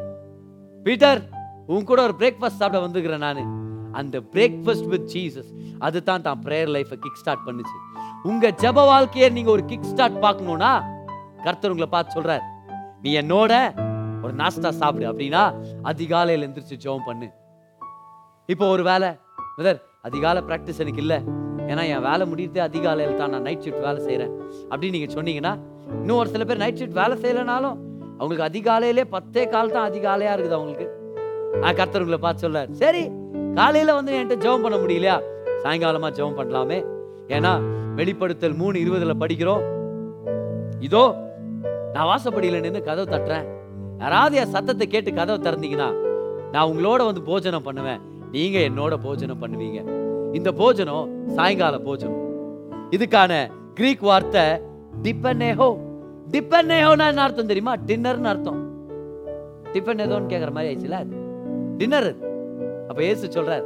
பீட்டர் 0.83 1.29
உன் 1.67 1.83
கூட 1.83 2.03
ஒரு 2.03 2.13
பிரேக்ஃபாஸ்ட் 2.17 2.59
சாப்பிட 2.61 2.87
வந்துக்கிறேன் 2.87 3.17
நான். 3.17 3.61
அந்த 3.99 4.15
பிரேக்ஃபாஸ்ட் 4.34 4.88
வித் 4.93 5.08
ஜீசஸ் 5.13 5.49
அதுதான் 5.88 6.25
தான் 6.27 6.39
ப்ரேயர் 6.45 6.71
லைஃபை 6.75 6.97
கிக் 7.04 7.19
ஸ்டார்ட் 7.21 7.45
பண்ணுச்சு. 7.47 7.77
உங்கள் 8.30 8.56
ஜெப 8.63 8.86
வாழ்க்கையை 8.91 9.27
நீங்கள் 9.38 9.54
ஒரு 9.56 9.63
கிக் 9.71 9.89
ஸ்டார்ட் 9.91 10.17
பார்க்கணுன்னா 10.25 10.71
கர்த்தர் 11.45 11.73
உங்களை 11.73 11.89
பார்த்து 11.95 12.15
சொல்கிறார் 12.17 12.43
நீ 13.04 13.12
என்னோட 13.21 13.54
ஒரு 14.23 14.34
நாஸ்டா 14.41 14.71
சாப்பிடு. 14.82 15.06
அப்படின்னா 15.12 15.43
அதிகாலையில் 15.91 16.45
எந்திரிச்சு 16.47 16.77
ஜோம் 16.86 17.06
பண்ணு. 17.10 17.30
இப்போ 18.54 18.65
ஒரு 18.75 18.84
வேலை 18.91 19.10
பிரதர் 19.56 19.80
அதிகாலை 20.10 20.41
ப்ராக்டிஸ் 20.49 20.82
எனக்கு 20.84 21.01
இல்லை. 21.06 21.19
ஏன்னா 21.71 21.84
என் 21.93 22.06
வேலை 22.10 22.23
முடியுது 22.32 22.60
அதிகாலையில் 22.67 23.19
தான் 23.21 23.32
நான் 23.34 23.45
நைட் 23.47 23.63
ஷிஃப்ட் 23.65 23.86
வேலை 23.88 23.99
செய்கிறேன் 24.08 24.32
அப்படின்னு 24.69 24.95
நீங்கள் 24.97 25.15
சொன்னீங்கன்னா 25.17 25.54
இன்னும் 25.99 26.19
ஒரு 26.21 26.30
சில 26.34 26.43
பேர் 26.49 26.62
நைட் 26.63 26.80
ஷிஃப்ட் 26.82 26.99
வேலை 27.01 27.15
செய்யலைனாலும் 27.23 27.77
அவங்களுக்கு 28.19 28.47
அதிகாலையிலே 28.49 29.04
பத்தே 29.15 29.43
கால் 29.54 29.73
தான் 29.75 29.88
அதிகாலையாக 29.89 30.36
இருக்குது 30.36 30.58
அவங்களுக்கு. 30.60 30.88
நான் 31.63 31.77
கர்த்தர் 31.80 32.04
உங்களை 32.04 32.19
பார்த்து 32.25 32.45
சொல்ல 32.45 32.60
சரி 32.82 33.04
காலையில் 33.55 33.93
வந்து 33.93 34.11
என்கிட்ட 34.13 34.35
ஜெபம் 34.43 34.61
பண்ண 34.61 34.77
முடியலையா? 34.77 35.15
சாயங்காலமாக 35.63 36.11
ஜெபம் 36.17 36.37
பண்ணலாமே. 36.39 36.85
ஏன்னா 37.27 37.61
வெளிப்படுத்தல் 37.95 38.53
மூணு 38.53 38.79
இருபதுல 38.79 39.13
படிக்கிறோம். 39.19 39.63
இதோ 40.79 41.15
நான் 41.93 42.09
வாசப்படியில் 42.11 42.59
நின்று 42.59 42.83
கதவு 42.83 43.11
தட்டுறேன். 43.11 43.47
யாராவது 43.99 44.37
என் 44.37 44.47
சத்தத்தை 44.47 44.87
கேட்டு 44.87 45.13
கதவை 45.13 45.51
திறந்தீங்கன்னா 45.51 45.89
நான் 46.51 46.69
உங்களோட 46.71 47.05
வந்து 47.05 47.21
போஜனம் 47.21 47.63
பண்ணுவேன். 47.63 48.01
நீங்க 48.31 48.59
என்னோட 48.59 48.93
போஜனம் 49.03 49.41
பண்ணுவீங்க. 49.41 49.79
இந்த 50.33 50.51
போஜனம் 50.51 51.29
சாயங்கால 51.35 51.77
போஜனம். 51.79 52.19
இதுக்கான 52.89 53.51
கிரீக் 53.73 53.99
வார்த்தை 53.99 54.41
டிப்பனேஹோ. 55.01 55.77
டிப்பனேஹோனா 56.31 57.07
என்ன 57.07 57.21
அர்த்தம் 57.21 57.45
தெரியுமா? 57.45 57.75
டின்னர்னு 57.75 58.31
அர்த்தம். 58.33 58.59
டிஃபன் 59.73 60.03
ஏதோன்னு 60.05 60.31
கேட்குற 60.33 60.51
மாதிரி 60.51 60.69
ஆயிடுச்சுல 60.69 60.91
அது. 60.91 61.15
டின்னர். 61.77 62.30
அப்போ 62.91 63.01
ஏசு 63.12 63.32
சொல்கிறார் 63.38 63.65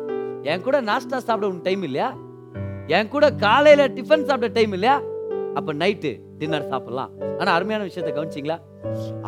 என் 0.52 0.64
கூட 0.66 0.78
நாஸ்டா 0.90 1.18
சாப்பிட 1.28 1.48
உன் 1.52 1.66
டைம் 1.68 1.84
இல்லையா? 1.88 2.10
என் 2.96 3.12
கூட 3.14 3.26
காலையில் 3.44 3.92
டிஃபன் 3.98 4.26
சாப்பிட 4.30 4.50
டைம் 4.58 4.74
இல்லையா? 4.78 4.96
அப்போ 5.58 5.72
நைட்டு 5.82 6.12
டின்னர் 6.40 6.68
சாப்பிடலாம். 6.72 7.12
ஆனால் 7.40 7.56
அருமையான 7.58 7.86
விஷயத்தை 7.90 8.12
கவனிச்சிங்களா? 8.16 8.58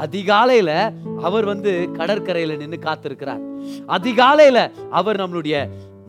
அதிகாலையில் 0.04 0.76
அவர் 1.28 1.46
வந்து 1.46 1.72
கடற்கரையில் 1.98 2.60
நின்று 2.62 2.80
காத்திருக்கிறார். 2.88 3.42
அதிகாலையில் 3.98 4.64
அவர் 5.00 5.22
நம்மளுடைய 5.24 5.56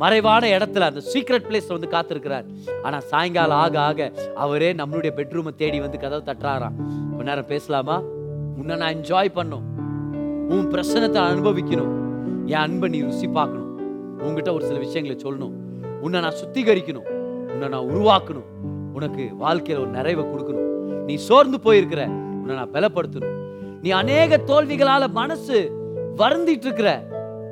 மறைவான 0.03 0.47
இடத்துல 0.57 0.89
அந்த 0.91 1.01
சீக்ரெட் 1.13 1.47
பிளேஸ்ல 1.47 1.77
வந்து 1.77 1.95
காத்திருக்கிறார். 1.95 2.49
ஆனால் 2.83 3.07
சாயங்காலம் 3.13 3.61
ஆக 3.65 3.81
ஆக 3.81 4.11
அவரே 4.45 4.71
நம்மளுடைய 4.81 5.13
பெட்ரூமை 5.21 5.53
தேடி 5.63 5.81
வந்து 5.87 6.03
கதவை 6.05 6.23
தட்டுறாராம். 6.29 6.77
கொஞ்ச 7.15 7.29
நேரம் 7.31 7.51
பேசலாமா? 7.55 7.97
உன்னை 8.61 8.77
நான் 8.83 8.95
என்ஜாய் 8.99 9.37
பண்ணும். 9.39 9.65
உன் 10.55 10.69
பிரச்சனத்தை 10.75 11.23
அனுபவிக்கணும். 11.31 11.95
என் 12.53 12.63
அன்பை 12.67 12.89
நீ 12.89 13.01
ருசி 13.09 13.27
பார்க்கணும். 13.39 13.68
உன்கிட்ட 14.27 14.53
ஒரு 14.53 14.67
சில 14.67 14.79
விஷயங்களை 14.79 15.17
சொல்லணும். 15.25 15.55
உன்னை 16.01 16.21
நான் 16.21 16.39
சுத்திகரிக்கணும். 16.43 17.09
உன்னை 17.53 17.69
நான் 17.69 17.89
உருவாக்கணும். 17.89 18.49
உனக்கு 18.93 19.31
வாழ்க்கையில 19.41 19.81
ஒரு 19.81 19.87
நிறைவை 19.87 20.25
கொடுக்கணும். 20.25 21.05
நீ 21.05 21.15
சோர்ந்து 21.15 21.59
போயிருக்கிற. 21.65 22.05
உன்னை 22.41 22.57
நான் 22.57 22.73
பலப்படுத்தணும். 22.73 23.37
நீ 23.83 23.91
அநேக 23.91 24.37
தோல்விகளால 24.47 25.13
மனசு 25.13 25.73
வருந்திட்டு 26.17 26.67
இருக்கிற 26.69 27.07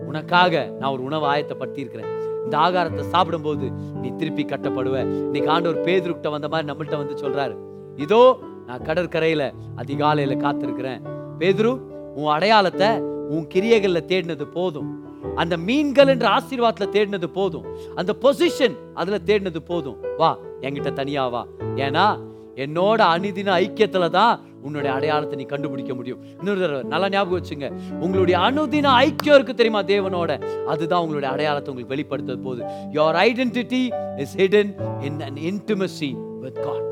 உனக்காக 0.07 0.73
நான் 0.79 0.93
ஒரு 0.93 1.03
உணவு 1.03 1.35
ஆயத்தப்படுத்தி 1.35 1.79
இருக்கிறேன் 1.79 2.11
இந்த 2.45 2.59
ஆகாரத்தை 2.59 3.09
சாப்பிடும்போது 3.09 3.71
நீ 4.03 4.09
திருப்பி 4.17 4.45
கட்டப்படுவ. 4.45 4.99
இன்னைக்கு 5.01 5.51
ஆண்டவர் 5.51 5.85
பேதுருக்கிட்ட 5.85 6.31
வந்த 6.31 6.49
மாதிரி 6.49 6.73
நம்மள்கிட்ட 6.73 6.97
வந்து 6.97 7.15
சொல்றாரு. 7.15 7.57
இதோ 7.97 8.39
நான் 8.67 8.83
கடற்கரையில 8.83 9.53
அதிகாலையில 9.77 10.37
காத்திருக்கிறேன். 10.45 11.01
பேதுரு 11.39 11.81
உன் 12.15 12.33
அடையாளத்தை 12.35 13.01
உன் 13.35 13.47
கிரியைகளில் 13.55 14.09
தேடினது 14.09 14.43
போதும். 14.43 15.06
அந்த 15.35 15.57
மீன்கள் 15.57 16.07
என்ற 16.07 16.29
ஆசீர்வாதத்தில் 16.29 16.89
தேடினது 16.89 17.27
போதும். 17.27 17.67
அந்த 17.95 18.15
பொசிஷன் 18.21 18.77
அதுல 18.95 19.19
தேடினது 19.27 19.57
போதும். 19.57 19.97
வா 20.17 20.39
என்கிட்ட 20.61 20.93
தனியா 20.93 21.29
வா. 21.29 21.47
ஏன்னா 21.75 22.19
என்னோட 22.55 23.01
அணிதின 23.15 23.51
ஐக்கியத்துல 23.63 24.09
தான் 24.09 24.41
உன்னுடைய 24.63 24.97
அடையாளத்தை 24.97 25.39
நீ 25.39 25.45
கண்டுபிடிக்க 25.45 25.95
முடியும். 25.95 26.25
இன்னொரு 26.39 26.61
தடவை 26.61 26.83
நல்லா 26.83 27.09
ஞாபகம் 27.09 27.43
வச்சுங்க. 27.43 27.73
உங்களுடைய 28.01 28.41
அனுதின 28.41 28.91
ஐக்கியம் 29.05 29.35
இருக்கு 29.35 29.55
தெரியுமா 29.55 29.83
தேவனோட? 29.83 30.65
அதுதான் 30.65 31.01
உங்களுடைய 31.01 31.35
அடையாளத்தை 31.35 31.75
உங்களுக்கு 31.75 31.95
வெளிப்படுத்தது 31.95 32.43
போது 32.43 32.65
your 32.93 33.19
identity 33.27 34.19
is 34.19 34.37
hidden 34.37 35.03
in 35.03 35.21
an 35.21 35.35
intimacy 35.35 36.39
with 36.41 36.63
God 36.63 36.85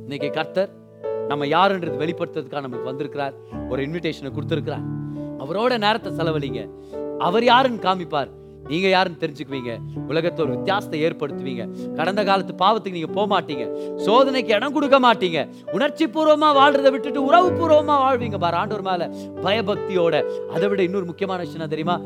இன்னைக்கு 0.00 0.30
கர்த்தர் 0.30 0.70
நம்ம 1.28 1.44
யாருன்றது 1.44 1.98
வெளிப்படுத்துறதுக்காக 2.04 2.60
நமக்கு 2.60 2.84
வந்திருக்கிறார். 2.84 3.34
ஒரு 3.68 3.86
இன்விடேஷனை 3.86 4.32
கொடுத்துருக்கிறார். 4.32 4.84
அவரோட 5.48 5.78
நேரத்தை 5.78 6.12
செலவழிங்க. 6.12 6.68
அவர் 7.18 7.44
யாருன்னு 7.44 7.82
காமிப்பார். 7.82 8.36
நீங்க 8.68 8.88
யாருன்னு 8.88 9.20
தெரிஞ்சுக்குவீங்க. 9.20 9.78
உலகத்தை 10.08 10.44
ஒரு 10.44 10.54
வித்தியாசத்தை 10.54 11.04
ஏற்படுத்துவீங்க. 11.04 11.94
கடந்த 11.94 12.24
காலத்து 12.24 12.54
பாவத்துக்கு 12.64 12.90
நீங்க 12.90 13.06
போக 13.06 13.40
மாட்டீங்க. 13.40 13.64
சோதனைக்கு 13.96 14.54
இடம் 14.54 14.72
கொடுக்க 14.72 15.00
மாட்டீங்க. 15.00 15.48
உணர்ச்சி 15.72 16.06
பூர்வமா 16.06 16.48
வாழ்றதை 16.58 16.90
விட்டுட்டு 16.90 17.24
உறவு 17.24 17.50
பூர்வமா 17.50 17.96
வாழ்வீங்க 18.04 18.38
பாரு. 18.38 18.56
ஆண்டவர் 18.56 18.86
மேல 18.88 19.10
பயபக்தியோட. 19.44 20.24
அதை 20.54 20.68
விட 20.68 20.82
இன்னொரு 20.82 21.04
முக்கியமான 21.04 21.42
விஷயம் 21.42 21.68
தெரியுமா? 21.68 22.00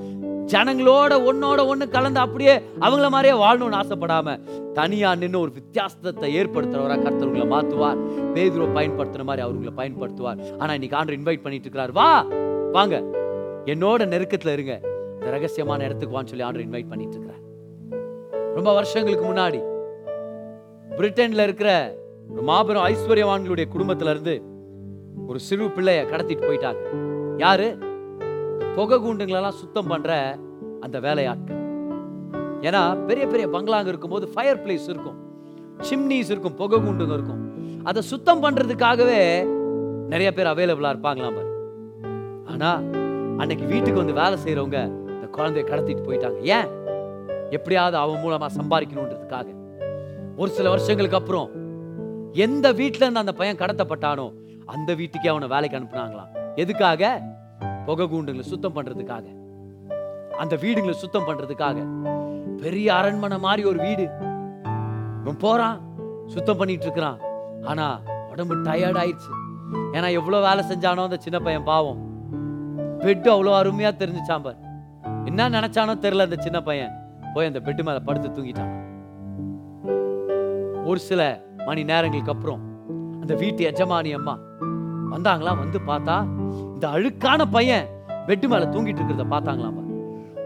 ஜனங்களோட 0.53 1.13
ஒன்னோட 1.29 1.61
ஒண்ணு 1.73 1.89
கலந்து 1.89 2.21
அப்படியே 2.21 2.55
அவங்கள 2.81 3.09
மாதிரியே 3.09 3.43
வாழணும்னு 3.43 3.79
ஆசைப்படாம 3.81 4.41
தனியா 4.73 5.15
நின்று 5.15 5.41
ஒரு 5.41 5.53
வித்தியாசத்தை 5.53 6.37
ஏற்படுத்துறவரா 6.37 7.03
கர்த்தர் 7.03 7.31
உங்களை 7.31 7.47
மாத்துவார். 7.49 8.01
பேதுருவை 8.35 8.71
பயன்படுத்துற 8.79 9.25
மாதிரி 9.25 9.45
அவர் 9.47 9.57
உங்களை 9.59 9.75
பயன்படுத்துவார். 9.81 10.59
ஆனா 10.59 10.73
இன்னைக்கு 10.73 10.97
ஆண்டு 10.97 11.13
இன்வைட் 11.13 11.45
பண்ணிட்டு 11.47 11.69
இருக்கிறார். 11.69 11.93
வா 11.93 12.25
வாங்க. 12.73 13.03
என்னோட 13.65 14.07
நெருக்கத்தில் 14.07 14.53
இருங்க. 14.53 14.81
இந்த 15.15 15.39
ரகசியமான 15.39 15.81
இடத்துக்கு 15.83 16.21
வான்னு 16.21 16.27
சொல்லி 16.27 16.45
ஆண்டர் 16.45 16.69
இன்வைட் 16.69 16.89
பண்ணிட்டு 16.89 17.17
இருக்கிறார் 17.17 17.41
ரொம்ப 18.55 18.73
வருஷங்களுக்கு 18.75 19.27
முன்னாடி 19.27 19.61
பிரிட்டன்ல 20.97 21.43
இருக்கிற 21.43 21.97
மாபெரும் 22.43 22.85
ஐஸ்வர்யவான்களுடைய 22.85 23.65
குடும்பத்துல 23.75 24.11
இருந்து 24.11 24.43
ஒரு 25.27 25.39
சிறு 25.39 25.67
பிள்ளைய 25.67 26.03
கடத்திட்டு 26.09 26.45
போயிட்டாங்க. 26.45 26.83
யாரு? 27.39 27.79
புகை 28.75 28.99
கூண்டுங்களெல்லாம் 28.99 29.61
சுத்தம் 29.63 29.87
பண்ற 29.87 30.39
அந்த 30.81 31.01
வேலையாட்கள். 31.01 31.61
ஏன்னா 32.61 33.05
பெரிய 33.05 33.27
பெரிய 33.27 33.49
பங்களாங்க 33.49 33.87
இருக்கும்போது 33.87 34.29
ஃபயர் 34.29 34.67
பிளேஸ் 34.67 34.89
இருக்கும். 34.89 35.19
சிம்னிஸ் 35.91 36.31
இருக்கும் 36.31 36.55
புகை 36.55 36.79
குண்டுங்க 36.79 37.13
இருக்கும். 37.13 37.41
அதை 37.85 38.03
சுத்தம் 38.03 38.43
பண்றதுக்காகவே 38.43 39.45
நிறைய 40.09 40.33
பேர் 40.33 40.47
அவைலபிளா 40.47 40.93
இருப்பாங்களாம் 40.95 41.35
பாரு. 41.35 41.51
ஆனா 42.47 42.81
அன்னைக்கு 43.43 43.67
வீட்டுக்கு 43.67 44.05
வந்து 44.05 44.13
வேலை 44.13 44.39
செய்யறவங்க 44.45 44.87
இந்த 45.09 45.29
குழந்தைய 45.33 45.65
கடத்திட்டு 45.65 46.09
போயிட்டாங்க. 46.09 46.39
ஏன்? 46.39 46.69
எப்படியாவது 47.51 47.97
அவன் 47.97 48.23
மூலமா 48.25 48.47
சம்பாதிக்கணுன்றதுக்காக. 48.61 49.47
ஒரு 50.37 50.51
சில 50.51 50.69
வருஷங்களுக்கு 50.69 51.17
அப்புறம் 51.17 51.51
எந்த 52.33 52.73
வீட்டில 52.73 52.95
இருந்து 52.95 53.19
அந்த 53.19 53.33
பையன் 53.33 53.57
கடத்தப்பட்டானோ 53.57 54.33
அந்த 54.67 54.95
வீட்டுக்கே 54.95 55.29
அவனை 55.29 55.49
வேலைக்கு 55.49 55.79
அனுப்புனாங்களாம். 55.79 56.29
எதுக்காக? 56.55 57.23
புகை 57.87 58.07
கூண்டுங்களை 58.07 58.41
சுத்தம் 58.41 58.75
பண்றதுக்காக. 58.75 59.25
அந்த 60.39 60.57
வீடுங்களை 60.57 60.91
சுத்தம் 60.91 61.27
பண்றதுக்காக. 61.27 61.87
பெரிய 62.57 62.95
அரண்மனை 62.95 63.39
மாதிரி 63.39 63.69
ஒரு 63.69 63.79
வீடு. 63.79 64.09
இவன் 65.23 65.37
போறான் 65.39 65.81
சுத்தம் 66.27 66.57
பண்ணிட்டு 66.57 66.83
இருக்கிறான். 66.83 67.19
ஆனா 67.63 68.01
உடம்பு 68.31 68.57
டயர்ட் 68.57 69.03
ஆயிடுச்சு. 69.03 69.33
ஏன்னா 69.93 70.11
எவ்வளவு 70.11 70.49
வேலை 70.49 70.65
செஞ்சானோ 70.65 71.03
அந்த 71.03 71.17
சின்ன 71.17 71.39
பையன் 71.39 71.65
பாவம். 71.65 72.12
பெட் 73.05 73.29
அவ்வளோ 73.33 73.53
அருமையா 73.61 73.91
தெரிஞ்சுச்சான் 74.01 74.45
பார் 74.47 74.59
என்ன 75.29 75.49
நினச்சானோ 75.55 75.95
தெரில 76.05 76.27
அந்த 76.27 76.37
சின்ன 76.41 76.59
பையன். 76.63 76.93
போய் 77.35 77.49
அந்த 77.51 77.61
பெட்டு 77.67 77.83
மேல 77.87 77.99
படுத்து 77.99 78.29
தூங்கிட்டான். 78.29 78.73
ஒரு 80.85 80.99
சில 80.99 81.21
மணி 81.67 81.83
நேரங்களுக்கு 81.91 82.33
அப்புறம் 82.35 82.63
அந்த 83.21 83.35
வீட்டு 83.35 83.63
எஜமானி 83.71 84.11
அம்மா 84.19 84.35
வந்தாங்களா 85.15 85.53
வந்து 85.63 85.79
பார்த்தா 85.87 86.17
இந்த 86.75 86.87
அழுக்கான 86.97 87.47
பையன் 87.51 87.89
பெட்டு 88.29 88.49
மேல 88.53 88.65
தூங்கிட்டு 88.75 89.01
இருக்கிறத 89.01 89.27
பார்த்தாங்களாம். 89.35 89.79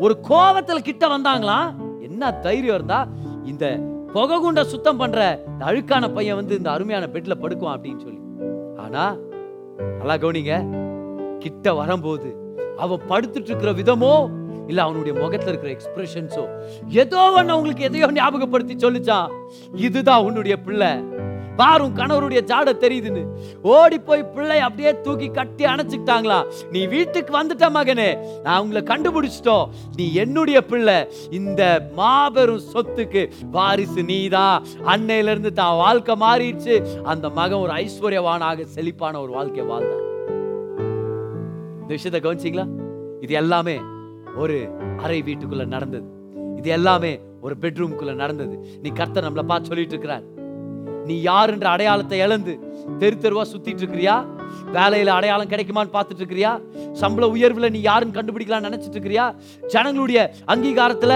ஒரு 0.05 0.15
கோவத்துல 0.29 0.79
கிட்ட 0.89 1.05
வந்தாங்களாம். 1.17 1.69
என்ன 2.01 2.33
தைரியம் 2.47 2.75
இருந்தா 2.75 3.01
இந்த 3.45 3.65
புகை 4.13 4.37
குண்ட 4.39 4.63
சுத்தம் 4.73 5.01
பண்ற 5.03 5.21
இந்த 5.53 5.63
அழுக்கான 5.71 6.05
பையன் 6.15 6.39
வந்து 6.41 6.57
இந்த 6.57 6.71
அருமையான 6.71 7.07
பெட்ல 7.15 7.37
படுக்குவான் 7.43 7.77
அப்படின்னு 7.77 8.05
சொல்லி. 8.07 8.21
ஆனா 8.85 9.05
நல்லா 9.99 10.17
கவனிங்க 10.25 10.55
கிட்ட 11.39 11.75
வரும்போது 11.75 12.29
அவன் 12.77 13.07
படுத்துட்டு 13.09 13.51
இருக்கிற 13.51 13.73
விதமோ 13.73 14.29
இல்ல 14.67 14.83
அவனுடைய 14.83 15.21
முகத்துல 15.21 15.53
இருக்கிற 15.53 15.73
எக்ஸ்பிரஷன்ஸோ 15.77 16.45
ஏதோ 16.89 17.17
ஒண்ணு 17.17 17.55
அவங்களுக்கு 17.55 17.85
எதையோ 17.85 18.07
ஞாபகப்படுத்தி 18.13 18.75
சொல்லிச்சான் 18.75 19.31
இதுதான் 19.75 20.23
உன்னுடைய 20.23 20.57
பிள்ளை. 20.57 20.91
பாரும் 21.57 21.97
கணவருடைய 21.97 22.41
ஜாட 22.51 22.71
தெரியுதுன்னு. 22.81 23.27
ஓடி 23.63 23.99
போய் 23.99 24.25
பிள்ளை 24.25 24.59
அப்படியே 24.59 25.01
தூக்கி 25.01 25.29
கட்டி 25.29 25.65
அணைச்சுக்கிட்டாங்களா? 25.65 26.47
நீ 26.71 26.87
வீட்டுக்கு 26.87 27.43
வந்துட்ட 27.43 27.69
மகனே 27.77 28.41
நான் 28.43 28.61
உங்களை 28.61 28.83
கண்டுபிடிச்சிட்டோம். 28.83 29.69
நீ 29.97 30.13
என்னுடைய 30.15 30.65
பிள்ளை 30.65 31.09
இந்த 31.31 31.91
மாபெரும் 31.95 32.67
சொத்துக்கு 32.73 33.31
வாரிசு 33.51 34.03
நீதான் 34.03 34.65
அன்னையில 34.87 35.35
இருந்து 35.35 35.53
தான் 35.53 35.77
வாழ்க்கை 35.77 36.17
மாறிடுச்சு. 36.21 36.87
அந்த 37.03 37.29
மகன் 37.29 37.59
ஒரு 37.59 37.73
ஐஸ்வர்யவானாக 37.73 38.65
செழிப்பான 38.65 39.21
ஒரு 39.21 39.33
வாழ்க்கை 39.33 39.65
வாழ்ந்தான். 39.65 40.16
இந்த 41.87 41.97
விஷயத்தை 41.97 42.21
கவனிச்சிங்களா? 42.23 42.65
இது 43.25 43.33
எல்லாமே 43.41 43.75
ஒரு 44.37 44.55
அறை 45.05 45.19
வீட்டுக்குள்ள 45.23 45.65
நடந்தது. 45.75 46.07
இது 46.59 46.69
எல்லாமே 46.69 47.13
ஒரு 47.41 47.55
பெட்ரூம்குள்ள 47.63 48.13
நடந்தது. 48.15 48.55
நீ 48.83 48.89
கர்த்தர் 48.91 49.27
நம்மளை 49.27 49.45
பார்த்து 49.51 49.71
சொல்லிட்டு 49.71 49.95
இருக்கிறார் 49.97 50.25
நீ 51.09 51.17
யாருன்ற 51.27 51.67
அடையாளத்தை 51.73 52.19
இழந்து 52.19 52.55
தெரு 52.99 53.17
தெருவா 53.25 53.45
சுத்திட்டு 53.53 53.83
இருக்கிறியா 53.85 54.17
வேலையில 54.77 55.13
அடையாளம் 55.19 55.53
கிடைக்குமான்னு 55.53 55.95
பார்த்துட்டு 55.97 56.23
இருக்கிறியா 56.23 56.53
சம்பள 56.93 57.27
உயர்வுல 57.35 57.71
நீ 57.71 57.81
யாருன்னு 57.81 58.19
கண்டுபிடிக்கலாம்னு 58.19 58.69
நினைச்சிட்டு 58.71 58.97
இருக்கிறியா 58.99 59.27
ஜனங்களுடைய 59.75 60.21
அங்கீகாரத்துல 60.55 61.15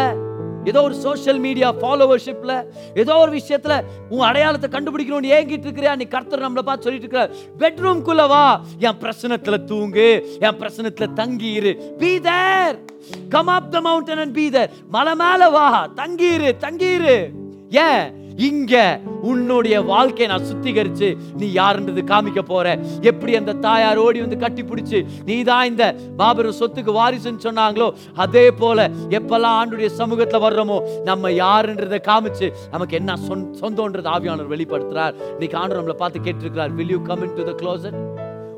ஏதோ 0.64 0.82
ஒரு 0.82 0.94
சோஷியல் 0.94 1.38
மீடியா 1.38 1.72
ஃபாலோவர்ஷிப்பில் 1.72 2.64
ஏதோ 2.94 3.16
ஒரு 3.16 3.30
விஷயத்தில் 3.30 3.84
உன் 4.08 4.26
அடையாளத்தை 4.26 4.70
கண்டுபிடிக்கணும்னு 4.70 5.24
ஏங்கிட்டு 5.24 5.64
இருக்கிறியா? 5.66 5.96
நீ 5.96 6.04
கர்த்தர் 6.04 6.52
நம்மளை 6.52 6.58
பார்த்து 6.58 6.90
சொல்லிட்டு 6.90 7.18
இருக்கிற 7.18 7.30
பெட்ரூம்குள்ள 7.58 8.28
வா. 8.28 8.60
என் 8.78 8.98
பிரசனத்துல 9.00 9.64
தூங்கு. 9.64 10.36
என் 10.40 10.58
பிரசனத்துல 10.58 11.06
தங்கியிரு. 11.16 11.74
Be 11.98 12.20
there 12.20 12.84
come 13.28 13.46
up 13.46 13.70
the 13.70 13.80
mountain 13.80 14.18
and 14.18 14.34
be 14.34 14.50
there 14.50 14.70
மலை 14.88 15.14
மேல 15.14 15.50
வா. 15.50 15.88
தங்கியிரு 15.96 16.52
தங்கியிரு. 16.60 17.30
ஏன்? 17.70 18.19
இங்க 18.36 19.00
உன்னுடைய 19.22 19.82
வாழ்க்கையை 19.82 20.36
நான் 20.36 20.46
சுத்திகரிச்சு 20.50 21.16
நீ 21.36 21.52
யாருன்றது 21.52 22.02
காமிக்க 22.12 22.42
போற. 22.42 22.78
எப்படி 23.00 23.36
அந்த 23.36 23.52
தாயார் 23.52 23.98
ஓடி 23.98 24.20
வந்து 24.20 24.36
கட்டி 24.36 24.62
பிடிச்சு 24.62 25.06
நீ 25.24 25.42
தான் 25.42 25.66
இந்த 25.66 25.94
மாபெரும் 26.16 26.58
சொத்துக்கு 26.60 26.92
வாரிசுன்னு 27.00 27.44
சொன்னாங்களோ 27.44 27.92
அதே 28.14 28.50
போல 28.50 28.88
எப்பெல்லாம் 28.88 29.58
ஆண்டுடைய 29.60 29.90
சமூகத்துல 29.98 30.40
வர்றோமோ 30.46 31.02
நம்ம 31.04 31.30
யாருன்றதை 31.30 31.98
காமிச்சு 32.10 32.52
நமக்கு 32.70 32.96
என்ன 32.96 33.16
சொந்தம்ன்றது 33.60 34.10
ஆவியானவர் 34.16 34.52
வெளிப்படுத்துறார். 34.56 35.14
இன்னைக்கு 35.30 35.58
ஆண்டு 35.58 35.80
நம்மளை 35.80 35.90
பார்த்து 35.90 36.20
கேட்டிருக்கிறார் 36.20 36.74
will 36.76 36.90
you 36.90 37.02
come 37.02 37.22
into 37.22 37.44
the 37.44 37.54
closet? 37.54 37.92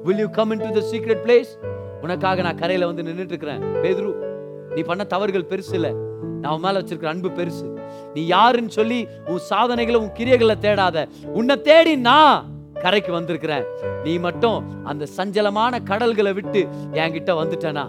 Will 0.04 0.28
come 0.28 0.50
come 0.50 0.54
into 0.54 0.80
the 0.80 0.84
secret 0.92 1.24
place 1.26 1.50
உனக்காக 2.02 2.42
நான் 2.42 2.56
கரையில 2.56 2.86
வந்து 2.86 3.02
நின்னுட்டு 3.02 3.32
இருக்கிறேன் 3.34 3.62
பேதுரு. 3.62 4.14
நீ 4.74 4.80
பண்ண 4.80 5.04
தவறுகள் 5.04 5.46
பெருசு 5.50 5.72
இல்ல. 5.72 5.92
நான் 6.40 6.60
மேல 6.60 6.80
வச்சிருக்கிற 6.80 7.04
அன்பு 7.04 7.28
பெருசு. 7.28 7.71
நீ 8.14 8.26
யாருன்னு 8.26 8.70
சொல்லி 8.70 9.08
உன் 9.26 9.38
சாதனைகளை 9.38 10.00
உன் 10.00 10.16
கிரியைகளை 10.18 10.56
தேடாத. 10.60 11.08
உன்னை 11.24 11.62
தேடி 11.62 11.96
நான் 11.96 12.50
கரைக்கு 12.82 13.12
வந்திருக்கிறேன். 13.12 13.64
நீ 14.04 14.18
மட்டும் 14.18 14.84
அந்த 14.84 15.06
சஞ்சலமான 15.16 15.82
கடல்களை 15.82 16.32
விட்டு 16.32 16.68
என்கிட்ட 16.92 17.32
வந்துட்டனா? 17.40 17.84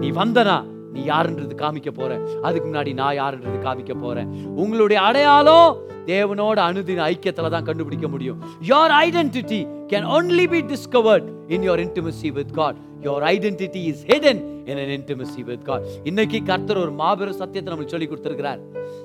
நீ 0.00 0.10
வந்தனா? 0.10 0.64
நீ 0.92 1.00
யாருன்றது 1.02 1.54
காமிக்க 1.56 1.90
போற. 1.90 2.20
அதுக்கு 2.42 2.68
முன்னாடி 2.68 2.94
நான் 2.94 3.18
யாருன்றது 3.20 3.58
காமிக்க 3.62 3.94
போறேன் 3.94 4.28
உங்களுடைய 4.54 5.02
அடையாளம் 5.02 5.76
தேவனோட 6.06 6.58
அனுதின 6.68 7.04
ஐக்கியத்துல 7.10 7.50
தான் 7.50 7.64
கண்டுபிடிக்க 7.64 8.08
முடியும். 8.08 8.40
Your 8.68 8.92
identity 9.04 9.60
can 9.94 10.06
only 10.16 10.46
be 10.54 10.60
discovered 10.74 11.26
in 11.54 11.62
your 11.62 11.78
intimacy 11.78 12.30
with 12.38 12.50
god. 12.60 12.76
Your 13.02 13.20
identity 13.34 13.82
is 13.90 13.98
hidden 14.10 14.38
in 14.70 14.76
an 14.84 14.90
intimacy 14.96 15.42
with 15.48 15.62
god. 15.64 15.82
இன்னைக்கு 16.04 16.42
கர்த்தர் 16.42 16.76
ஒரு 16.76 16.92
மாபெரும் 16.92 17.38
சத்தியத்தை 17.40 17.74
நம்மளுக்கு 17.74 17.94
சொல்லி 17.94 18.06
கொடுத்துருக்கிறார். 18.06 18.60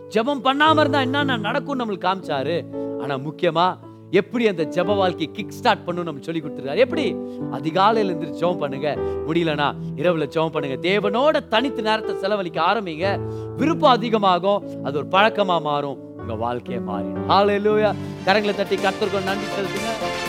ஜபம் 0.07 0.43
பண்ணாம 0.43 0.79
இருந்தா 0.79 1.01
என்னென்ன 1.01 1.37
நடக்கும் 1.37 1.79
நம்மளுக்கு 1.79 2.05
காமிச்சாரு. 2.07 2.57
ஆனா 3.01 3.15
முக்கியமா 3.15 3.67
எப்படி 4.11 4.47
அந்த 4.47 4.63
ஜப 4.75 4.95
வாழ்க்கை 4.95 5.29
கிக் 5.31 5.51
ஸ்டார்ட் 5.51 5.83
பண்ணணும் 5.85 6.07
நம்ம 6.09 6.21
சொல்லி 6.21 6.41
கொடுத்துருக்காரு 6.41 6.77
எப்படி? 6.77 7.15
அதிகாலையில 7.57 8.09
இருந்து 8.09 8.31
ஜெபம் 8.39 8.57
பண்ணுங்க. 8.57 8.97
முடியலனா 9.27 9.67
இரவுல 9.95 10.27
ஜெபம் 10.35 10.55
பண்ணுங்க. 10.55 10.77
தேவனோட 10.89 11.47
தனித்து 11.47 11.81
நேரத்தை 11.81 12.15
செலவழிக்க 12.15 12.61
ஆரம்பிங்க. 12.61 13.19
விருப்பம் 13.57 13.91
அதிகமாகும். 13.91 14.83
அது 14.83 14.97
ஒரு 14.97 15.07
பழக்கமா 15.11 15.61
மாறும். 15.61 15.99
உங்க 16.17 16.33
வாழ்க்கையை 16.33 16.83
மாறிடும். 16.89 17.29
ஹalleluya 17.33 17.91
கரங்களை 18.25 18.55
தட்டி 18.55 18.75
கர்த்தருக்கு 18.75 19.23
நன்றி 19.29 19.47
செலுத்துங்க. 19.55 20.28